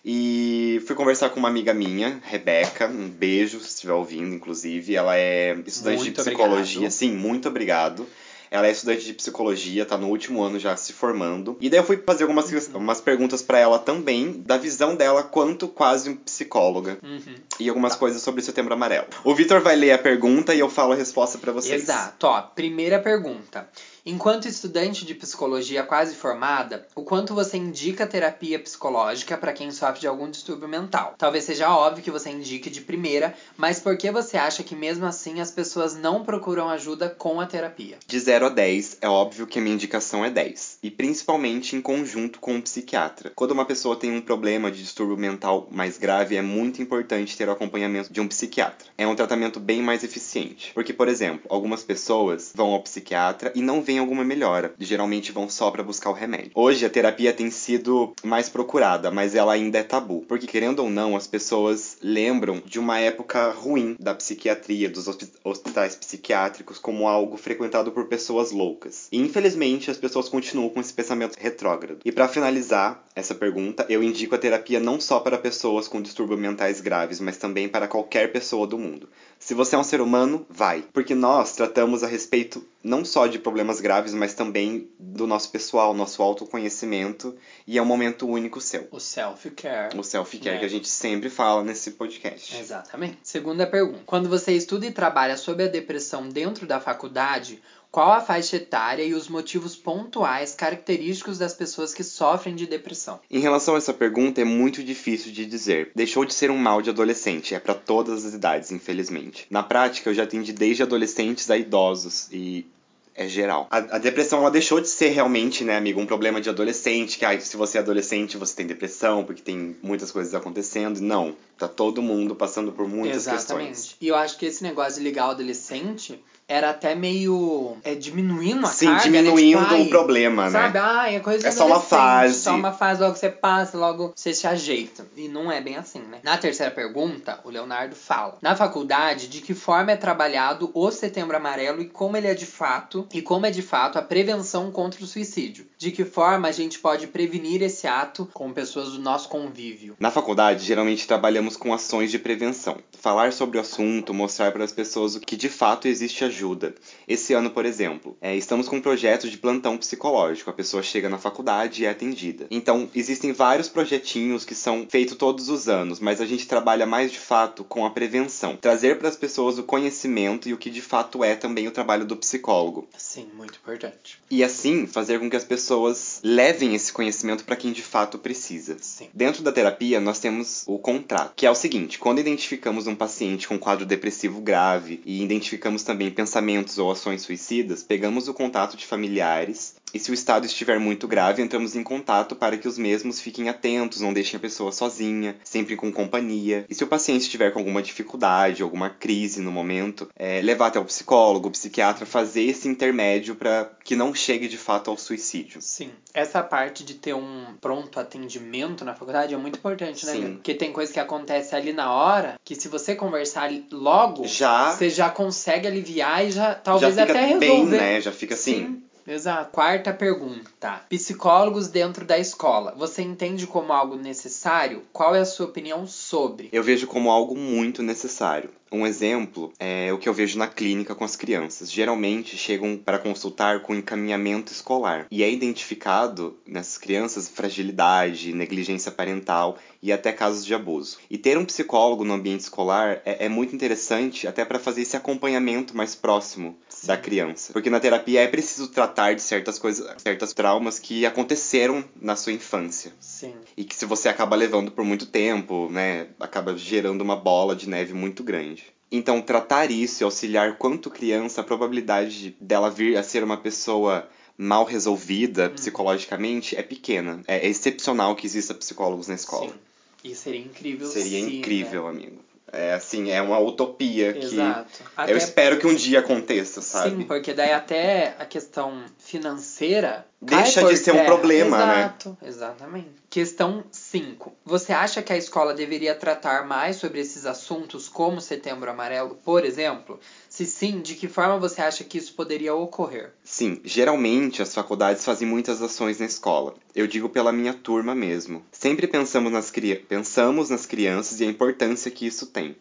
E 0.04 0.82
fui 0.86 0.94
conversar 0.94 1.30
com 1.30 1.40
uma 1.40 1.48
amiga 1.48 1.72
minha, 1.72 2.20
Rebeca, 2.24 2.86
um 2.86 3.08
beijo 3.08 3.58
se 3.58 3.68
estiver 3.68 3.94
ouvindo, 3.94 4.34
inclusive. 4.34 4.94
Ela 4.94 5.16
é 5.16 5.56
estudante 5.66 6.02
Muito 6.02 6.22
de 6.22 6.22
psicologia, 6.22 6.76
obrigado. 6.76 6.92
sim, 6.92 7.12
muito 7.12 7.48
obrigado. 7.48 8.06
Ela 8.54 8.68
é 8.68 8.70
estudante 8.70 9.04
de 9.04 9.12
psicologia, 9.14 9.84
tá 9.84 9.98
no 9.98 10.06
último 10.06 10.40
ano 10.40 10.60
já 10.60 10.76
se 10.76 10.92
formando. 10.92 11.56
E 11.60 11.68
daí 11.68 11.80
eu 11.80 11.84
fui 11.84 11.96
fazer 11.96 12.22
algumas 12.22 12.44
Uhum. 12.52 12.78
umas 12.78 13.00
perguntas 13.00 13.42
pra 13.42 13.58
ela 13.58 13.80
também, 13.80 14.30
da 14.46 14.56
visão 14.56 14.94
dela 14.94 15.24
quanto 15.24 15.66
quase 15.66 16.08
um 16.10 16.14
psicóloga. 16.14 16.98
Uhum. 17.02 17.34
E 17.58 17.68
algumas 17.68 17.96
coisas 17.96 18.22
sobre 18.22 18.40
o 18.40 18.44
Setembro 18.44 18.72
Amarelo. 18.72 19.08
O 19.24 19.34
Vitor 19.34 19.60
vai 19.60 19.74
ler 19.74 19.90
a 19.90 19.98
pergunta 19.98 20.54
e 20.54 20.60
eu 20.60 20.68
falo 20.70 20.92
a 20.92 20.96
resposta 20.96 21.36
pra 21.36 21.50
vocês. 21.50 21.82
Exato. 21.82 22.28
Ó, 22.28 22.42
primeira 22.42 23.00
pergunta. 23.00 23.68
Enquanto 24.06 24.46
estudante 24.46 25.06
de 25.06 25.14
psicologia 25.14 25.82
quase 25.82 26.14
formada, 26.14 26.86
o 26.94 27.02
quanto 27.02 27.34
você 27.34 27.56
indica 27.56 28.06
terapia 28.06 28.58
psicológica 28.58 29.34
para 29.34 29.54
quem 29.54 29.70
sofre 29.70 30.00
de 30.00 30.06
algum 30.06 30.30
distúrbio 30.30 30.68
mental? 30.68 31.14
Talvez 31.16 31.44
seja 31.44 31.74
óbvio 31.74 32.04
que 32.04 32.10
você 32.10 32.28
indique 32.28 32.68
de 32.68 32.82
primeira, 32.82 33.34
mas 33.56 33.80
por 33.80 33.96
que 33.96 34.10
você 34.10 34.36
acha 34.36 34.62
que 34.62 34.74
mesmo 34.74 35.06
assim 35.06 35.40
as 35.40 35.50
pessoas 35.50 35.96
não 35.96 36.22
procuram 36.22 36.68
ajuda 36.68 37.08
com 37.08 37.40
a 37.40 37.46
terapia? 37.46 37.96
De 38.06 38.20
0 38.20 38.44
a 38.44 38.48
10, 38.50 38.98
é 39.00 39.08
óbvio 39.08 39.46
que 39.46 39.58
a 39.58 39.62
minha 39.62 39.74
indicação 39.74 40.22
é 40.22 40.28
10. 40.28 40.80
E 40.82 40.90
principalmente 40.90 41.74
em 41.74 41.80
conjunto 41.80 42.40
com 42.40 42.56
um 42.56 42.60
psiquiatra. 42.60 43.32
Quando 43.34 43.52
uma 43.52 43.64
pessoa 43.64 43.96
tem 43.96 44.12
um 44.14 44.20
problema 44.20 44.70
de 44.70 44.82
distúrbio 44.82 45.16
mental 45.16 45.66
mais 45.70 45.96
grave, 45.96 46.36
é 46.36 46.42
muito 46.42 46.82
importante 46.82 47.38
ter 47.38 47.48
o 47.48 47.52
acompanhamento 47.52 48.12
de 48.12 48.20
um 48.20 48.28
psiquiatra. 48.28 48.86
É 48.98 49.06
um 49.06 49.16
tratamento 49.16 49.58
bem 49.58 49.80
mais 49.80 50.04
eficiente. 50.04 50.72
Porque, 50.74 50.92
por 50.92 51.08
exemplo, 51.08 51.46
algumas 51.48 51.82
pessoas 51.82 52.52
vão 52.54 52.74
ao 52.74 52.82
psiquiatra 52.82 53.50
e 53.54 53.62
não 53.62 53.80
veem 53.80 53.93
alguma 53.98 54.24
melhora. 54.24 54.74
Geralmente 54.78 55.32
vão 55.32 55.48
só 55.48 55.70
para 55.70 55.82
buscar 55.82 56.10
o 56.10 56.14
remédio. 56.14 56.50
Hoje 56.54 56.84
a 56.84 56.90
terapia 56.90 57.32
tem 57.32 57.50
sido 57.50 58.12
mais 58.22 58.48
procurada, 58.48 59.10
mas 59.10 59.34
ela 59.34 59.52
ainda 59.52 59.78
é 59.78 59.82
tabu. 59.82 60.24
Porque, 60.28 60.46
querendo 60.46 60.80
ou 60.80 60.90
não, 60.90 61.16
as 61.16 61.26
pessoas 61.26 61.96
lembram 62.02 62.62
de 62.64 62.78
uma 62.78 62.98
época 62.98 63.50
ruim 63.50 63.96
da 63.98 64.14
psiquiatria, 64.14 64.88
dos 64.88 65.06
hospi- 65.08 65.28
hospitais 65.42 65.94
psiquiátricos, 65.94 66.78
como 66.78 67.08
algo 67.08 67.36
frequentado 67.36 67.92
por 67.92 68.06
pessoas 68.06 68.50
loucas. 68.50 69.08
E 69.12 69.18
infelizmente 69.18 69.90
as 69.90 69.96
pessoas 69.96 70.28
continuam 70.28 70.68
com 70.68 70.80
esse 70.80 70.92
pensamento 70.92 71.36
retrógrado. 71.38 71.98
E 72.04 72.12
para 72.12 72.28
finalizar 72.28 73.04
essa 73.14 73.34
pergunta, 73.34 73.86
eu 73.88 74.02
indico 74.02 74.34
a 74.34 74.38
terapia 74.38 74.80
não 74.80 75.00
só 75.00 75.20
para 75.20 75.38
pessoas 75.38 75.86
com 75.88 76.02
distúrbios 76.02 76.40
mentais 76.40 76.80
graves, 76.80 77.20
mas 77.20 77.36
também 77.36 77.68
para 77.68 77.88
qualquer 77.88 78.32
pessoa 78.32 78.66
do 78.66 78.78
mundo. 78.78 79.08
Se 79.38 79.54
você 79.54 79.76
é 79.76 79.78
um 79.78 79.84
ser 79.84 80.00
humano, 80.00 80.46
vai. 80.48 80.84
Porque 80.92 81.14
nós 81.14 81.54
tratamos 81.54 82.02
a 82.02 82.06
respeito 82.06 82.64
não 82.84 83.04
só 83.04 83.26
de 83.26 83.38
problemas 83.38 83.80
graves, 83.80 84.12
mas 84.12 84.34
também 84.34 84.88
do 84.98 85.26
nosso 85.26 85.50
pessoal, 85.50 85.94
nosso 85.94 86.22
autoconhecimento, 86.22 87.34
e 87.66 87.78
é 87.78 87.82
um 87.82 87.86
momento 87.86 88.28
único 88.28 88.60
seu. 88.60 88.86
O 88.90 89.00
self-care. 89.00 89.96
O 89.98 90.02
self-care 90.02 90.56
É. 90.56 90.58
que 90.60 90.64
a 90.66 90.68
gente 90.68 90.88
sempre 90.88 91.30
fala 91.30 91.64
nesse 91.64 91.92
podcast. 91.92 92.56
Exatamente. 92.56 93.18
Segunda 93.22 93.66
pergunta. 93.66 94.00
Quando 94.06 94.28
você 94.28 94.52
estuda 94.52 94.86
e 94.86 94.92
trabalha 94.92 95.36
sobre 95.36 95.64
a 95.64 95.68
depressão 95.68 96.28
dentro 96.28 96.66
da 96.66 96.78
faculdade, 96.78 97.60
qual 97.90 98.10
a 98.12 98.20
faixa 98.20 98.56
etária 98.56 99.04
e 99.04 99.14
os 99.14 99.28
motivos 99.28 99.76
pontuais 99.76 100.52
característicos 100.52 101.38
das 101.38 101.54
pessoas 101.54 101.94
que 101.94 102.02
sofrem 102.02 102.54
de 102.56 102.66
depressão? 102.66 103.20
Em 103.30 103.38
relação 103.38 103.76
a 103.76 103.78
essa 103.78 103.94
pergunta, 103.94 104.40
é 104.40 104.44
muito 104.44 104.82
difícil 104.82 105.30
de 105.32 105.46
dizer. 105.46 105.92
Deixou 105.94 106.24
de 106.24 106.34
ser 106.34 106.50
um 106.50 106.58
mal 106.58 106.82
de 106.82 106.90
adolescente, 106.90 107.54
é 107.54 107.60
para 107.60 107.74
todas 107.74 108.24
as 108.26 108.34
idades, 108.34 108.72
infelizmente. 108.72 109.46
Na 109.48 109.62
prática, 109.62 110.10
eu 110.10 110.14
já 110.14 110.24
atendi 110.24 110.52
desde 110.52 110.82
adolescentes 110.82 111.48
a 111.50 111.56
idosos 111.56 112.28
e 112.32 112.66
é 113.14 113.28
geral. 113.28 113.66
A, 113.70 113.76
a 113.76 113.98
depressão 113.98 114.40
ela 114.40 114.50
deixou 114.50 114.80
de 114.80 114.88
ser 114.88 115.10
realmente, 115.10 115.64
né, 115.64 115.76
amigo, 115.76 116.00
um 116.00 116.06
problema 116.06 116.40
de 116.40 116.48
adolescente, 116.48 117.18
que 117.18 117.24
ah, 117.24 117.38
se 117.40 117.56
você 117.56 117.78
é 117.78 117.80
adolescente, 117.80 118.36
você 118.36 118.56
tem 118.56 118.66
depressão, 118.66 119.24
porque 119.24 119.40
tem 119.40 119.76
muitas 119.82 120.10
coisas 120.10 120.34
acontecendo. 120.34 121.00
Não, 121.00 121.36
tá 121.56 121.68
todo 121.68 122.02
mundo 122.02 122.34
passando 122.34 122.72
por 122.72 122.88
muitas 122.88 123.26
Exatamente. 123.26 123.68
questões. 123.68 123.96
E 124.00 124.08
eu 124.08 124.16
acho 124.16 124.36
que 124.36 124.46
esse 124.46 124.62
negócio 124.62 124.98
de 124.98 125.04
ligar 125.04 125.28
o 125.28 125.30
adolescente 125.30 126.20
era 126.46 126.70
até 126.70 126.94
meio 126.94 127.76
é, 127.82 127.94
diminuindo 127.94 128.66
a 128.66 128.70
Sim, 128.70 128.86
carga, 128.86 129.10
né? 129.10 129.18
diminuindo 129.22 129.58
Tipo, 129.60 129.74
ai, 129.74 129.82
o 129.82 129.88
problema, 129.88 130.50
Sabe, 130.50 130.74
né? 130.74 130.84
ah, 130.84 131.12
é 131.12 131.20
coisa 131.20 131.46
É 131.48 131.50
só 131.50 131.66
uma 131.66 131.80
fase. 131.80 132.34
Só 132.40 132.54
uma 132.54 132.72
fase, 132.72 133.00
logo 133.00 133.16
você 133.16 133.30
passa, 133.30 133.78
logo 133.78 134.12
você 134.14 134.34
se 134.34 134.46
ajeita. 134.46 135.06
E 135.16 135.28
não 135.28 135.50
é 135.50 135.60
bem 135.60 135.76
assim, 135.76 136.00
né? 136.00 136.18
Na 136.22 136.36
terceira 136.36 136.70
pergunta, 136.70 137.40
o 137.44 137.50
Leonardo 137.50 137.94
fala: 137.94 138.38
Na 138.42 138.54
faculdade, 138.54 139.28
de 139.28 139.40
que 139.40 139.54
forma 139.54 139.92
é 139.92 139.96
trabalhado 139.96 140.70
o 140.74 140.90
Setembro 140.90 141.36
Amarelo 141.36 141.80
e 141.80 141.86
como 141.86 142.16
ele 142.16 142.26
é 142.26 142.34
de 142.34 142.46
fato, 142.46 143.06
e 143.12 143.22
como 143.22 143.46
é 143.46 143.50
de 143.50 143.62
fato 143.62 143.98
a 143.98 144.02
prevenção 144.02 144.70
contra 144.70 145.02
o 145.02 145.06
suicídio? 145.06 145.66
De 145.78 145.90
que 145.90 146.04
forma 146.04 146.48
a 146.48 146.52
gente 146.52 146.78
pode 146.78 147.06
prevenir 147.06 147.62
esse 147.62 147.86
ato 147.86 148.28
com 148.32 148.52
pessoas 148.52 148.90
do 148.92 148.98
nosso 148.98 149.28
convívio? 149.28 149.96
Na 149.98 150.10
faculdade, 150.10 150.64
geralmente 150.64 151.06
trabalhamos 151.06 151.56
com 151.56 151.72
ações 151.72 152.10
de 152.10 152.18
prevenção. 152.18 152.78
Falar 153.00 153.32
sobre 153.32 153.58
o 153.58 153.60
assunto, 153.60 154.12
mostrar 154.14 154.52
para 154.52 154.64
as 154.64 154.72
pessoas 154.72 155.14
o 155.14 155.20
que 155.20 155.36
de 155.36 155.48
fato 155.48 155.86
existe 155.88 156.24
ajuda. 156.34 156.74
Esse 157.06 157.32
ano, 157.32 157.50
por 157.50 157.64
exemplo, 157.64 158.16
é, 158.20 158.34
estamos 158.34 158.68
com 158.68 158.76
um 158.76 158.80
projeto 158.80 159.30
de 159.30 159.38
plantão 159.38 159.78
psicológico. 159.78 160.50
A 160.50 160.52
pessoa 160.52 160.82
chega 160.82 161.08
na 161.08 161.16
faculdade 161.16 161.82
e 161.82 161.86
é 161.86 161.90
atendida. 161.90 162.46
Então, 162.50 162.90
existem 162.94 163.32
vários 163.32 163.68
projetinhos 163.68 164.44
que 164.44 164.54
são 164.54 164.86
feitos 164.88 165.16
todos 165.16 165.48
os 165.48 165.68
anos, 165.68 166.00
mas 166.00 166.20
a 166.20 166.26
gente 166.26 166.48
trabalha 166.48 166.84
mais 166.84 167.12
de 167.12 167.18
fato 167.18 167.62
com 167.62 167.86
a 167.86 167.90
prevenção. 167.90 168.56
Trazer 168.56 168.98
para 168.98 169.08
as 169.08 169.16
pessoas 169.16 169.58
o 169.58 169.62
conhecimento 169.62 170.48
e 170.48 170.52
o 170.52 170.58
que 170.58 170.70
de 170.70 170.82
fato 170.82 171.22
é 171.22 171.36
também 171.36 171.68
o 171.68 171.70
trabalho 171.70 172.04
do 172.04 172.16
psicólogo. 172.16 172.88
Sim, 172.98 173.28
muito 173.36 173.58
importante. 173.62 174.18
E 174.28 174.42
assim, 174.42 174.86
fazer 174.86 175.20
com 175.20 175.30
que 175.30 175.36
as 175.36 175.44
pessoas 175.44 176.20
levem 176.22 176.74
esse 176.74 176.92
conhecimento 176.92 177.44
para 177.44 177.56
quem 177.56 177.72
de 177.72 177.82
fato 177.82 178.18
precisa. 178.18 178.76
Sim. 178.80 179.08
Dentro 179.14 179.42
da 179.42 179.52
terapia, 179.52 180.00
nós 180.00 180.18
temos 180.18 180.64
o 180.66 180.78
contrato, 180.78 181.34
que 181.36 181.46
é 181.46 181.50
o 181.50 181.54
seguinte: 181.54 181.98
quando 181.98 182.18
identificamos 182.18 182.86
um 182.86 182.94
paciente 182.94 183.46
com 183.46 183.58
quadro 183.58 183.86
depressivo 183.86 184.40
grave 184.40 185.00
e 185.04 185.22
identificamos 185.22 185.82
também 185.82 186.08
pensamentos 186.24 186.78
ou 186.78 186.90
ações 186.90 187.20
suicidas, 187.20 187.82
pegamos 187.82 188.28
o 188.28 188.34
contato 188.34 188.78
de 188.78 188.86
familiares 188.86 189.76
e 189.94 189.98
se 189.98 190.10
o 190.10 190.14
estado 190.14 190.44
estiver 190.44 190.80
muito 190.80 191.06
grave, 191.06 191.40
entramos 191.40 191.76
em 191.76 191.82
contato 191.82 192.34
para 192.34 192.58
que 192.58 192.66
os 192.66 192.76
mesmos 192.76 193.20
fiquem 193.20 193.48
atentos, 193.48 194.00
não 194.00 194.12
deixem 194.12 194.36
a 194.36 194.40
pessoa 194.40 194.72
sozinha, 194.72 195.36
sempre 195.44 195.76
com 195.76 195.92
companhia. 195.92 196.66
E 196.68 196.74
se 196.74 196.82
o 196.82 196.86
paciente 196.86 197.22
estiver 197.22 197.52
com 197.52 197.60
alguma 197.60 197.80
dificuldade, 197.80 198.62
alguma 198.62 198.90
crise 198.90 199.40
no 199.40 199.52
momento, 199.52 200.08
é, 200.16 200.40
levar 200.42 200.66
até 200.66 200.80
o 200.80 200.84
psicólogo, 200.84 201.48
o 201.48 201.52
psiquiatra, 201.52 202.04
fazer 202.04 202.42
esse 202.42 202.66
intermédio 202.66 203.36
para 203.36 203.70
que 203.84 203.94
não 203.94 204.14
chegue 204.14 204.48
de 204.48 204.58
fato 204.58 204.90
ao 204.90 204.96
suicídio. 204.96 205.62
Sim. 205.62 205.90
Essa 206.12 206.42
parte 206.42 206.84
de 206.84 206.94
ter 206.94 207.14
um 207.14 207.54
pronto 207.60 208.00
atendimento 208.00 208.84
na 208.84 208.94
faculdade 208.94 209.34
é 209.34 209.36
muito 209.36 209.58
importante, 209.58 210.04
né, 210.06 210.12
Sim. 210.12 210.32
Porque 210.34 210.54
tem 210.54 210.72
coisa 210.72 210.92
que 210.92 211.00
acontece 211.00 211.54
ali 211.54 211.72
na 211.72 211.92
hora 211.92 212.38
que 212.44 212.54
se 212.54 212.68
você 212.68 212.94
conversar 212.94 213.50
logo, 213.70 214.26
Já, 214.26 214.72
você 214.72 214.90
já 214.90 215.08
consegue 215.08 215.66
aliviar 215.66 216.26
e 216.26 216.30
já 216.30 216.54
talvez 216.54 216.94
já 216.94 217.06
fica 217.06 217.18
até 217.18 217.38
bem, 217.38 217.50
resolver. 217.50 217.76
né? 217.76 218.00
Já 218.00 218.12
fica 218.12 218.34
assim. 218.34 218.54
Sim. 218.54 218.82
Exato. 219.06 219.50
Quarta 219.52 219.92
pergunta. 219.92 220.82
Psicólogos 220.88 221.68
dentro 221.68 222.04
da 222.04 222.18
escola. 222.18 222.74
Você 222.76 223.02
entende 223.02 223.46
como 223.46 223.72
algo 223.72 223.96
necessário? 223.96 224.82
Qual 224.92 225.14
é 225.14 225.20
a 225.20 225.26
sua 225.26 225.46
opinião 225.46 225.86
sobre? 225.86 226.48
Eu 226.52 226.62
vejo 226.62 226.86
como 226.86 227.10
algo 227.10 227.36
muito 227.36 227.82
necessário. 227.82 228.50
Um 228.72 228.86
exemplo 228.86 229.52
é 229.58 229.92
o 229.92 229.98
que 229.98 230.08
eu 230.08 230.12
vejo 230.12 230.38
na 230.38 230.48
clínica 230.48 230.94
com 230.94 231.04
as 231.04 231.14
crianças. 231.14 231.70
Geralmente 231.70 232.36
chegam 232.36 232.76
para 232.76 232.98
consultar 232.98 233.60
com 233.60 233.74
encaminhamento 233.74 234.52
escolar 234.52 235.06
e 235.10 235.22
é 235.22 235.30
identificado 235.30 236.36
nessas 236.46 236.76
crianças 236.76 237.28
fragilidade, 237.28 238.32
negligência 238.32 238.90
parental 238.90 239.58
e 239.80 239.92
até 239.92 240.10
casos 240.12 240.44
de 240.44 240.54
abuso. 240.54 240.98
E 241.10 241.18
ter 241.18 241.36
um 241.38 241.44
psicólogo 241.44 242.04
no 242.04 242.14
ambiente 242.14 242.40
escolar 242.40 243.02
é, 243.04 243.26
é 243.26 243.28
muito 243.28 243.54
interessante 243.54 244.26
até 244.26 244.44
para 244.44 244.58
fazer 244.58 244.82
esse 244.82 244.96
acompanhamento 244.96 245.76
mais 245.76 245.94
próximo 245.94 246.56
Sim. 246.68 246.86
da 246.86 246.96
criança. 246.96 247.52
Porque 247.52 247.70
na 247.70 247.78
terapia 247.78 248.22
é 248.22 248.26
preciso 248.26 248.68
tratar 248.68 249.14
de 249.14 249.22
certas 249.22 249.58
coisas, 249.58 250.02
certas 250.02 250.32
traumas 250.32 250.78
que 250.78 251.04
aconteceram 251.04 251.84
na 252.00 252.16
sua 252.16 252.32
infância 252.32 252.92
Sim. 252.98 253.34
e 253.56 253.62
que 253.62 253.76
se 253.76 253.84
você 253.84 254.08
acaba 254.08 254.34
levando 254.34 254.72
por 254.72 254.84
muito 254.84 255.06
tempo, 255.06 255.68
né, 255.70 256.08
acaba 256.18 256.56
gerando 256.56 257.02
uma 257.02 257.16
bola 257.16 257.54
de 257.54 257.68
neve 257.68 257.92
muito 257.92 258.24
grande. 258.24 258.63
Então, 258.96 259.20
tratar 259.20 259.70
isso 259.70 260.02
e 260.02 260.04
auxiliar 260.04 260.56
quanto 260.56 260.88
criança, 260.88 261.40
a 261.40 261.44
probabilidade 261.44 262.30
de- 262.30 262.36
dela 262.40 262.70
vir 262.70 262.96
a 262.96 263.02
ser 263.02 263.24
uma 263.24 263.36
pessoa 263.36 264.08
mal 264.38 264.64
resolvida 264.64 265.50
psicologicamente 265.50 266.56
é 266.56 266.62
pequena. 266.62 267.20
É 267.26 267.46
excepcional 267.46 268.14
que 268.14 268.26
exista 268.26 268.54
psicólogos 268.54 269.08
na 269.08 269.14
escola. 269.14 269.50
Sim. 269.50 269.58
E 270.04 270.14
seria 270.14 270.40
incrível 270.40 270.86
Seria 270.86 271.20
se, 271.20 271.38
incrível, 271.38 271.86
amigo. 271.88 272.18
É 272.54 272.74
assim, 272.74 273.10
é 273.10 273.20
uma 273.20 273.38
utopia 273.38 274.12
Né? 274.12 274.18
que 274.18 274.24
Exato. 274.26 274.68
eu 274.82 274.86
Até 274.96 275.16
espero 275.16 275.58
que 275.58 275.66
um 275.66 275.74
dia 275.74 275.98
aconteça, 276.00 276.62
sabe? 276.62 276.96
Sim, 276.96 277.02
porque 277.04 277.34
daí 277.34 277.52
até 277.52 278.14
a 278.18 278.24
questão 278.24 278.84
financeira 278.98 280.06
Deixa 280.20 280.64
de 280.64 280.76
ser 280.76 280.92
um 280.92 280.94
terra. 280.94 281.06
problema, 281.06 281.66
né? 281.66 281.78
Exato, 281.80 282.18
exatamente. 282.22 282.88
Questão 283.10 283.62
5. 283.70 284.32
Você 284.44 284.72
acha 284.72 285.02
que 285.02 285.12
a 285.12 285.16
escola 285.16 285.52
deveria 285.52 285.94
tratar 285.94 286.46
mais 286.46 286.76
sobre 286.76 287.00
esses 287.00 287.26
assuntos 287.26 287.88
como 287.88 288.20
Setembro 288.20 288.70
Amarelo, 288.70 289.16
por 289.24 289.44
exemplo? 289.44 290.00
Se 290.34 290.46
sim, 290.46 290.80
de 290.80 290.96
que 290.96 291.06
forma 291.06 291.38
você 291.38 291.62
acha 291.62 291.84
que 291.84 291.96
isso 291.96 292.12
poderia 292.12 292.52
ocorrer? 292.52 293.12
Sim, 293.22 293.60
geralmente 293.62 294.42
as 294.42 294.52
faculdades 294.52 295.04
fazem 295.04 295.28
muitas 295.28 295.62
ações 295.62 296.00
na 296.00 296.06
escola. 296.06 296.54
Eu 296.74 296.88
digo 296.88 297.08
pela 297.08 297.30
minha 297.30 297.54
turma 297.54 297.94
mesmo. 297.94 298.44
Sempre 298.50 298.88
pensamos 298.88 299.30
nas, 299.30 299.52
cri... 299.52 299.76
pensamos 299.76 300.50
nas 300.50 300.66
crianças 300.66 301.20
e 301.20 301.24
a 301.24 301.28
importância 301.30 301.88
que 301.88 302.04
isso 302.04 302.26
tem. 302.26 302.56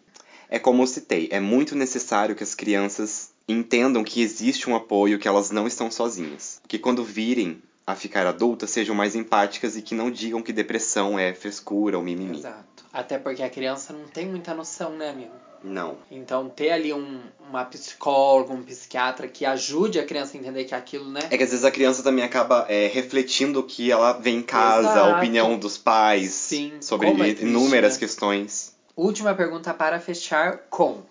É 0.47 0.59
como 0.59 0.83
eu 0.83 0.85
citei, 0.85 1.27
é 1.31 1.39
muito 1.39 1.75
necessário 1.75 2.35
que 2.35 2.43
as 2.43 2.53
crianças 2.53 3.31
entendam 3.47 4.03
que 4.03 4.21
existe 4.21 4.69
um 4.69 4.75
apoio, 4.75 5.17
que 5.17 5.27
elas 5.27 5.49
não 5.49 5.65
estão 5.65 5.89
sozinhas. 5.89 6.61
Que 6.67 6.77
quando 6.77 7.03
virem 7.03 7.59
a 7.87 7.95
ficar 7.95 8.27
adultas 8.27 8.69
sejam 8.69 8.93
mais 8.93 9.15
empáticas 9.15 9.75
e 9.75 9.81
que 9.81 9.95
não 9.95 10.11
digam 10.11 10.43
que 10.43 10.53
depressão 10.53 11.17
é 11.17 11.33
frescura 11.33 11.97
ou 11.97 12.03
mimimi. 12.03 12.37
Exato. 12.37 12.85
Até 12.93 13.17
porque 13.17 13.41
a 13.41 13.49
criança 13.49 13.93
não 13.93 14.05
tem 14.05 14.27
muita 14.27 14.53
noção, 14.53 14.95
né, 14.95 15.09
amigo? 15.09 15.33
Não. 15.63 15.97
Então, 16.11 16.49
ter 16.49 16.71
ali 16.71 16.93
um, 16.93 17.21
uma 17.49 17.63
psicóloga, 17.63 18.53
um 18.53 18.61
psiquiatra 18.61 19.27
que 19.27 19.45
ajude 19.45 19.99
a 19.99 20.05
criança 20.05 20.35
a 20.35 20.39
entender 20.39 20.65
que 20.65 20.75
aquilo, 20.75 21.09
né? 21.09 21.21
É 21.31 21.37
que 21.37 21.43
às 21.43 21.49
vezes 21.51 21.63
a 21.63 21.71
criança 21.71 22.03
também 22.03 22.23
acaba 22.23 22.65
é, 22.67 22.87
refletindo 22.87 23.61
o 23.61 23.63
que 23.63 23.89
ela 23.89 24.13
vê 24.13 24.31
em 24.31 24.41
casa, 24.41 24.91
Exato. 24.91 25.13
a 25.13 25.17
opinião 25.17 25.57
dos 25.57 25.77
pais 25.77 26.31
Sim, 26.31 26.73
sobre 26.81 27.07
é 27.07 27.13
triste, 27.13 27.45
inúmeras 27.45 27.93
né? 27.93 27.99
questões. 27.99 28.75
Última 28.95 29.33
pergunta 29.33 29.73
para 29.73 29.99
fechar 29.99 30.57
com. 30.69 31.01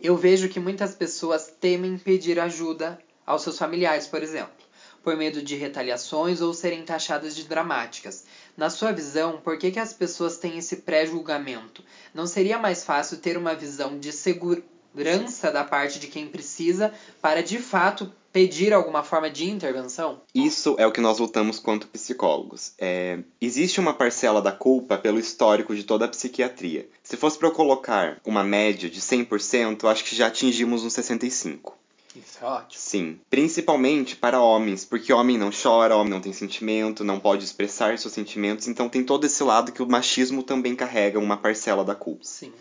Eu 0.00 0.16
vejo 0.16 0.48
que 0.48 0.60
muitas 0.60 0.94
pessoas 0.94 1.52
temem 1.60 1.96
pedir 1.96 2.38
ajuda 2.38 2.98
aos 3.24 3.42
seus 3.42 3.58
familiares, 3.58 4.06
por 4.06 4.22
exemplo, 4.22 4.65
por 5.06 5.16
medo 5.16 5.40
de 5.40 5.54
retaliações 5.54 6.40
ou 6.40 6.52
serem 6.52 6.82
taxadas 6.82 7.36
de 7.36 7.44
dramáticas. 7.44 8.24
Na 8.56 8.68
sua 8.68 8.90
visão, 8.90 9.40
por 9.40 9.56
que, 9.56 9.70
que 9.70 9.78
as 9.78 9.92
pessoas 9.92 10.36
têm 10.36 10.58
esse 10.58 10.78
pré-julgamento? 10.78 11.84
Não 12.12 12.26
seria 12.26 12.58
mais 12.58 12.82
fácil 12.82 13.18
ter 13.18 13.36
uma 13.36 13.54
visão 13.54 14.00
de 14.00 14.10
segurança 14.10 15.52
da 15.52 15.62
parte 15.62 16.00
de 16.00 16.08
quem 16.08 16.26
precisa 16.26 16.92
para 17.22 17.40
de 17.40 17.60
fato 17.60 18.12
pedir 18.32 18.72
alguma 18.72 19.04
forma 19.04 19.30
de 19.30 19.48
intervenção? 19.48 20.22
Isso 20.34 20.74
é 20.76 20.84
o 20.84 20.90
que 20.90 21.00
nós 21.00 21.20
lutamos 21.20 21.60
quanto 21.60 21.86
psicólogos. 21.86 22.72
É, 22.76 23.20
existe 23.40 23.78
uma 23.78 23.94
parcela 23.94 24.42
da 24.42 24.50
culpa 24.50 24.98
pelo 24.98 25.20
histórico 25.20 25.72
de 25.76 25.84
toda 25.84 26.06
a 26.06 26.08
psiquiatria. 26.08 26.88
Se 27.04 27.16
fosse 27.16 27.38
para 27.38 27.46
eu 27.46 27.52
colocar 27.52 28.20
uma 28.26 28.42
média 28.42 28.90
de 28.90 29.00
100%, 29.00 29.84
eu 29.84 29.88
acho 29.88 30.02
que 30.02 30.16
já 30.16 30.26
atingimos 30.26 30.82
uns 30.82 30.94
65%. 30.94 31.75
Isso 32.18 32.38
é 32.40 32.46
ótimo. 32.46 32.80
Sim, 32.80 33.20
principalmente 33.28 34.16
para 34.16 34.40
homens, 34.40 34.84
porque 34.84 35.12
homem 35.12 35.36
não 35.36 35.50
chora, 35.50 35.96
homem 35.96 36.10
não 36.10 36.20
tem 36.20 36.32
sentimento, 36.32 37.04
não 37.04 37.20
pode 37.20 37.44
expressar 37.44 37.98
seus 37.98 38.14
sentimentos, 38.14 38.66
então 38.68 38.88
tem 38.88 39.04
todo 39.04 39.24
esse 39.24 39.42
lado 39.42 39.72
que 39.72 39.82
o 39.82 39.88
machismo 39.88 40.42
também 40.42 40.74
carrega 40.74 41.18
uma 41.18 41.36
parcela 41.36 41.84
da 41.84 41.94
culpa. 41.94 42.24
Sim. 42.24 42.52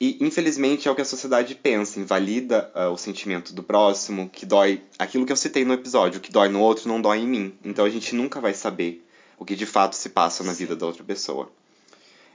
E 0.00 0.16
infelizmente 0.20 0.88
é 0.88 0.90
o 0.90 0.94
que 0.94 1.02
a 1.02 1.04
sociedade 1.04 1.54
pensa, 1.54 2.00
invalida 2.00 2.70
ah, 2.74 2.88
o 2.88 2.96
sentimento 2.96 3.52
do 3.52 3.62
próximo, 3.62 4.30
que 4.30 4.46
dói 4.46 4.82
aquilo 4.98 5.26
que 5.26 5.32
eu 5.32 5.36
citei 5.36 5.64
no 5.64 5.74
episódio, 5.74 6.18
o 6.18 6.22
que 6.22 6.32
dói 6.32 6.48
no 6.48 6.60
outro 6.60 6.88
não 6.88 7.00
dói 7.00 7.18
em 7.18 7.26
mim. 7.26 7.54
Então 7.62 7.84
a 7.84 7.90
gente 7.90 8.14
nunca 8.14 8.40
vai 8.40 8.54
saber 8.54 9.06
o 9.38 9.44
que 9.44 9.54
de 9.54 9.66
fato 9.66 9.94
se 9.94 10.08
passa 10.08 10.42
na 10.42 10.54
vida 10.54 10.74
da 10.74 10.86
outra 10.86 11.04
pessoa. 11.04 11.50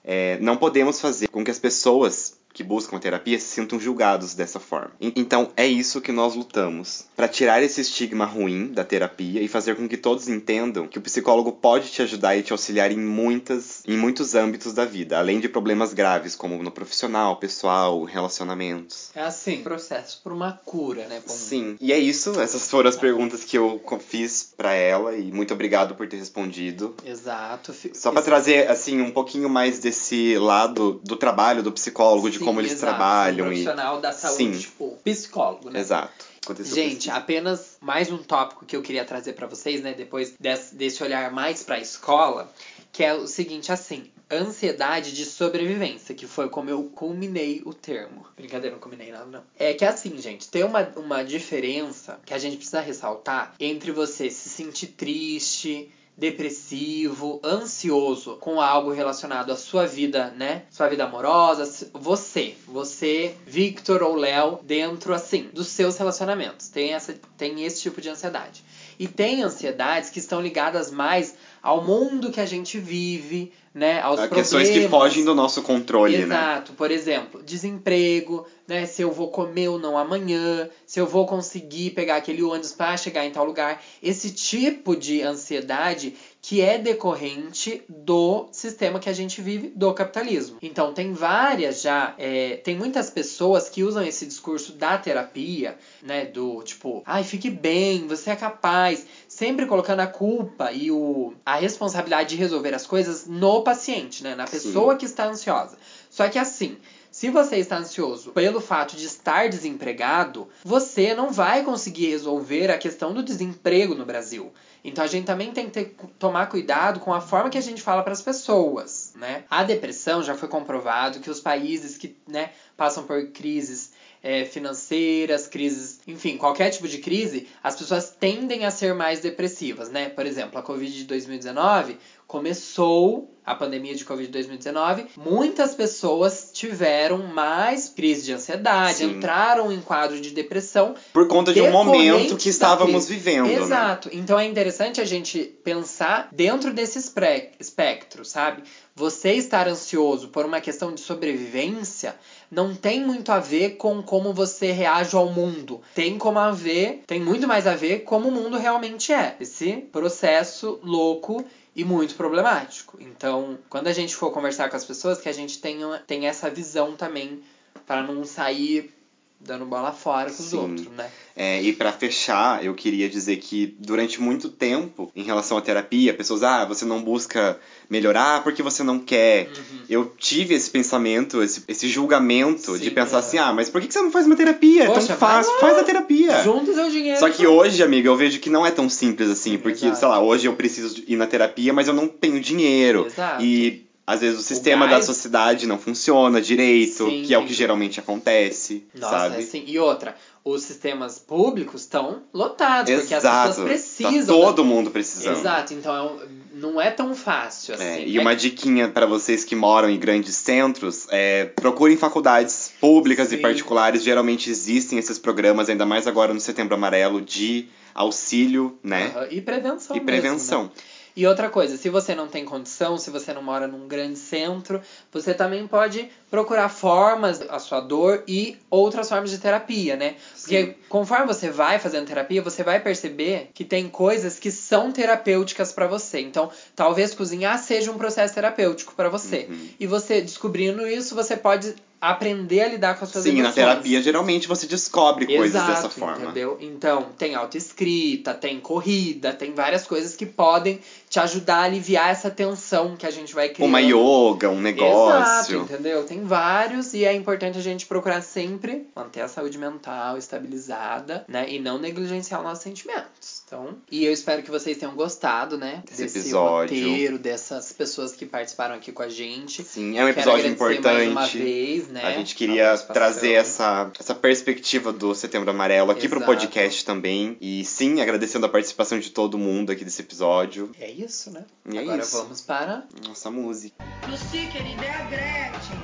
É, 0.04 0.38
não 0.40 0.58
podemos 0.58 1.02
fazer 1.02 1.28
com 1.30 1.44
que 1.44 1.50
as 1.50 1.58
pessoas 1.58 2.38
que 2.56 2.64
buscam 2.64 2.98
terapia 2.98 3.38
se 3.38 3.48
sintam 3.48 3.78
julgados 3.78 4.34
dessa 4.34 4.62
forma. 4.62 4.92
Então 5.02 5.52
é 5.58 5.68
isso 5.68 6.00
que 6.00 6.14
nós 6.14 6.36
lutamos, 6.36 7.06
para 7.14 7.28
tirar 7.28 7.62
esse 7.62 7.82
estigma 7.82 8.24
ruim 8.24 8.68
da 8.68 8.86
terapia 8.86 9.42
e 9.42 9.48
fazer 9.50 9.76
com 9.76 9.90
que 9.90 9.98
todos 9.98 10.30
entendam 10.30 10.88
que 10.88 10.98
o 10.98 11.02
psicólogo 11.02 11.52
pode 11.52 11.92
te 11.92 12.02
ajudar 12.02 12.38
e 12.38 12.44
te 12.44 12.54
auxiliar 12.54 12.92
em 12.92 12.98
muitas 12.98 13.84
em 13.86 13.98
muitos 13.98 14.36
âmbitos 14.36 14.74
da 14.74 14.86
vida, 14.86 15.20
além 15.20 15.42
de 15.42 15.50
problemas 15.50 15.94
graves 15.94 16.34
como 16.34 16.64
no 16.64 16.72
profissional, 16.72 17.36
pessoal, 17.36 18.04
relacionamentos. 18.06 19.10
É 19.14 19.22
assim, 19.22 19.62
processo 19.62 20.22
por 20.24 20.32
uma 20.32 20.54
cura, 20.54 21.08
né? 21.08 21.20
Pombo? 21.20 21.38
Sim. 21.38 21.76
E 21.82 21.92
é 21.92 22.00
isso, 22.00 22.40
essas 22.40 22.70
foram 22.72 22.90
as 22.90 22.96
perguntas 22.96 23.44
que 23.44 23.58
eu 23.58 23.82
fiz 24.00 24.54
para 24.56 24.74
ela 24.74 25.14
e 25.18 25.30
muito 25.30 25.54
obrigado 25.54 25.94
por 25.96 26.08
ter 26.08 26.16
respondido. 26.16 26.96
Exato. 27.06 27.76
Só 27.94 28.14
para 28.14 28.22
trazer 28.22 28.70
assim 28.70 29.02
um 29.02 29.12
pouquinho 29.12 29.50
mais 29.50 29.80
desse 29.80 30.38
lado 30.38 31.02
do 31.04 31.18
trabalho 31.18 31.62
do 31.62 31.72
psicólogo, 31.72 32.30
de 32.30 32.38
Sim, 32.38 32.45
como 32.46 32.62
eles 32.62 32.74
exato, 32.74 32.94
trabalham 32.94 33.48
um 33.48 33.52
e 33.52 33.64
profissional 33.64 34.00
da 34.02 34.12
saúde, 34.12 34.38
Sim. 34.38 34.60
tipo, 34.60 34.98
psicólogo, 35.04 35.70
né? 35.70 35.80
Exato. 35.80 36.26
aconteceu 36.44 36.76
Gente, 36.76 36.94
pesquisa. 36.94 37.14
apenas 37.16 37.78
mais 37.82 38.12
um 38.12 38.18
tópico 38.18 38.66
que 38.66 38.76
eu 38.76 38.82
queria 38.82 39.04
trazer 39.04 39.34
pra 39.34 39.48
vocês, 39.48 39.82
né? 39.82 39.94
Depois 39.94 40.34
desse, 40.40 40.76
desse 40.76 41.04
olhar 41.04 41.32
mais 41.32 41.64
pra 41.64 41.80
escola, 41.80 42.52
que 42.92 43.04
é 43.04 43.14
o 43.14 43.28
seguinte, 43.28 43.72
assim, 43.72 44.10
ansiedade 44.32 45.14
de 45.14 45.26
sobrevivência, 45.26 46.16
que 46.16 46.26
foi 46.26 46.50
como 46.50 46.70
eu 46.70 46.84
culminei 46.84 47.62
o 47.66 47.74
termo. 47.74 48.26
Brincadeira, 48.36 48.76
não 48.76 48.82
culminei 48.82 49.12
nada, 49.12 49.26
não. 49.26 49.44
É 49.58 49.74
que 49.74 49.86
assim, 49.86 50.18
gente, 50.18 50.48
tem 50.50 50.64
uma, 50.64 50.82
uma 50.96 51.24
diferença 51.24 52.20
que 52.26 52.34
a 52.34 52.38
gente 52.38 52.58
precisa 52.58 52.82
ressaltar 52.82 53.54
entre 53.60 53.92
você 53.92 54.30
se 54.30 54.50
sentir 54.50 54.88
triste, 54.88 55.92
depressivo, 56.18 57.40
ansioso 57.44 58.38
com 58.38 58.62
algo 58.62 58.92
relacionado 58.92 59.52
à 59.52 59.58
sua 59.58 59.86
vida, 59.86 60.34
né? 60.38 60.64
Sua 60.72 60.88
vida 60.88 61.04
amorosa, 61.04 61.90
você, 61.94 62.56
você, 62.68 63.36
Victor 63.46 64.02
ou 64.02 64.16
Léo, 64.16 64.60
dentro 64.64 65.14
assim 65.14 65.50
dos 65.54 65.68
seus 65.68 65.98
relacionamentos. 65.98 66.70
Tem 66.70 66.94
essa 66.94 67.14
tem 67.38 67.64
esse 67.64 67.82
tipo 67.82 68.00
de 68.00 68.10
ansiedade. 68.10 68.64
E 69.00 69.08
tem 69.08 69.44
ansiedades 69.44 70.10
que 70.10 70.20
estão 70.20 70.42
ligadas 70.42 70.92
mais 70.92 71.36
ao 71.62 71.84
mundo 71.84 72.32
que 72.32 72.40
a 72.40 72.46
gente 72.46 72.80
vive, 72.80 73.52
né? 73.74 74.00
Aos 74.00 74.20
Há 74.20 74.28
problemas. 74.28 74.52
questões 74.52 74.70
que 74.70 74.88
fogem 74.88 75.26
do 75.26 75.36
nosso 75.36 75.62
controle, 75.62 76.18
né? 76.20 76.24
Exato. 76.24 76.74
Por 76.74 76.92
exemplo, 76.92 77.44
desemprego, 77.44 78.46
né? 78.68 78.86
Se 78.86 79.02
eu 79.02 79.12
vou 79.12 79.30
comer 79.30 79.68
ou 79.68 79.78
não 79.78 79.98
amanhã, 79.98 80.70
se 80.86 81.00
eu 81.00 81.06
vou 81.08 81.26
conseguir 81.26 81.92
pegar 81.92 82.18
aquele 82.18 82.44
ônibus 82.44 82.72
para 82.72 82.96
chegar 82.96 83.26
em 83.26 83.32
tal 83.32 83.46
lugar. 83.46 83.84
Esse 84.02 84.32
tipo 84.32 84.96
de 84.96 85.22
ansiedade 85.22 86.16
que 86.48 86.62
é 86.62 86.78
decorrente 86.78 87.82
do 87.90 88.48
sistema 88.52 89.00
que 89.00 89.10
a 89.10 89.14
gente 89.14 89.42
vive, 89.42 89.70
do 89.76 89.92
capitalismo. 89.96 90.60
Então, 90.62 90.94
tem 90.94 91.12
várias 91.12 91.82
já, 91.82 92.14
é, 92.20 92.58
tem 92.58 92.78
muitas 92.78 93.10
pessoas 93.10 93.68
que 93.68 93.84
usam 93.84 94.04
esse 94.04 94.28
discurso 94.28 94.74
da 94.74 94.96
terapia, 94.96 95.76
né? 96.04 96.26
Do 96.26 96.62
tipo, 96.62 97.02
ai, 97.04 97.24
fique 97.24 97.50
bem, 97.50 98.06
você 98.06 98.30
é 98.30 98.36
capaz. 98.36 99.08
Sempre 99.28 99.66
colocando 99.66 100.02
a 100.02 100.08
culpa 100.08 100.72
e 100.72 100.92
o, 100.92 101.34
a 101.44 101.56
responsabilidade 101.56 102.30
de 102.30 102.36
resolver 102.36 102.76
as 102.76 102.86
coisas 102.86 103.26
no 103.26 103.64
paciente, 103.64 104.24
né? 104.24 104.36
Na 104.36 104.46
pessoa 104.46 104.96
que 104.98 105.06
está 105.06 105.26
ansiosa. 105.26 105.80
Só 106.12 106.30
que 106.30 106.38
assim, 106.38 106.78
se 107.16 107.30
você 107.30 107.56
está 107.56 107.78
ansioso 107.78 108.34
pelo 108.34 108.60
fato 108.60 108.98
de 108.98 109.06
estar 109.06 109.48
desempregado, 109.48 110.50
você 110.66 111.14
não 111.14 111.32
vai 111.32 111.64
conseguir 111.64 112.08
resolver 112.08 112.70
a 112.70 112.78
questão 112.78 113.14
do 113.14 113.24
desemprego 113.24 113.96
no 113.96 114.06
Brasil. 114.06 114.52
Então 114.84 115.02
a 115.02 115.08
gente 115.08 115.24
também 115.24 115.54
tem 115.54 115.68
que 115.68 115.72
ter, 115.72 115.96
tomar 116.20 116.48
cuidado 116.48 117.00
com 117.00 117.14
a 117.14 117.22
forma 117.22 117.50
que 117.50 117.58
a 117.58 117.62
gente 117.62 117.82
fala 117.82 118.04
para 118.04 118.12
as 118.12 118.22
pessoas, 118.22 119.14
né? 119.16 119.46
A 119.50 119.64
depressão 119.64 120.22
já 120.22 120.36
foi 120.36 120.50
comprovado 120.50 121.22
que 121.22 121.30
os 121.30 121.40
países 121.40 121.98
que, 121.98 122.18
né, 122.28 122.52
passam 122.76 123.06
por 123.06 123.28
crises 123.28 123.94
é, 124.22 124.44
financeiras, 124.44 125.48
crises, 125.48 126.02
enfim, 126.06 126.36
qualquer 126.36 126.70
tipo 126.72 126.88
de 126.88 126.98
crise, 126.98 127.48
as 127.64 127.78
pessoas 127.78 128.10
tendem 128.10 128.66
a 128.66 128.72
ser 128.72 128.94
mais 128.94 129.22
depressivas, 129.22 129.90
né? 129.90 130.10
Por 130.10 130.26
exemplo, 130.26 130.60
a 130.60 130.64
Covid 130.64 130.92
de 130.92 131.06
2019 131.06 131.98
começou 132.28 133.36
a 133.46 133.54
pandemia 133.54 133.94
de 133.94 134.04
Covid 134.04 134.32
2019, 134.32 135.06
muitas 135.16 135.76
pessoas 135.76 136.50
tiveram 136.52 137.20
mais 137.20 137.88
crise 137.88 138.26
de 138.26 138.34
ansiedade, 138.34 138.98
Sim. 138.98 139.12
entraram 139.12 139.72
em 139.72 139.80
quadro 139.80 140.20
de 140.20 140.32
depressão 140.32 140.96
Por 141.14 141.28
conta 141.28 141.54
de 141.54 141.62
um 141.62 141.72
momento 141.72 142.36
que 142.38 142.50
estávamos 142.50 143.08
vivendo, 143.08 143.46
né? 143.46 143.54
Exato. 143.54 144.10
Então 144.12 144.40
é 144.40 144.46
interessante 144.46 145.00
a 145.00 145.06
gente 145.06 145.44
pensar 145.64 146.30
dentro 146.32 146.74
desse 146.74 146.98
espectro, 146.98 148.26
sabe? 148.26 148.64
Você 148.96 149.34
estar 149.34 149.68
ansioso 149.68 150.30
por 150.30 150.46
uma 150.46 150.60
questão 150.60 150.94
de 150.94 151.02
sobrevivência 151.02 152.16
não 152.50 152.74
tem 152.74 153.06
muito 153.06 153.32
a 153.32 153.40
ver 153.40 153.72
com 153.72 154.02
como 154.02 154.34
você 154.34 154.72
reage 154.72 155.16
ao 155.16 155.32
mundo. 155.32 155.82
Tem 155.94 156.18
como 156.18 156.40
a 156.40 156.50
ver, 156.52 157.04
tem 157.06 157.20
muito 157.20 157.48
mais 157.48 157.68
a 157.68 157.76
ver 157.76 158.00
como 158.00 158.30
o 158.30 158.32
mundo 158.32 158.58
realmente 158.58 159.12
é. 159.12 159.36
Esse 159.40 159.74
processo 159.92 160.80
louco 160.82 161.46
e 161.76 161.84
muito 161.84 162.16
problemático. 162.16 162.98
Então, 163.02 163.58
quando 163.70 163.88
a 163.88 163.94
gente 163.94 164.16
for 164.16 164.32
conversar 164.32 164.70
com 164.70 164.78
as 164.78 164.86
pessoas, 164.86 165.20
que 165.20 165.28
a 165.28 165.34
gente 165.34 165.60
tenha, 165.60 166.02
tenha 166.08 166.30
essa 166.30 166.50
visão 166.50 166.96
também 166.96 167.44
para 167.86 168.02
não 168.02 168.24
sair 168.24 168.94
dando 169.40 169.66
bola 169.66 169.92
fora 169.92 170.30
com 170.32 170.42
os 170.42 170.50
Sim. 170.50 170.58
outros, 170.58 170.88
né? 170.88 171.10
É, 171.36 171.62
e 171.62 171.74
pra 171.74 171.92
fechar, 171.92 172.64
eu 172.64 172.74
queria 172.74 173.10
dizer 173.10 173.36
que 173.38 173.76
durante 173.78 174.22
muito 174.22 174.50
tempo, 174.50 175.12
em 175.16 175.22
relação 175.22 175.58
à 175.58 175.62
terapia, 175.62 176.14
pessoas, 176.14 176.42
ah, 176.44 176.64
você 176.66 176.86
não 176.86 177.02
busca 177.04 177.60
melhorar 177.90 178.42
porque 178.44 178.64
você 178.64 178.84
não 178.84 178.98
quer. 178.98 179.48
Uhum. 179.50 179.80
Eu 179.90 180.14
tive 180.18 180.54
esse 180.56 180.70
pensamento, 180.70 181.44
esse, 181.44 181.64
esse 181.68 181.88
julgamento 181.88 182.78
de 182.80 182.86
Sim, 182.86 182.92
pensar 182.92 183.18
é. 183.18 183.20
assim, 183.20 183.38
ah, 183.38 183.52
mas 183.54 183.70
por 183.70 183.82
que 183.82 183.92
você 183.92 184.02
não 184.02 184.12
faz 184.12 184.26
uma 184.26 184.36
terapia? 184.36 184.84
é 184.84 184.88
Poxa, 184.88 185.08
tão 185.08 185.18
vai 185.18 185.36
fácil, 185.36 185.54
lá. 185.54 185.60
faz 185.60 185.78
a 185.78 185.84
terapia. 185.84 186.44
Junta 186.44 186.74
seu 186.74 186.90
dinheiro. 186.90 187.20
Só 187.20 187.30
que 187.30 187.46
hoje, 187.46 187.84
amiga, 187.84 188.08
eu 188.08 188.16
vejo 188.16 188.40
que 188.40 188.50
não 188.50 188.66
é 188.66 188.72
tão 188.72 188.90
simples 188.90 189.30
assim, 189.30 189.58
porque, 189.58 189.86
Exato. 189.86 190.00
sei 190.00 190.08
lá, 190.08 190.22
hoje 190.22 190.48
eu 190.48 190.56
preciso 190.56 191.04
ir 191.08 191.18
na 191.18 191.28
terapia, 191.28 191.74
mas 191.74 191.88
eu 191.88 191.94
não 191.94 192.08
tenho 192.08 192.40
dinheiro. 192.40 193.06
Exato. 193.08 193.44
E 193.44 193.85
às 194.08 194.22
vezes 194.22 194.40
o 194.40 194.44
sistema 194.44 194.86
da 194.86 194.94
gás- 194.94 195.06
sociedade 195.06 195.66
não 195.68 195.78
funciona 195.80 196.42
direito, 196.42 197.10
Sim, 197.10 197.24
que 197.26 197.34
é 197.34 197.38
o 197.38 197.42
sim. 197.42 197.48
que 197.48 197.54
geralmente 197.54 198.00
acontece, 198.00 198.86
Nossa, 198.94 199.10
sabe? 199.30 199.38
assim, 199.44 199.64
e 199.66 199.80
outra, 199.80 200.16
os 200.44 200.62
sistemas 200.62 201.18
públicos 201.18 201.82
estão 201.82 202.22
lotados, 202.32 202.94
porque 202.94 203.14
as 203.16 203.24
Exato. 203.24 203.50
pessoas 203.50 203.68
precisam. 203.68 204.40
Tá 204.40 204.46
todo 204.46 204.64
mundo 204.64 204.92
precisando. 204.92 205.38
Exato, 205.40 205.74
então 205.74 206.20
é 206.22 206.46
não 206.58 206.80
é 206.80 206.90
tão 206.90 207.14
fácil 207.14 207.74
assim. 207.76 207.84
É, 207.84 208.08
e 208.08 208.18
É 208.18 208.22
uma 208.22 208.34
diquinha 208.36 208.88
pra 208.88 209.06
vocês 209.06 209.44
que 209.44 209.56
moram 209.56 209.90
em 209.90 210.00
grandes 210.00 210.36
centros, 210.36 211.06
é, 211.10 211.46
procurem 211.46 211.98
faculdades 211.98 212.72
públicas 212.80 213.28
Sim. 213.30 213.36
e 213.36 213.38
particulares. 213.40 214.02
Geralmente 214.04 214.50
existem 214.50 214.98
esses 214.98 215.18
programas, 215.20 215.68
ainda 215.68 215.86
mais 215.86 216.08
agora 216.08 216.34
no 216.34 216.40
Setembro 216.40 216.76
Amarelo, 216.76 217.22
de 217.22 217.68
auxílio, 217.94 218.78
né? 218.84 219.12
Aham, 219.16 219.28
E 219.32 219.42
prevenção 219.42 219.96
E 219.96 220.00
mesmo, 220.00 220.06
prevenção. 220.06 220.64
né? 220.66 220.70
E 221.16 221.26
outra 221.26 221.50
coisa, 221.50 221.78
se 221.78 221.90
você 221.90 222.14
não 222.14 222.28
tem 222.28 222.44
condição, 222.44 222.98
se 222.98 223.10
você 223.10 223.34
não 223.34 223.42
mora 223.42 223.68
num 223.68 223.88
grande 223.88 224.20
centro, 224.20 224.82
você 225.12 225.34
também 225.34 225.66
pode 225.66 226.10
procurar 226.30 226.68
formas 226.68 227.42
a 227.42 227.58
sua 227.58 227.80
dor 227.80 228.24
e 228.28 228.58
outras 228.70 229.08
formas 229.08 229.32
de 229.32 229.38
terapia, 229.38 229.96
né? 229.96 230.16
Porque 230.42 230.66
Sim. 230.66 230.76
conforme 230.90 231.26
você 231.26 231.50
vai 231.50 231.80
fazendo 231.80 232.06
terapia, 232.06 232.42
você 232.42 232.64
vai 232.64 232.82
perceber 232.82 233.50
que 233.54 233.64
tem 233.64 233.88
coisas 233.88 234.38
que 234.38 234.52
são 234.52 234.92
terapêuticas 234.92 235.72
pra 235.72 235.88
você. 235.88 236.20
Então, 236.20 236.50
talvez 236.76 237.16
cozinhar 237.16 237.58
seja 237.60 237.92
um 237.92 237.98
processo 237.98 238.34
terapêutico 238.34 238.94
pra 238.94 239.08
você. 239.08 239.48
Uhum. 239.50 239.70
E 239.80 239.88
você 239.88 240.22
descobrindo 240.22 240.86
isso, 240.86 241.16
você 241.16 241.38
pode 241.38 241.76
aprender 242.00 242.62
a 242.62 242.68
lidar 242.68 242.98
com 242.98 243.06
as 243.06 243.12
suas 243.12 243.24
Sim, 243.24 243.32
na 243.32 243.40
emoções. 243.40 243.56
terapia 243.56 244.02
geralmente 244.02 244.48
você 244.48 244.68
descobre 244.68 245.26
coisas 245.26 245.56
Exato, 245.56 245.72
dessa 245.72 245.90
forma. 245.90 246.26
Entendeu? 246.26 246.58
Então, 246.62 247.08
tem 247.18 247.34
autoescrita, 247.36 248.34
tem 248.34 248.60
corrida, 248.60 249.34
tem 249.34 249.54
várias 249.54 249.88
coisas 249.88 250.16
que 250.16 250.26
podem 250.26 250.80
te 251.16 251.20
ajudar 251.22 251.60
a 251.60 251.64
aliviar 251.64 252.10
essa 252.10 252.30
tensão 252.30 252.98
que 252.98 253.06
a 253.06 253.10
gente 253.10 253.34
vai 253.34 253.48
criando. 253.48 253.70
Uma 253.70 253.80
yoga, 253.80 254.50
um 254.50 254.56
Exato, 254.56 254.62
negócio. 254.62 255.62
entendeu? 255.62 256.04
Tem 256.04 256.22
vários 256.26 256.94
e 256.94 257.06
é 257.06 257.14
importante 257.14 257.58
a 257.58 257.62
gente 257.62 257.86
procurar 257.86 258.22
sempre 258.22 258.88
manter 258.94 259.22
a 259.22 259.30
saúde 259.30 259.58
mental 259.58 260.18
estabilizada, 260.18 261.24
né? 261.26 261.50
E 261.50 261.58
não 261.58 261.80
negligenciar 261.80 262.42
os 262.42 262.46
nossos 262.46 262.64
sentimentos. 262.64 263.44
Então, 263.46 263.78
e 263.90 264.04
eu 264.04 264.12
espero 264.12 264.44
que 264.44 264.52
vocês 264.52 264.78
tenham 264.78 264.94
gostado, 264.94 265.58
né? 265.58 265.84
Desse 265.86 266.04
desse 266.04 266.20
episódio. 266.20 266.76
roteiro, 266.76 267.18
dessas 267.18 267.72
pessoas 267.72 268.14
que 268.14 268.26
participaram 268.26 268.76
aqui 268.76 268.92
com 268.92 269.04
a 269.04 269.08
gente. 269.08 269.64
Sim, 269.64 269.98
é 269.98 270.04
um 270.04 270.10
episódio 270.10 270.48
importante. 270.48 271.12
Mais 271.12 271.34
uma 271.34 271.46
vez, 271.46 271.88
né? 271.88 272.04
A 272.04 272.12
gente 272.12 272.36
queria 272.36 272.78
trazer 272.78 273.32
essa, 273.34 273.90
essa 273.98 274.14
perspectiva 274.14 274.92
do 274.92 275.16
Setembro 275.16 275.50
Amarelo 275.50 275.92
aqui 275.92 276.10
pro 276.10 276.18
Exato. 276.18 276.34
podcast 276.34 276.84
também. 276.84 277.38
E 277.40 277.64
sim, 277.64 278.02
agradecendo 278.02 278.46
a 278.46 278.50
participação 278.50 279.00
de 279.00 279.12
todo 279.12 279.38
mundo 279.38 279.72
aqui 279.72 279.86
desse 279.86 280.02
episódio. 280.02 280.72
É 280.78 280.92
isso, 280.92 281.05
né? 281.32 281.46
E 281.70 281.78
é 281.78 281.82
Agora 281.82 282.02
isso. 282.02 282.18
vamos 282.18 282.42
para 282.42 282.84
Nossa 283.08 283.30
música. 283.32 283.76
Lucy, 284.10 284.48
querida, 284.52 284.84
é 284.86 284.90
a 284.92 285.04
Gretchen. 285.04 285.80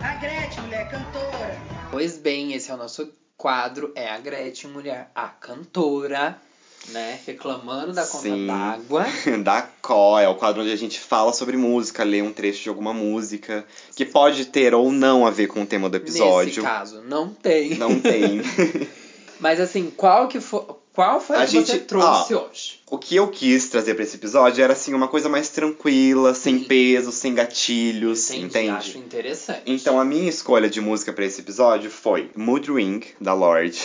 A 0.00 0.14
Gretchen, 0.16 0.62
mulher 0.64 0.88
cantora. 0.90 1.60
Pois 1.90 2.18
bem, 2.18 2.52
esse 2.54 2.70
é 2.70 2.74
o 2.74 2.76
nosso 2.76 3.12
quadro, 3.36 3.92
é 3.94 4.08
a 4.08 4.18
Gretchen 4.18 4.70
Mulher, 4.70 5.10
a 5.14 5.28
cantora, 5.28 6.38
né? 6.88 7.20
Reclamando 7.26 7.92
da 7.92 8.06
conta 8.06 8.28
d'água. 8.46 9.06
da 9.42 9.62
Có, 9.80 10.18
é 10.18 10.28
o 10.28 10.34
quadro 10.36 10.62
onde 10.62 10.72
a 10.72 10.76
gente 10.76 10.98
fala 11.00 11.32
sobre 11.32 11.56
música, 11.56 12.04
lê 12.04 12.22
um 12.22 12.32
trecho 12.32 12.62
de 12.62 12.68
alguma 12.68 12.92
música, 12.92 13.64
que 13.94 14.04
pode 14.04 14.46
ter 14.46 14.74
ou 14.74 14.90
não 14.92 15.26
a 15.26 15.30
ver 15.30 15.48
com 15.48 15.62
o 15.62 15.66
tema 15.66 15.88
do 15.88 15.98
Nesse 15.98 16.10
episódio. 16.18 16.62
caso, 16.62 17.02
não 17.02 17.28
tem. 17.28 17.74
Não 17.76 18.00
tem. 18.00 18.40
Mas 19.40 19.58
assim, 19.60 19.90
qual 19.90 20.28
que 20.28 20.40
foi, 20.40 20.64
qual 20.92 21.20
foi 21.20 21.36
A 21.36 21.46
que 21.46 21.52
você 21.52 21.64
gente- 21.72 21.84
trouxe 21.86 22.34
hoje? 22.34 22.80
o 22.90 22.98
que 22.98 23.16
eu 23.16 23.28
quis 23.28 23.68
trazer 23.68 23.94
pra 23.94 24.04
esse 24.04 24.16
episódio 24.16 24.62
era 24.62 24.72
assim 24.74 24.92
uma 24.94 25.08
coisa 25.08 25.28
mais 25.28 25.48
tranquila, 25.48 26.34
sem 26.34 26.58
Sim. 26.58 26.64
peso, 26.64 27.10
sem 27.12 27.34
gatilhos, 27.34 28.30
Entendi, 28.30 28.44
entende? 28.46 28.70
Acho 28.70 28.98
interessante. 28.98 29.62
Então 29.66 29.98
a 29.98 30.04
minha 30.04 30.28
escolha 30.28 30.68
de 30.68 30.80
música 30.80 31.12
pra 31.12 31.24
esse 31.24 31.40
episódio 31.40 31.90
foi 31.90 32.30
Mood 32.36 32.70
Ring, 32.72 33.00
da 33.20 33.32
Lorde. 33.34 33.80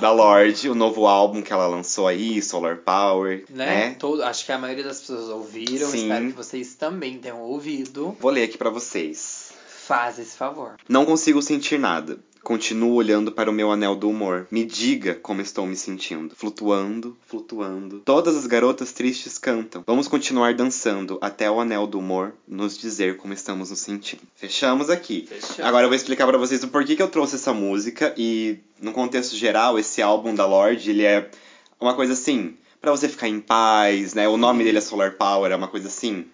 da 0.00 0.12
Lorde, 0.12 0.68
o 0.70 0.74
novo 0.74 1.06
álbum 1.06 1.42
que 1.42 1.52
ela 1.52 1.66
lançou 1.66 2.06
aí, 2.06 2.40
Solar 2.40 2.76
Power, 2.78 3.44
né? 3.50 3.66
né? 3.88 3.96
Todo, 3.98 4.22
acho 4.22 4.46
que 4.46 4.52
a 4.52 4.58
maioria 4.58 4.84
das 4.84 5.00
pessoas 5.00 5.28
ouviram, 5.28 5.88
Sim. 5.90 6.02
espero 6.04 6.26
que 6.28 6.32
vocês 6.32 6.74
também 6.76 7.18
tenham 7.18 7.40
ouvido. 7.42 8.16
Vou 8.20 8.30
ler 8.30 8.44
aqui 8.44 8.56
pra 8.56 8.70
vocês. 8.70 9.50
Faz 9.86 10.20
esse 10.20 10.36
favor. 10.36 10.76
Não 10.88 11.04
consigo 11.04 11.42
sentir 11.42 11.76
nada. 11.78 12.18
Continuo 12.42 12.94
olhando 12.94 13.30
para 13.30 13.50
o 13.50 13.52
meu 13.52 13.70
anel 13.70 13.94
do 13.94 14.08
humor. 14.08 14.46
Me 14.50 14.64
diga 14.64 15.14
como 15.14 15.40
estou 15.40 15.66
me 15.66 15.76
sentindo. 15.76 16.34
Flutuando, 16.34 17.16
flutuando. 17.26 18.00
Todas 18.04 18.36
as 18.36 18.46
garotas 18.46 18.92
tristes 18.92 19.38
cantam. 19.38 19.84
Vamos 19.86 20.08
continuar 20.08 20.54
dançando 20.54 21.18
até 21.20 21.50
o 21.50 21.60
anel 21.60 21.86
do 21.86 21.98
humor 21.98 22.32
nos 22.48 22.78
dizer 22.78 23.16
como 23.18 23.34
estamos 23.34 23.70
nos 23.70 23.78
sentindo. 23.80 24.22
Fechamos 24.34 24.88
aqui. 24.88 25.26
Fechamos. 25.28 25.60
Agora 25.60 25.84
eu 25.84 25.88
vou 25.88 25.96
explicar 25.96 26.26
para 26.26 26.38
vocês 26.38 26.64
o 26.64 26.68
porquê 26.68 26.96
que 26.96 27.02
eu 27.02 27.08
trouxe 27.08 27.36
essa 27.36 27.52
música 27.52 28.14
e, 28.16 28.58
no 28.80 28.92
contexto 28.92 29.36
geral, 29.36 29.78
esse 29.78 30.00
álbum 30.00 30.34
da 30.34 30.46
Lorde, 30.46 30.90
ele 30.90 31.04
é 31.04 31.30
uma 31.78 31.94
coisa 31.94 32.14
assim, 32.14 32.56
para 32.80 32.90
você 32.90 33.08
ficar 33.08 33.28
em 33.28 33.40
paz, 33.40 34.14
né? 34.14 34.28
O 34.28 34.36
nome 34.36 34.64
dele 34.64 34.78
é 34.78 34.80
Solar 34.80 35.12
Power, 35.12 35.52
é 35.52 35.56
uma 35.56 35.68
coisa 35.68 35.88
assim, 35.88 36.26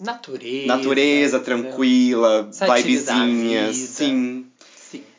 Natureza. 0.00 0.66
natureza, 0.66 1.40
tranquila, 1.40 2.50
vibezinha, 2.50 3.72
sim. 3.72 4.41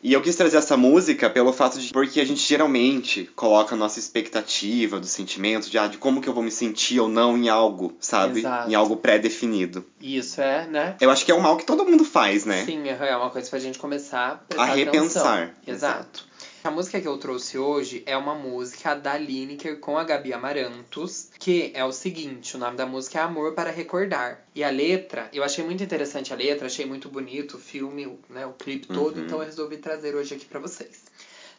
E 0.03 0.11
eu 0.11 0.21
quis 0.21 0.35
trazer 0.35 0.57
essa 0.57 0.75
música 0.75 1.29
pelo 1.29 1.53
fato 1.53 1.79
de 1.79 1.93
porque 1.93 2.19
a 2.19 2.25
gente 2.25 2.41
geralmente 2.41 3.29
coloca 3.37 3.73
a 3.73 3.77
nossa 3.77 3.99
expectativa 3.99 4.99
dos 4.99 5.09
sentimentos, 5.09 5.69
de, 5.69 5.77
ah, 5.77 5.87
de 5.87 5.97
como 5.97 6.19
que 6.21 6.27
eu 6.27 6.33
vou 6.33 6.43
me 6.43 6.51
sentir 6.51 6.99
ou 6.99 7.07
não 7.07 7.37
em 7.37 7.47
algo, 7.47 7.95
sabe? 8.01 8.39
Exato. 8.39 8.69
Em 8.69 8.75
algo 8.75 8.97
pré-definido. 8.97 9.85
Isso 10.01 10.41
é, 10.41 10.67
né? 10.67 10.97
Eu 10.99 11.09
acho 11.09 11.23
que 11.23 11.31
é 11.31 11.35
um 11.35 11.39
mal 11.39 11.55
que 11.55 11.65
todo 11.65 11.85
mundo 11.85 12.03
faz, 12.03 12.43
né? 12.43 12.65
Sim, 12.65 12.87
é 12.89 13.15
uma 13.15 13.29
coisa 13.29 13.49
pra 13.49 13.59
gente 13.59 13.79
começar 13.79 14.45
a 14.57 14.63
A 14.63 14.65
repensar. 14.65 15.43
atenção. 15.43 15.73
Exato. 15.73 16.25
A 16.63 16.71
música 16.71 17.01
que 17.01 17.07
eu 17.07 17.17
trouxe 17.17 17.57
hoje 17.57 18.01
é 18.05 18.15
uma 18.15 18.33
música 18.33 18.95
da 18.95 19.17
Lineker 19.17 19.79
com 19.81 19.97
a 19.97 20.03
Gabi 20.05 20.31
Amarantos, 20.31 21.27
que 21.37 21.71
é 21.75 21.83
o 21.83 21.91
seguinte, 21.91 22.55
o 22.55 22.59
nome 22.59 22.77
da 22.77 22.85
música 22.85 23.19
é 23.19 23.21
Amor 23.21 23.53
para 23.53 23.69
Recordar. 23.69 24.39
E 24.55 24.63
a 24.63 24.69
letra, 24.69 25.29
eu 25.33 25.43
achei 25.43 25.61
muito 25.63 25.83
interessante 25.83 26.31
a 26.31 26.37
letra, 26.37 26.67
achei 26.67 26.85
muito 26.85 27.09
bonito 27.09 27.55
o 27.55 27.59
filme, 27.59 28.07
o- 28.07 28.17
né, 28.29 28.45
o 28.45 28.53
clipe 28.53 28.87
todo, 28.87 29.17
Uhum. 29.17 29.25
então 29.25 29.39
eu 29.39 29.45
resolvi 29.45 29.77
trazer 29.77 30.15
hoje 30.15 30.35
aqui 30.35 30.45
pra 30.45 30.59
vocês. 30.59 31.03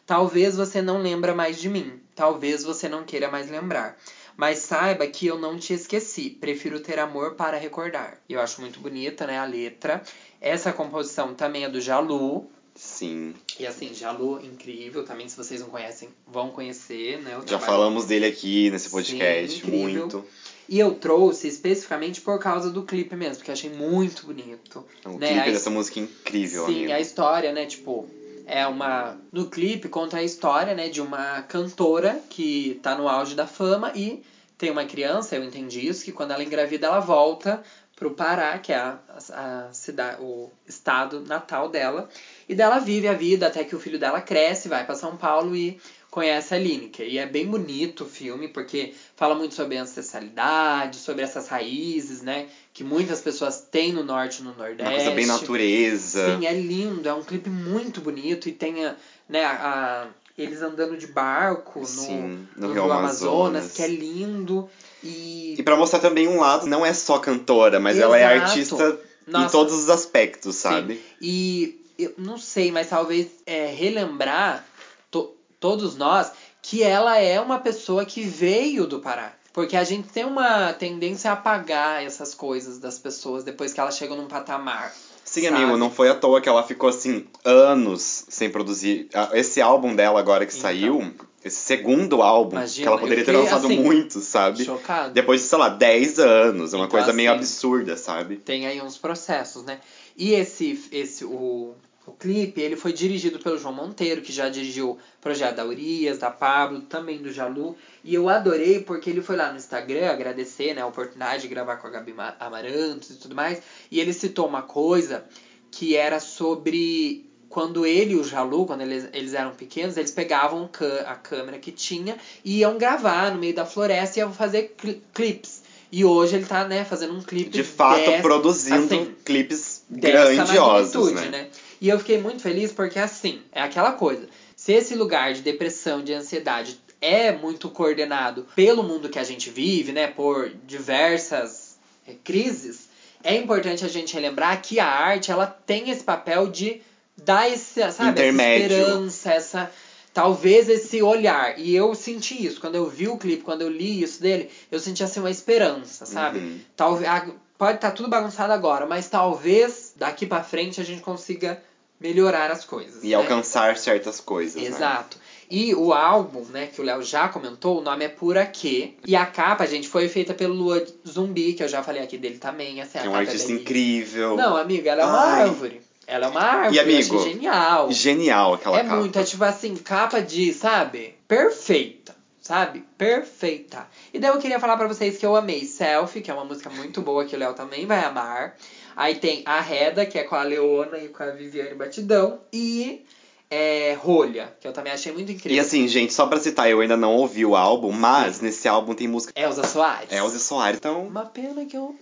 Talvez 0.07 0.55
você 0.55 0.81
não 0.81 0.99
lembra 1.01 1.35
mais 1.35 1.59
de 1.59 1.69
mim, 1.69 1.99
talvez 2.15 2.63
você 2.63 2.89
não 2.89 3.03
queira 3.05 3.29
mais 3.29 3.47
lembrar. 3.47 3.95
Mas 4.35 4.59
saiba 4.59 5.05
que 5.07 5.27
eu 5.27 5.37
não 5.37 5.57
te 5.57 5.71
esqueci, 5.73 6.29
prefiro 6.31 6.79
ter 6.79 6.97
amor 6.99 7.35
para 7.35 7.57
recordar. 7.57 8.17
Eu 8.27 8.39
acho 8.41 8.59
muito 8.59 8.79
bonita, 8.79 9.25
né, 9.27 9.37
a 9.37 9.45
letra. 9.45 10.01
Essa 10.41 10.73
composição 10.73 11.33
também 11.33 11.63
é 11.63 11.69
do 11.69 11.79
Jalu. 11.79 12.45
Sim. 12.85 13.33
E 13.59 13.65
assim, 13.65 13.93
Jalu, 13.93 14.39
incrível. 14.45 15.03
Também, 15.03 15.27
se 15.27 15.35
vocês 15.35 15.59
não 15.59 15.69
conhecem, 15.69 16.09
vão 16.27 16.51
conhecer, 16.51 17.19
né? 17.21 17.31
Já 17.31 17.41
trabalho. 17.41 17.71
falamos 17.71 18.05
dele 18.05 18.27
aqui 18.27 18.69
nesse 18.69 18.89
podcast, 18.89 19.61
Sim, 19.61 19.71
muito. 19.71 20.23
E 20.69 20.79
eu 20.79 20.93
trouxe 20.93 21.47
especificamente 21.47 22.21
por 22.21 22.39
causa 22.39 22.69
do 22.69 22.83
clipe 22.83 23.15
mesmo, 23.15 23.37
porque 23.37 23.51
achei 23.51 23.69
muito 23.69 24.25
bonito. 24.27 24.85
O 25.03 25.17
né? 25.17 25.27
clipe 25.27 25.49
A 25.49 25.51
dessa 25.51 25.69
música 25.69 25.99
é 25.99 26.03
incrível, 26.03 26.65
Sim, 26.67 26.75
amigo. 26.75 26.93
a 26.93 26.99
história, 26.99 27.51
né, 27.51 27.65
tipo, 27.65 28.07
é 28.45 28.65
uma. 28.67 29.17
No 29.31 29.49
clipe 29.49 29.89
conta 29.89 30.17
a 30.17 30.23
história, 30.23 30.73
né, 30.75 30.87
de 30.87 31.01
uma 31.01 31.41
cantora 31.43 32.21
que 32.29 32.79
tá 32.83 32.95
no 32.95 33.07
auge 33.07 33.35
da 33.35 33.47
fama 33.47 33.91
e 33.95 34.23
tem 34.57 34.69
uma 34.71 34.85
criança, 34.85 35.35
eu 35.35 35.43
entendi 35.43 35.85
isso, 35.85 36.05
que 36.05 36.11
quando 36.11 36.31
ela 36.31 36.43
engravida, 36.43 36.87
ela 36.87 36.99
volta 36.99 37.61
pro 37.95 38.11
Pará, 38.11 38.57
que 38.59 38.73
é 38.73 38.77
a, 38.77 38.99
a, 39.31 39.67
a 39.67 39.73
cidade, 39.73 40.21
o 40.21 40.51
estado 40.67 41.21
natal 41.21 41.69
dela. 41.69 42.09
E 42.47 42.53
dela 42.55 42.79
vive 42.79 43.07
a 43.07 43.13
vida 43.13 43.47
até 43.47 43.63
que 43.63 43.75
o 43.75 43.79
filho 43.79 43.97
dela 43.99 44.21
cresce, 44.21 44.67
vai 44.69 44.85
pra 44.85 44.95
São 44.95 45.17
Paulo 45.17 45.55
e 45.55 45.79
conhece 46.11 46.53
a 46.53 46.57
Lineker. 46.57 47.07
E 47.07 47.17
é 47.17 47.25
bem 47.25 47.45
bonito 47.45 48.03
o 48.03 48.07
filme, 48.07 48.47
porque 48.47 48.93
fala 49.15 49.35
muito 49.35 49.53
sobre 49.55 49.77
a 49.77 49.81
ancestralidade, 49.81 50.97
sobre 50.97 51.23
essas 51.23 51.47
raízes, 51.47 52.21
né? 52.21 52.47
Que 52.73 52.83
muitas 52.83 53.19
pessoas 53.21 53.65
têm 53.69 53.91
no 53.91 54.03
norte 54.03 54.41
e 54.41 54.43
no 54.43 54.53
nordeste. 54.55 54.81
Uma 54.83 54.91
coisa 54.93 55.11
bem 55.11 55.25
natureza. 55.25 56.37
Sim, 56.37 56.45
é 56.45 56.53
lindo, 56.53 57.09
é 57.09 57.13
um 57.13 57.23
clipe 57.23 57.49
muito 57.49 57.99
bonito 57.99 58.47
e 58.47 58.51
tem 58.51 58.85
a, 58.85 58.95
né, 59.27 59.43
a, 59.43 60.07
eles 60.37 60.61
andando 60.61 60.97
de 60.97 61.07
barco 61.07 61.79
no, 61.79 61.85
Sim, 61.85 62.47
no 62.55 62.67
no 62.67 62.73
Rio 62.73 62.83
Rio 62.83 62.91
Amazonas. 62.93 63.21
Amazonas, 63.21 63.71
que 63.73 63.81
é 63.81 63.87
lindo. 63.87 64.69
E, 65.03 65.55
E 65.57 65.63
pra 65.63 65.75
mostrar 65.75 65.99
também 65.99 66.27
um 66.27 66.39
lado, 66.39 66.65
não 66.67 66.85
é 66.85 66.93
só 66.93 67.17
cantora, 67.17 67.79
mas 67.79 67.97
ela 67.97 68.17
é 68.17 68.23
Exato. 68.35 68.41
artista 68.49 68.99
em 69.27 69.31
Nossa. 69.31 69.51
todos 69.51 69.73
os 69.73 69.89
aspectos, 69.89 70.55
Sim. 70.55 70.61
sabe? 70.61 71.01
e 71.21 71.79
eu 71.97 72.13
não 72.17 72.37
sei, 72.37 72.71
mas 72.71 72.89
talvez 72.89 73.27
é, 73.45 73.67
relembrar 73.67 74.65
to- 75.11 75.33
todos 75.59 75.95
nós 75.95 76.31
que 76.61 76.81
ela 76.83 77.17
é 77.17 77.39
uma 77.39 77.59
pessoa 77.59 78.05
que 78.05 78.23
veio 78.23 78.87
do 78.87 78.99
Pará. 78.99 79.33
Porque 79.53 79.77
a 79.77 79.83
gente 79.85 80.09
tem 80.09 80.25
uma 80.25 80.73
tendência 80.73 81.29
a 81.29 81.33
apagar 81.33 82.03
essas 82.03 82.33
coisas 82.33 82.77
das 82.77 82.99
pessoas 82.99 83.43
depois 83.43 83.71
que 83.71 83.79
elas 83.79 83.95
chegam 83.97 84.17
num 84.17 84.27
patamar. 84.27 84.91
Sim, 85.23 85.43
sabe? 85.43 85.55
amigo, 85.55 85.77
não 85.77 85.89
foi 85.89 86.09
à 86.09 86.15
toa 86.15 86.41
que 86.41 86.49
ela 86.49 86.61
ficou 86.63 86.89
assim 86.89 87.25
anos 87.43 88.25
sem 88.29 88.49
produzir. 88.49 89.07
Esse 89.33 89.61
álbum 89.61 89.95
dela 89.95 90.19
agora 90.19 90.45
que 90.45 90.51
Então. 90.51 90.61
saiu, 90.61 91.13
esse 91.43 91.57
segundo 91.57 92.21
álbum, 92.21 92.57
Imagina, 92.57 92.83
que 92.83 92.87
ela 92.87 92.97
poderia 92.99 93.23
ter 93.23 93.31
fiquei, 93.31 93.43
lançado 93.43 93.65
assim, 93.67 93.79
muito, 93.79 94.19
sabe? 94.19 94.65
Chocado. 94.65 95.13
Depois 95.13 95.41
de, 95.41 95.47
sei 95.47 95.57
lá, 95.57 95.69
10 95.69 96.19
anos. 96.19 96.73
É 96.73 96.77
uma 96.77 96.85
Então, 96.85 96.97
coisa 96.99 97.13
meio 97.13 97.31
assim, 97.31 97.39
absurda, 97.39 97.95
sabe? 97.97 98.37
tem 98.37 98.67
aí 98.67 98.81
uns 98.81 98.97
processos, 98.97 99.63
né? 99.63 99.79
E 100.17 100.31
esse, 100.33 100.79
esse 100.91 101.25
o, 101.25 101.75
o 102.07 102.11
clipe, 102.13 102.61
ele 102.61 102.75
foi 102.75 102.93
dirigido 102.93 103.39
pelo 103.39 103.57
João 103.57 103.73
Monteiro, 103.73 104.21
que 104.21 104.31
já 104.31 104.47
dirigiu 104.47 104.91
o 104.91 104.97
Projeto 105.19 105.55
da 105.55 105.65
Urias, 105.65 106.17
da 106.17 106.29
Pablo, 106.31 106.81
também 106.81 107.21
do 107.21 107.31
Jalu. 107.31 107.75
E 108.03 108.13
eu 108.13 108.29
adorei 108.29 108.79
porque 108.79 109.09
ele 109.09 109.21
foi 109.21 109.35
lá 109.35 109.49
no 109.51 109.57
Instagram 109.57 110.09
agradecer 110.09 110.73
né, 110.73 110.81
a 110.81 110.87
oportunidade 110.87 111.41
de 111.41 111.47
gravar 111.49 111.75
com 111.77 111.87
a 111.87 111.89
Gabi 111.89 112.13
Ma- 112.13 112.35
Amarantos 112.39 113.09
e 113.09 113.15
tudo 113.15 113.35
mais. 113.35 113.59
E 113.91 113.99
ele 113.99 114.13
citou 114.13 114.45
uma 114.47 114.61
coisa 114.61 115.23
que 115.71 115.95
era 115.95 116.19
sobre 116.19 117.21
quando 117.49 117.85
ele 117.85 118.13
e 118.13 118.15
o 118.15 118.23
Jalu, 118.23 118.65
quando 118.65 118.81
eles, 118.81 119.07
eles 119.13 119.33
eram 119.33 119.53
pequenos, 119.53 119.97
eles 119.97 120.11
pegavam 120.11 120.69
a 121.05 121.15
câmera 121.15 121.57
que 121.57 121.71
tinha 121.71 122.17
e 122.43 122.59
iam 122.59 122.77
gravar 122.77 123.31
no 123.31 123.37
meio 123.39 123.53
da 123.53 123.65
floresta 123.65 124.19
e 124.19 124.21
iam 124.21 124.33
fazer 124.33 124.73
cli- 124.77 125.01
clipes. 125.13 125.61
E 125.91 126.03
hoje 126.03 126.35
ele 126.35 126.45
tá, 126.45 126.65
né, 126.65 126.83
fazendo 126.83 127.13
um 127.13 127.21
clipe 127.21 127.49
De 127.49 127.63
fato, 127.63 127.97
dessa- 127.97 128.21
produzindo 128.21 128.75
assim, 128.95 129.15
clipes 129.23 129.74
grandiosos, 129.89 131.11
magnitude, 131.11 131.29
né? 131.29 131.47
E 131.79 131.89
eu 131.89 131.99
fiquei 131.99 132.19
muito 132.19 132.41
feliz 132.41 132.71
porque, 132.71 132.97
assim, 132.97 133.41
é 133.51 133.61
aquela 133.61 133.91
coisa. 133.91 134.27
Se 134.55 134.73
esse 134.73 134.95
lugar 134.95 135.33
de 135.33 135.41
depressão, 135.41 136.03
de 136.03 136.13
ansiedade 136.13 136.79
é 137.01 137.31
muito 137.31 137.69
coordenado 137.69 138.47
pelo 138.55 138.81
mundo 138.81 139.09
que 139.09 139.19
a 139.19 139.23
gente 139.23 139.49
vive, 139.49 139.91
né? 139.91 140.07
Por 140.07 140.51
diversas 140.65 141.77
eh, 142.07 142.13
crises, 142.23 142.87
é 143.23 143.35
importante 143.35 143.83
a 143.85 143.87
gente 143.87 144.13
relembrar 144.13 144.61
que 144.61 144.79
a 144.79 144.87
arte, 144.87 145.31
ela 145.31 145.45
tem 145.45 145.89
esse 145.89 146.03
papel 146.03 146.47
de 146.47 146.81
dar 147.17 147.49
esse, 147.51 147.79
sabe, 147.91 148.21
essa 148.21 148.43
esperança, 148.43 149.31
essa... 149.31 149.71
Talvez 150.13 150.69
esse 150.69 151.01
olhar. 151.03 151.59
E 151.59 151.75
eu 151.75 151.93
senti 151.93 152.45
isso. 152.45 152.61
Quando 152.61 152.75
eu 152.75 152.89
vi 152.89 153.09
o 153.09 153.17
clipe, 153.17 153.43
quando 153.43 153.63
eu 153.63 153.69
li 153.69 154.01
isso 154.01 154.21
dele, 154.21 154.49
eu 154.71 154.79
senti 154.79 155.03
assim 155.03 155.19
uma 155.19 155.29
esperança, 155.29 156.05
sabe? 156.05 156.39
Uhum. 156.39 156.59
Talvez 156.73 157.09
pode 157.57 157.75
estar 157.77 157.91
tudo 157.91 158.09
bagunçado 158.09 158.51
agora, 158.53 158.85
mas 158.85 159.07
talvez 159.09 159.93
daqui 159.95 160.25
pra 160.25 160.43
frente 160.43 160.79
a 160.81 160.83
gente 160.83 161.01
consiga 161.01 161.61
melhorar 161.99 162.51
as 162.51 162.65
coisas. 162.65 163.03
E 163.03 163.09
né? 163.09 163.15
alcançar 163.15 163.77
certas 163.77 164.19
coisas, 164.19 164.61
né? 164.61 164.67
Exato. 164.67 165.17
E 165.49 165.75
o 165.75 165.93
álbum, 165.93 166.43
né, 166.45 166.67
que 166.67 166.81
o 166.81 166.83
Léo 166.83 167.03
já 167.03 167.29
comentou, 167.29 167.79
o 167.79 167.81
nome 167.81 168.05
é 168.05 168.09
Por 168.09 168.35
Aqui. 168.37 168.97
E 169.05 169.15
a 169.15 169.25
capa, 169.27 169.65
gente, 169.67 169.87
foi 169.87 170.09
feita 170.09 170.33
pelo 170.33 170.55
Lua 170.55 170.83
Zumbi, 171.07 171.53
que 171.53 171.63
eu 171.63 171.67
já 171.67 171.83
falei 171.83 172.01
aqui 172.01 172.17
dele 172.17 172.39
também. 172.39 172.81
Essa 172.81 172.97
é 172.97 173.01
Que 173.01 173.07
a 173.07 173.11
é 173.11 173.13
um 173.13 173.15
artista 173.15 173.47
dele. 173.47 173.61
incrível. 173.61 174.35
Não, 174.35 174.57
amiga, 174.57 174.91
ela 174.91 175.03
é 175.03 175.05
uma 175.05 175.23
Ai. 175.23 175.41
árvore. 175.43 175.81
Ela 176.07 176.25
é 176.25 176.29
uma 176.29 176.41
árvore. 176.41 176.75
E, 176.75 176.79
amigo, 176.79 177.15
eu 177.15 177.19
achei 177.19 177.33
genial. 177.33 177.91
Genial 177.91 178.53
aquela 178.55 178.79
É 178.79 178.83
capa. 178.83 178.95
muito, 178.95 179.19
é 179.19 179.23
tipo 179.23 179.43
assim, 179.43 179.75
capa 179.75 180.19
de, 180.19 180.51
sabe? 180.51 181.15
Perfeita. 181.27 182.14
Sabe? 182.45 182.85
Perfeita. 182.95 183.87
E 184.13 184.19
daí 184.19 184.29
eu 184.29 184.37
queria 184.37 184.59
falar 184.59 184.77
pra 184.77 184.87
vocês 184.87 185.17
que 185.17 185.25
eu 185.25 185.35
amei 185.35 185.65
Selfie, 185.65 186.21
que 186.21 186.29
é 186.29 186.33
uma 186.33 186.45
música 186.45 186.69
muito 186.69 187.01
boa 187.01 187.25
que 187.25 187.35
o 187.35 187.39
Léo 187.39 187.55
também 187.55 187.87
vai 187.87 188.05
amar. 188.05 188.55
Aí 188.95 189.15
tem 189.15 189.41
a 189.47 189.59
Reda, 189.59 190.05
que 190.05 190.19
é 190.19 190.23
com 190.23 190.35
a 190.35 190.43
Leona 190.43 190.99
e 190.99 191.07
com 191.07 191.23
a 191.23 191.31
Viviane 191.31 191.73
Batidão. 191.73 192.39
E 192.53 193.03
é, 193.49 193.97
Rolha, 193.99 194.55
que 194.61 194.67
eu 194.67 194.71
também 194.71 194.93
achei 194.93 195.11
muito 195.11 195.31
incrível. 195.31 195.57
E 195.57 195.59
assim, 195.59 195.87
gente, 195.87 196.13
só 196.13 196.27
pra 196.27 196.39
citar, 196.39 196.69
eu 196.69 196.81
ainda 196.81 196.95
não 196.95 197.15
ouvi 197.15 197.43
o 197.43 197.55
álbum, 197.55 197.91
mas 197.91 198.39
nesse 198.39 198.67
álbum 198.67 198.93
tem 198.93 199.07
música 199.07 199.33
Elza 199.35 199.63
Soares. 199.63 200.11
Elza 200.11 200.37
Soares. 200.37 200.77
Então, 200.77 201.07
Uma 201.07 201.25
pena 201.25 201.65
que 201.65 201.75
eu 201.75 201.95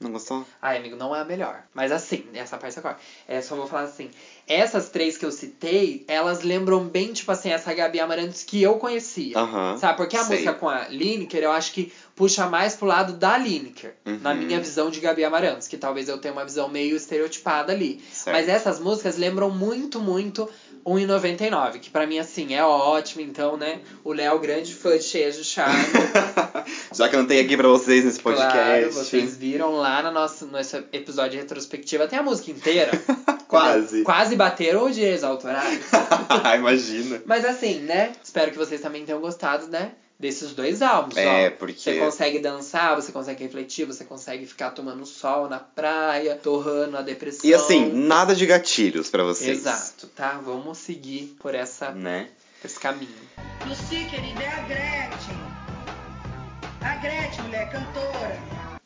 não 0.00 0.10
gostou? 0.12 0.46
Ai, 0.62 0.78
amigo, 0.78 0.96
não 0.96 1.14
é 1.14 1.20
a 1.20 1.24
melhor. 1.24 1.62
Mas 1.74 1.92
assim, 1.92 2.24
essa 2.32 2.56
parte 2.56 2.78
agora. 2.78 2.96
É, 3.28 3.42
só 3.42 3.54
vou 3.54 3.66
falar 3.66 3.82
assim. 3.82 4.10
Essas 4.48 4.88
três 4.88 5.18
que 5.18 5.26
eu 5.26 5.30
citei, 5.30 6.04
elas 6.08 6.42
lembram 6.42 6.88
bem, 6.88 7.12
tipo 7.12 7.30
assim, 7.30 7.50
essa 7.50 7.72
Gabi 7.74 8.00
Amarantos 8.00 8.42
que 8.42 8.62
eu 8.62 8.76
conhecia. 8.76 9.36
Sabe? 9.78 9.98
Porque 9.98 10.16
a 10.16 10.24
sei. 10.24 10.38
música 10.38 10.54
com 10.54 10.68
a 10.68 10.88
Lineker, 10.88 11.42
eu 11.42 11.52
acho 11.52 11.72
que 11.72 11.92
puxa 12.16 12.46
mais 12.46 12.74
pro 12.74 12.86
lado 12.86 13.12
da 13.12 13.36
Lineker. 13.36 13.94
Uhum. 14.06 14.18
Na 14.22 14.34
minha 14.34 14.58
visão 14.58 14.90
de 14.90 15.00
Gabi 15.00 15.22
Amarantos. 15.22 15.68
Que 15.68 15.76
talvez 15.76 16.08
eu 16.08 16.18
tenha 16.18 16.32
uma 16.32 16.44
visão 16.44 16.68
meio 16.68 16.96
estereotipada 16.96 17.72
ali. 17.72 18.02
Certo. 18.10 18.34
Mas 18.34 18.48
essas 18.48 18.80
músicas 18.80 19.18
lembram 19.18 19.50
muito, 19.50 20.00
muito 20.00 20.48
1,99. 20.86 21.78
Que 21.80 21.90
pra 21.90 22.06
mim, 22.06 22.18
assim, 22.18 22.54
é 22.54 22.64
ótimo. 22.64 23.22
Então, 23.22 23.56
né? 23.56 23.80
O 24.04 24.12
Léo, 24.12 24.38
grande 24.38 24.74
fã 24.74 24.96
de 24.96 25.04
Cheia 25.04 25.30
de 25.30 25.44
Charme. 25.44 25.84
Já 26.92 27.08
cantei 27.08 27.40
aqui 27.40 27.56
pra 27.56 27.68
vocês 27.68 28.04
nesse 28.04 28.20
podcast. 28.20 28.52
Claro, 28.52 28.92
vocês 28.92 29.36
viram 29.36 29.72
lá 29.76 30.02
no 30.02 30.10
nosso, 30.10 30.46
nosso 30.46 30.76
episódio 30.92 31.32
de 31.32 31.38
retrospectiva, 31.38 32.06
tem 32.06 32.18
a 32.18 32.22
música 32.22 32.50
inteira. 32.50 32.90
Quase. 33.48 34.02
Quase 34.04 34.36
bateram 34.36 34.84
os 34.84 34.94
direitos 34.94 35.24
autorais. 35.24 35.80
Imagina. 36.56 37.20
Mas 37.26 37.44
assim, 37.44 37.80
né? 37.80 38.12
Espero 38.22 38.52
que 38.52 38.58
vocês 38.58 38.80
também 38.80 39.04
tenham 39.04 39.20
gostado, 39.20 39.66
né? 39.66 39.92
Desses 40.20 40.52
dois 40.52 40.82
álbuns, 40.82 41.16
É, 41.16 41.48
ó. 41.48 41.50
porque- 41.58 41.80
Você 41.80 41.98
consegue 41.98 42.38
dançar, 42.40 42.94
você 42.94 43.10
consegue 43.10 43.42
refletir, 43.42 43.86
você 43.86 44.04
consegue 44.04 44.44
ficar 44.46 44.70
tomando 44.72 45.06
sol 45.06 45.48
na 45.48 45.58
praia, 45.58 46.36
torrando 46.36 46.98
a 46.98 47.00
depressão. 47.00 47.48
E 47.48 47.54
assim, 47.54 47.90
nada 47.90 48.34
de 48.34 48.44
gatilhos 48.44 49.08
pra 49.08 49.22
vocês. 49.24 49.60
Exato, 49.60 50.08
tá? 50.08 50.38
Vamos 50.44 50.76
seguir 50.76 51.34
por 51.40 51.54
essa, 51.54 51.92
Né? 51.92 52.28
esse 52.62 52.78
caminho. 52.78 53.08
Lucy, 53.66 54.04
querida, 54.10 54.42
é 54.42 54.48
a 54.48 54.60
Gretchen. 54.64 55.40
A 56.82 56.96
Gretchen, 56.96 57.42
mulher, 57.44 57.70
cantora. 57.70 58.38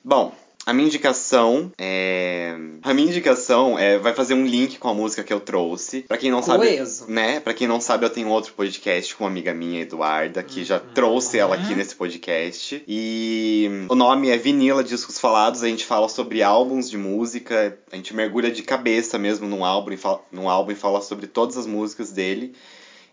Bom, 0.04 0.32
a 0.66 0.72
minha 0.72 0.86
indicação 0.86 1.70
é. 1.78 2.56
A 2.82 2.92
minha 2.94 3.08
indicação 3.08 3.78
é 3.78 3.98
vai 3.98 4.12
fazer 4.14 4.34
um 4.34 4.46
link 4.46 4.78
com 4.78 4.88
a 4.88 4.94
música 4.94 5.22
que 5.22 5.32
eu 5.32 5.40
trouxe. 5.40 6.02
Pra 6.02 6.16
quem 6.16 6.30
não 6.30 6.42
Coeso. 6.42 7.00
sabe, 7.00 7.12
né? 7.12 7.40
Para 7.40 7.54
quem 7.54 7.66
não 7.66 7.80
sabe, 7.80 8.04
eu 8.04 8.10
tenho 8.10 8.28
outro 8.28 8.52
podcast 8.54 9.14
com 9.14 9.24
uma 9.24 9.30
amiga 9.30 9.52
minha, 9.54 9.82
Eduarda, 9.82 10.42
que 10.42 10.64
já 10.64 10.78
trouxe 10.78 11.38
ela 11.38 11.54
aqui 11.54 11.74
nesse 11.74 11.94
podcast. 11.94 12.82
E 12.86 13.68
o 13.88 13.94
nome 13.94 14.28
é 14.30 14.36
Vinila 14.36 14.82
Discos 14.82 15.18
Falados. 15.18 15.62
A 15.62 15.68
gente 15.68 15.84
fala 15.84 16.08
sobre 16.08 16.42
álbuns 16.42 16.90
de 16.90 16.96
música. 16.96 17.78
A 17.92 17.96
gente 17.96 18.14
mergulha 18.14 18.50
de 18.50 18.62
cabeça 18.62 19.18
mesmo 19.18 19.46
num 19.46 19.64
álbum 19.64 19.92
e 19.92 19.96
fala, 19.96 20.20
num 20.30 20.48
álbum 20.48 20.72
e 20.72 20.76
fala 20.76 21.00
sobre 21.00 21.26
todas 21.26 21.56
as 21.56 21.66
músicas 21.66 22.10
dele. 22.10 22.54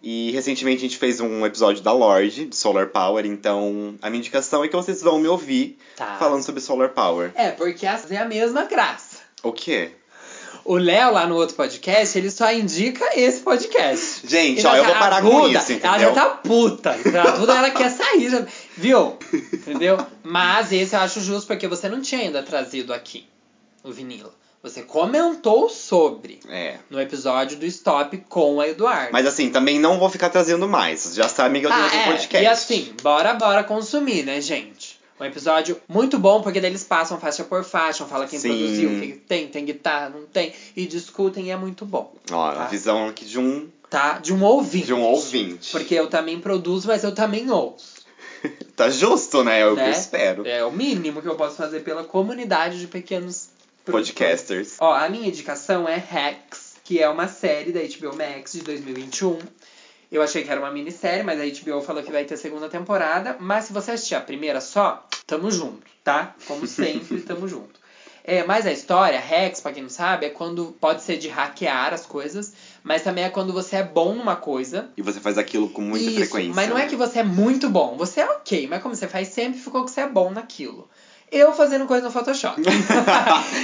E 0.03 0.31
recentemente 0.31 0.77
a 0.77 0.81
gente 0.81 0.97
fez 0.97 1.19
um 1.19 1.45
episódio 1.45 1.83
da 1.83 1.91
Lorde, 1.91 2.45
de 2.45 2.55
Solar 2.55 2.87
Power, 2.87 3.23
então 3.25 3.95
a 4.01 4.09
minha 4.09 4.19
indicação 4.19 4.63
é 4.63 4.67
que 4.67 4.75
vocês 4.75 5.01
vão 5.01 5.19
me 5.19 5.27
ouvir 5.27 5.77
Tá. 5.95 6.15
falando 6.17 6.43
sobre 6.43 6.59
Solar 6.59 6.89
Power. 6.89 7.31
É, 7.35 7.51
porque 7.51 7.85
essa 7.85 8.11
é 8.13 8.17
a 8.17 8.25
mesma 8.25 8.63
graça. 8.65 9.17
O 9.43 9.51
quê? 9.51 9.91
O 10.65 10.75
Léo, 10.77 11.11
lá 11.13 11.25
no 11.25 11.35
outro 11.35 11.55
podcast, 11.55 12.15
ele 12.17 12.29
só 12.29 12.51
indica 12.53 13.03
esse 13.19 13.41
podcast. 13.41 14.21
Gente, 14.29 14.65
ó, 14.65 14.75
eu 14.75 14.85
vou 14.85 14.93
parar 14.93 15.17
a 15.17 15.21
com 15.21 15.47
isso, 15.47 15.71
Ela 15.71 15.99
já 15.99 16.05
entendeu? 16.07 16.13
tá 16.13 16.29
puta. 16.29 16.91
A 16.91 17.31
Duda, 17.31 17.53
ela 17.57 17.69
quer 17.71 17.89
sair, 17.89 18.29
já, 18.29 18.45
viu? 18.77 19.17
Entendeu? 19.53 19.97
Mas 20.23 20.71
esse 20.71 20.95
eu 20.95 20.99
acho 20.99 21.19
justo 21.21 21.47
porque 21.47 21.67
você 21.67 21.89
não 21.89 21.99
tinha 22.01 22.21
ainda 22.21 22.43
trazido 22.43 22.93
aqui 22.93 23.25
o 23.83 23.91
vinilo. 23.91 24.31
Você 24.63 24.83
comentou 24.83 25.69
sobre 25.69 26.39
É. 26.47 26.77
no 26.89 27.01
episódio 27.01 27.57
do 27.57 27.65
Stop 27.65 28.15
com 28.29 28.61
a 28.61 28.67
Eduardo. 28.67 29.09
Mas 29.11 29.25
assim, 29.25 29.49
também 29.49 29.79
não 29.79 29.97
vou 29.97 30.09
ficar 30.09 30.29
trazendo 30.29 30.67
mais. 30.67 31.15
Já 31.15 31.27
sabem 31.27 31.61
que 31.61 31.67
eu 31.67 31.71
tenho 31.71 31.81
ah, 31.81 31.85
outro 31.85 31.99
é. 31.99 32.05
podcast. 32.11 32.43
E 32.43 32.47
assim, 32.47 32.93
bora, 33.01 33.33
bora 33.33 33.63
consumir, 33.63 34.23
né, 34.23 34.39
gente? 34.39 34.99
Um 35.19 35.25
episódio 35.25 35.79
muito 35.87 36.17
bom, 36.19 36.41
porque 36.41 36.59
daí 36.59 36.69
eles 36.71 36.83
passam 36.83 37.19
faixa 37.19 37.43
por 37.43 37.63
faixa, 37.63 38.05
falam 38.05 38.27
quem 38.27 38.39
Sim. 38.39 38.49
produziu, 38.49 38.89
o 38.91 38.99
que 39.01 39.11
tem, 39.13 39.47
tem 39.47 39.65
guitarra, 39.65 40.09
não 40.09 40.25
tem, 40.25 40.53
e 40.75 40.85
discutem 40.85 41.45
e 41.47 41.49
é 41.51 41.55
muito 41.57 41.85
bom. 41.85 42.11
Ó, 42.31 42.51
Tá. 42.51 42.63
a 42.63 42.67
visão 42.67 43.07
aqui 43.07 43.25
de 43.25 43.39
um, 43.39 43.67
Tá? 43.89 44.19
De 44.19 44.33
um 44.33 44.43
ouvinte. 44.43 44.85
de 44.85 44.93
um 44.93 45.01
ouvinte. 45.01 45.71
Porque 45.71 45.93
eu 45.95 46.07
também 46.07 46.39
produzo, 46.39 46.87
mas 46.87 47.03
eu 47.03 47.13
também 47.13 47.49
ouço. 47.51 48.01
Tá 48.75 48.89
justo, 48.89 49.43
né? 49.43 49.59
É 49.61 49.67
o 49.67 49.75
que 49.75 49.81
Né? 49.81 49.87
eu 49.89 49.91
espero. 49.91 50.47
É 50.47 50.65
o 50.65 50.71
mínimo 50.71 51.21
que 51.21 51.27
eu 51.27 51.35
posso 51.35 51.55
fazer 51.55 51.81
pela 51.81 52.03
comunidade 52.03 52.79
de 52.79 52.87
pequenos. 52.87 53.49
Podcasters. 53.91 54.77
Ó, 54.79 54.93
a 54.93 55.07
minha 55.09 55.27
indicação 55.27 55.87
é 55.87 55.95
Hacks, 55.97 56.75
que 56.83 57.01
é 57.01 57.07
uma 57.09 57.27
série 57.27 57.71
da 57.71 57.79
HBO 57.81 58.15
Max 58.15 58.53
de 58.53 58.61
2021. 58.61 59.37
Eu 60.11 60.21
achei 60.21 60.43
que 60.43 60.49
era 60.51 60.59
uma 60.59 60.71
minissérie, 60.71 61.23
mas 61.23 61.39
a 61.39 61.45
HBO 61.45 61.81
falou 61.81 62.03
que 62.03 62.11
vai 62.11 62.25
ter 62.25 62.35
segunda 62.37 62.67
temporada. 62.67 63.37
Mas 63.39 63.65
se 63.65 63.73
você 63.73 63.91
assistir 63.91 64.15
a 64.15 64.21
primeira 64.21 64.59
só, 64.59 65.07
tamo 65.25 65.49
junto, 65.49 65.81
tá? 66.03 66.35
Como 66.47 66.67
sempre, 66.67 67.19
tamo 67.23 67.47
junto. 67.47 67.79
É, 68.23 68.43
mas 68.43 68.67
a 68.67 68.71
história, 68.71 69.19
Hacks, 69.19 69.61
pra 69.61 69.71
quem 69.71 69.81
não 69.81 69.89
sabe, 69.89 70.27
é 70.27 70.29
quando 70.29 70.75
pode 70.79 71.01
ser 71.01 71.17
de 71.17 71.27
hackear 71.27 71.91
as 71.93 72.05
coisas, 72.05 72.53
mas 72.83 73.01
também 73.01 73.23
é 73.23 73.29
quando 73.29 73.51
você 73.51 73.77
é 73.77 73.83
bom 73.83 74.13
numa 74.13 74.35
coisa 74.35 74.89
E 74.95 75.01
você 75.01 75.19
faz 75.19 75.39
aquilo 75.39 75.69
com 75.69 75.81
muita 75.81 76.05
isso, 76.05 76.15
frequência. 76.29 76.53
mas 76.53 76.69
não 76.69 76.77
é 76.77 76.83
né? 76.83 76.87
que 76.87 76.95
você 76.95 77.19
é 77.19 77.23
muito 77.23 77.67
bom. 77.69 77.97
Você 77.97 78.19
é 78.19 78.29
ok, 78.29 78.67
mas 78.67 78.81
como 78.83 78.93
você 78.95 79.07
faz 79.07 79.29
sempre, 79.29 79.59
ficou 79.59 79.83
que 79.85 79.91
você 79.91 80.01
é 80.01 80.07
bom 80.07 80.29
naquilo. 80.29 80.87
Eu 81.31 81.53
fazendo 81.53 81.85
coisa 81.85 82.03
no 82.05 82.11
Photoshop. 82.11 82.61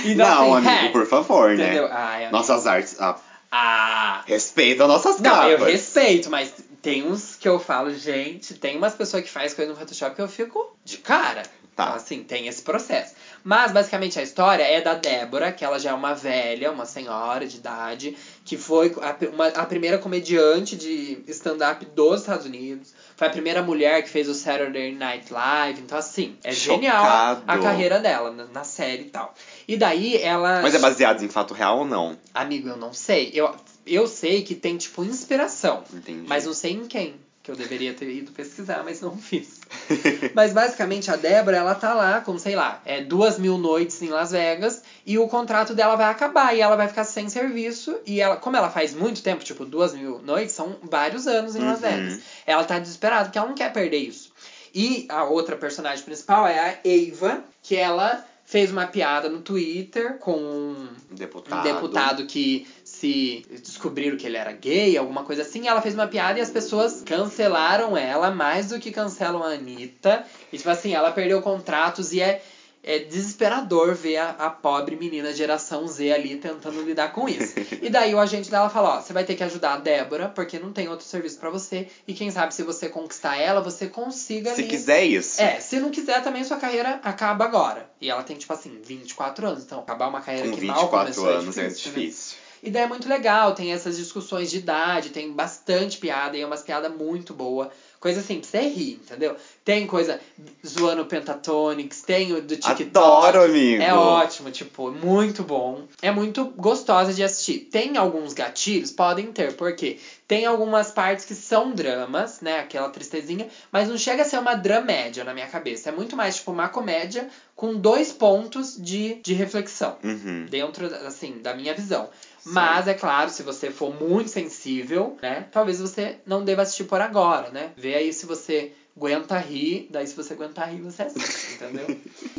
Então, 0.05 0.15
não, 0.15 0.55
assim, 0.55 0.67
amigo, 0.67 0.87
é, 0.87 0.91
por 0.91 1.05
favor, 1.05 1.51
Entendeu? 1.53 1.87
né? 1.89 2.23
É, 2.23 2.31
Nossas 2.31 2.65
artes. 2.65 2.95
Ah, 2.99 3.15
ah. 3.51 4.21
respeita 4.25 4.87
nossas 4.87 5.19
Não, 5.19 5.31
capas. 5.31 5.51
eu 5.51 5.65
respeito, 5.65 6.29
mas 6.29 6.53
tem 6.81 7.03
uns 7.03 7.35
que 7.35 7.47
eu 7.47 7.59
falo, 7.59 7.93
gente, 7.93 8.53
tem 8.53 8.77
umas 8.77 8.93
pessoas 8.93 9.23
que 9.23 9.29
faz 9.29 9.53
coisa 9.53 9.71
no 9.71 9.77
Photoshop 9.77 10.15
que 10.15 10.21
eu 10.21 10.27
fico 10.29 10.73
de 10.85 10.97
cara. 10.97 11.43
Tá. 11.75 11.83
Então, 11.83 11.95
assim, 11.95 12.23
tem 12.23 12.47
esse 12.47 12.61
processo. 12.63 13.13
Mas, 13.43 13.71
basicamente, 13.71 14.17
a 14.19 14.23
história 14.23 14.63
é 14.63 14.81
da 14.81 14.95
Débora, 14.95 15.51
que 15.51 15.63
ela 15.63 15.77
já 15.79 15.91
é 15.91 15.93
uma 15.93 16.11
velha, 16.15 16.71
uma 16.71 16.85
senhora 16.85 17.45
de 17.45 17.57
idade, 17.57 18.15
que 18.43 18.57
foi 18.57 18.91
a, 18.99 19.15
uma- 19.31 19.47
a 19.49 19.63
primeira 19.65 19.99
comediante 19.99 20.75
de 20.75 21.19
stand-up 21.27 21.85
dos 21.85 22.21
Estados 22.21 22.47
Unidos. 22.47 22.93
Foi 23.17 23.25
a 23.25 23.31
primeira 23.31 23.63
mulher 23.63 24.03
que 24.03 24.09
fez 24.09 24.29
o 24.29 24.33
Saturday 24.35 24.93
Night 24.93 25.33
Live. 25.33 25.81
Então, 25.81 25.97
assim, 25.97 26.37
é 26.43 26.51
genial 26.51 27.03
a, 27.03 27.35
Chocado. 27.35 27.43
a 27.47 27.57
carreira 27.57 27.99
dela 27.99 28.29
na, 28.29 28.45
na 28.45 28.63
série 28.63 29.05
e 29.05 29.09
tal. 29.09 29.33
E 29.67 29.75
daí 29.75 30.17
ela. 30.17 30.61
Mas 30.61 30.75
é 30.75 30.79
baseado 30.79 31.23
em 31.23 31.27
fato 31.27 31.55
real 31.55 31.79
ou 31.79 31.85
não? 31.85 32.15
Amigo, 32.31 32.69
eu 32.69 32.77
não 32.77 32.93
sei. 32.93 33.31
Eu, 33.33 33.55
eu 33.87 34.05
sei 34.05 34.43
que 34.43 34.53
tem, 34.53 34.77
tipo, 34.77 35.03
inspiração. 35.03 35.83
Entendi. 35.91 36.27
Mas 36.27 36.45
não 36.45 36.53
sei 36.53 36.73
em 36.73 36.85
quem. 36.85 37.15
Que 37.47 37.51
eu 37.53 37.55
deveria 37.55 37.93
ter 37.93 38.09
ido 38.09 38.33
pesquisar, 38.33 38.83
mas 38.83 38.99
não 38.99 39.17
fiz. 39.17 39.61
mas 40.35 40.51
basicamente 40.51 41.09
a 41.09 41.15
Débora, 41.15 41.55
ela 41.55 41.73
tá 41.73 41.93
lá 41.93 42.19
com, 42.19 42.37
sei 42.37 42.57
lá, 42.57 42.81
é, 42.83 42.99
duas 43.01 43.39
mil 43.39 43.57
noites 43.57 44.01
em 44.01 44.09
Las 44.09 44.31
Vegas 44.31 44.83
e 45.05 45.17
o 45.17 45.29
contrato 45.29 45.73
dela 45.73 45.95
vai 45.95 46.11
acabar 46.11 46.53
e 46.53 46.59
ela 46.59 46.75
vai 46.75 46.89
ficar 46.89 47.05
sem 47.05 47.29
serviço. 47.29 47.97
E 48.05 48.19
ela, 48.19 48.35
como 48.35 48.57
ela 48.57 48.69
faz 48.69 48.93
muito 48.93 49.23
tempo, 49.23 49.45
tipo, 49.45 49.63
duas 49.63 49.93
mil 49.93 50.19
noites, 50.19 50.53
são 50.53 50.75
vários 50.83 51.25
anos 51.25 51.55
em 51.55 51.59
Las 51.59 51.81
Uhum. 51.81 51.89
Vegas. 51.89 52.19
Ela 52.45 52.65
tá 52.65 52.79
desesperada 52.79 53.23
porque 53.25 53.37
ela 53.37 53.47
não 53.47 53.55
quer 53.55 53.71
perder 53.71 53.99
isso. 53.99 54.29
E 54.75 55.05
a 55.07 55.23
outra 55.23 55.55
personagem 55.55 56.03
principal 56.03 56.45
é 56.45 56.59
a 56.59 56.77
Eva, 56.83 57.45
que 57.63 57.77
ela 57.77 58.25
fez 58.47 58.71
uma 58.71 58.87
piada 58.87 59.27
no 59.27 59.41
Twitter 59.41 60.17
com 60.19 60.37
um 60.37 60.87
Deputado. 61.11 61.59
um 61.59 61.63
deputado 61.63 62.25
que 62.25 62.65
se 62.81 63.45
descobriram 63.49 64.15
que 64.15 64.25
ele 64.25 64.37
era 64.37 64.53
gay, 64.53 64.97
alguma 64.97 65.25
coisa 65.25 65.41
assim, 65.41 65.67
ela 65.67 65.81
fez 65.81 65.93
uma 65.93 66.07
piada 66.07 66.39
e 66.39 66.41
as 66.41 66.49
pessoas 66.49 67.03
cancelaram 67.05 67.97
ela 67.97 68.31
mais 68.31 68.69
do 68.69 68.79
que 68.79 68.89
cancelam 68.89 69.43
a 69.43 69.49
Anitta. 69.49 70.25
E 70.51 70.57
tipo 70.57 70.69
assim, 70.69 70.93
ela 70.93 71.11
perdeu 71.11 71.41
contratos 71.41 72.13
e 72.13 72.21
é, 72.21 72.41
é 72.83 72.99
desesperador 72.99 73.93
ver 73.93 74.17
a, 74.17 74.29
a 74.31 74.49
pobre 74.49 74.95
menina 74.95 75.33
geração 75.33 75.87
Z 75.87 76.11
ali 76.11 76.37
tentando 76.37 76.81
lidar 76.81 77.11
com 77.11 77.27
isso. 77.27 77.53
E 77.81 77.89
daí 77.89 78.13
o 78.13 78.19
agente 78.19 78.49
dela 78.49 78.69
fala, 78.69 78.97
ó, 78.97 79.01
você 79.01 79.13
vai 79.13 79.23
ter 79.23 79.35
que 79.35 79.43
ajudar 79.43 79.73
a 79.73 79.77
Débora, 79.77 80.29
porque 80.29 80.59
não 80.59 80.73
tem 80.73 80.89
outro 80.89 81.05
serviço 81.05 81.37
pra 81.37 81.49
você. 81.49 81.87
E 82.07 82.13
quem 82.13 82.31
sabe 82.31 82.53
se 82.53 82.63
você 82.63 82.89
conquistar 82.89 83.37
ela, 83.37 83.61
você 83.61 83.87
consiga 83.87 84.53
Se 84.55 84.61
ali... 84.61 84.69
quiser 84.69 85.03
isso. 85.03 85.41
É, 85.41 85.59
se 85.59 85.79
não 85.79 85.89
quiser 85.89 86.21
também 86.21 86.43
sua 86.43 86.57
carreira 86.57 86.99
acaba 87.03 87.45
agora. 87.45 87.89
E 88.01 88.09
ela 88.09 88.23
tem, 88.23 88.35
tipo 88.35 88.51
assim, 88.51 88.79
24 88.83 89.47
anos. 89.47 89.63
Então, 89.63 89.79
acabar 89.79 90.07
uma 90.07 90.19
carreira 90.19 90.49
Com 90.49 90.57
que 90.57 90.65
mal 90.65 90.75
24 90.75 90.99
começou 90.99 91.29
anos 91.29 91.57
é 91.57 91.65
é 91.65 91.67
difícil, 91.67 91.91
né? 91.91 91.97
difícil. 91.99 92.37
E 92.61 92.71
daí 92.71 92.83
é 92.83 92.87
muito 92.87 93.07
legal, 93.07 93.53
tem 93.53 93.71
essas 93.71 93.95
discussões 93.95 94.49
de 94.49 94.57
idade, 94.57 95.09
tem 95.09 95.31
bastante 95.31 95.97
piada, 95.97 96.35
e 96.35 96.41
é 96.41 96.45
umas 96.45 96.63
piadas 96.63 96.91
muito 96.91 97.33
boa. 97.33 97.69
Coisa 97.99 98.19
assim, 98.19 98.39
pra 98.39 98.49
você 98.49 98.59
rir, 98.67 98.93
entendeu? 98.93 99.35
Tem 99.65 99.87
coisa 99.87 100.19
zoando 100.65 101.05
Pentatonix, 101.05 102.01
tem 102.01 102.31
o 102.33 102.41
do 102.41 102.55
TikTok. 102.55 102.83
Adoro, 102.89 103.43
amigo. 103.43 103.81
É 103.81 103.93
ótimo, 103.93 104.51
tipo, 104.51 104.91
muito 104.91 105.43
bom. 105.43 105.83
É 106.01 106.11
muito 106.11 106.45
gostosa 106.55 107.11
de 107.13 107.23
assistir. 107.23 107.67
Tem 107.71 107.97
alguns 107.97 108.33
gatilhos? 108.33 108.91
Podem 108.91 109.31
ter, 109.31 109.53
porque 109.55 109.97
tem 110.27 110.45
algumas 110.45 110.91
partes 110.91 111.25
que 111.25 111.33
são 111.35 111.73
dramas, 111.73 112.39
né? 112.39 112.59
Aquela 112.59 112.89
tristezinha, 112.89 113.47
mas 113.71 113.87
não 113.89 113.97
chega 113.97 114.21
a 114.21 114.25
ser 114.25 114.37
uma 114.37 114.53
dramédia 114.55 115.23
na 115.23 115.33
minha 115.33 115.47
cabeça. 115.47 115.89
É 115.89 115.91
muito 115.91 116.15
mais, 116.15 116.35
tipo, 116.35 116.51
uma 116.51 116.69
comédia 116.69 117.27
com 117.55 117.75
dois 117.75 118.11
pontos 118.11 118.75
de, 118.77 119.15
de 119.23 119.33
reflexão 119.33 119.97
Uhum. 120.03 120.45
dentro, 120.49 120.85
assim, 121.07 121.39
da 121.39 121.53
minha 121.55 121.73
visão. 121.73 122.09
Mas, 122.47 122.87
é 122.87 122.93
claro, 122.93 123.29
se 123.29 123.43
você 123.43 123.69
for 123.69 123.93
muito 123.93 124.29
sensível, 124.29 125.17
né? 125.21 125.47
Talvez 125.51 125.79
você 125.79 126.17
não 126.25 126.43
deva 126.43 126.61
assistir 126.61 126.85
por 126.85 127.01
agora, 127.01 127.49
né? 127.49 127.71
Vê 127.75 127.95
aí 127.95 128.13
se 128.13 128.25
você 128.25 128.73
aguenta 128.97 129.37
rir, 129.37 129.87
daí 129.91 130.07
se 130.07 130.15
você 130.15 130.33
aguentar 130.33 130.69
rir, 130.71 130.81
você 130.81 131.03
assiste, 131.03 131.53
entendeu? 131.53 131.95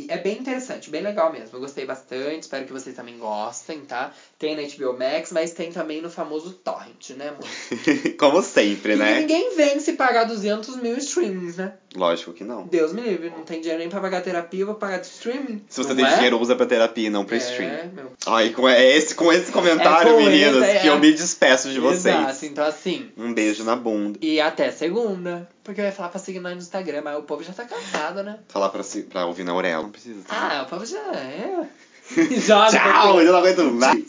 É 0.09 0.17
bem 0.17 0.37
interessante, 0.37 0.89
bem 0.89 1.01
legal 1.01 1.31
mesmo. 1.31 1.49
Eu 1.53 1.59
gostei 1.61 1.85
bastante, 1.85 2.43
espero 2.43 2.65
que 2.65 2.73
vocês 2.73 2.93
também 2.95 3.17
gostem, 3.17 3.79
tá? 3.81 4.11
Tem 4.37 4.55
na 4.55 4.61
HBO 4.63 4.97
Max, 4.97 5.31
mas 5.31 5.51
tem 5.51 5.71
também 5.71 6.01
no 6.01 6.09
famoso 6.09 6.51
Torrent, 6.51 7.11
né, 7.11 7.29
amor? 7.29 7.47
Como 8.19 8.41
sempre, 8.41 8.93
E 8.93 8.95
né? 8.97 9.19
ninguém 9.21 9.55
vence 9.55 9.93
pagar 9.93 10.25
200 10.25 10.75
mil 10.77 10.97
streamings, 10.97 11.55
né? 11.55 11.73
Lógico 11.95 12.33
que 12.33 12.43
não. 12.43 12.67
Deus 12.67 12.91
me 12.93 13.01
livre, 13.01 13.29
não 13.29 13.43
tem 13.43 13.61
dinheiro 13.61 13.79
nem 13.79 13.89
pra 13.89 14.01
pagar 14.01 14.21
terapia, 14.21 14.59
eu 14.61 14.67
vou 14.67 14.75
pagar 14.75 14.97
de 14.99 15.07
streaming. 15.07 15.63
Se 15.69 15.81
você 15.81 15.95
tem 15.95 16.05
é? 16.05 16.13
dinheiro, 16.15 16.39
usa 16.39 16.55
pra 16.55 16.65
terapia 16.65 17.07
e 17.07 17.09
não 17.09 17.23
pra 17.25 17.37
É, 17.37 17.39
stream. 17.39 17.91
meu 17.93 18.11
Ai, 18.27 18.49
com 18.49 18.67
é 18.67 18.85
esse, 18.95 19.15
com 19.15 19.31
esse 19.31 19.51
comentário, 19.51 20.11
É 20.11 20.13
com 20.13 20.19
meninas, 20.25 20.55
esse, 20.63 20.77
é. 20.77 20.79
que 20.81 20.87
eu 20.87 20.99
me 20.99 21.11
despeço 21.13 21.69
de 21.71 21.79
vocês. 21.79 22.05
Exato, 22.13 22.45
então 22.45 22.65
assim. 22.65 23.09
Um 23.17 23.33
beijo 23.33 23.63
na 23.63 23.75
bunda. 23.75 24.19
E 24.21 24.39
até 24.41 24.69
segunda. 24.71 25.47
Porque 25.69 25.81
eu 25.81 25.85
ia 25.85 25.91
falar 25.91 26.09
pra 26.09 26.19
seguir 26.19 26.39
nós 26.39 26.55
no 26.55 26.61
Instagram, 26.63 27.03
mas 27.03 27.19
o 27.19 27.21
povo 27.21 27.43
já 27.43 27.53
tá 27.53 27.63
cansado, 27.63 28.23
né? 28.23 28.39
Falar 28.47 28.69
pra, 28.69 28.81
pra 29.07 29.27
ouvir 29.27 29.43
na 29.43 29.53
orelha. 29.53 29.77
Não 29.77 29.91
precisa. 29.91 30.23
tá? 30.27 30.61
Ah, 30.61 30.63
o 30.63 30.65
povo 30.65 30.83
já 30.83 30.97
é. 30.97 31.69
Joga. 32.41 32.71
Tchau, 32.71 33.21
eu 33.21 33.31
não 33.31 33.37
aguento 33.39 33.63
mais. 33.65 34.03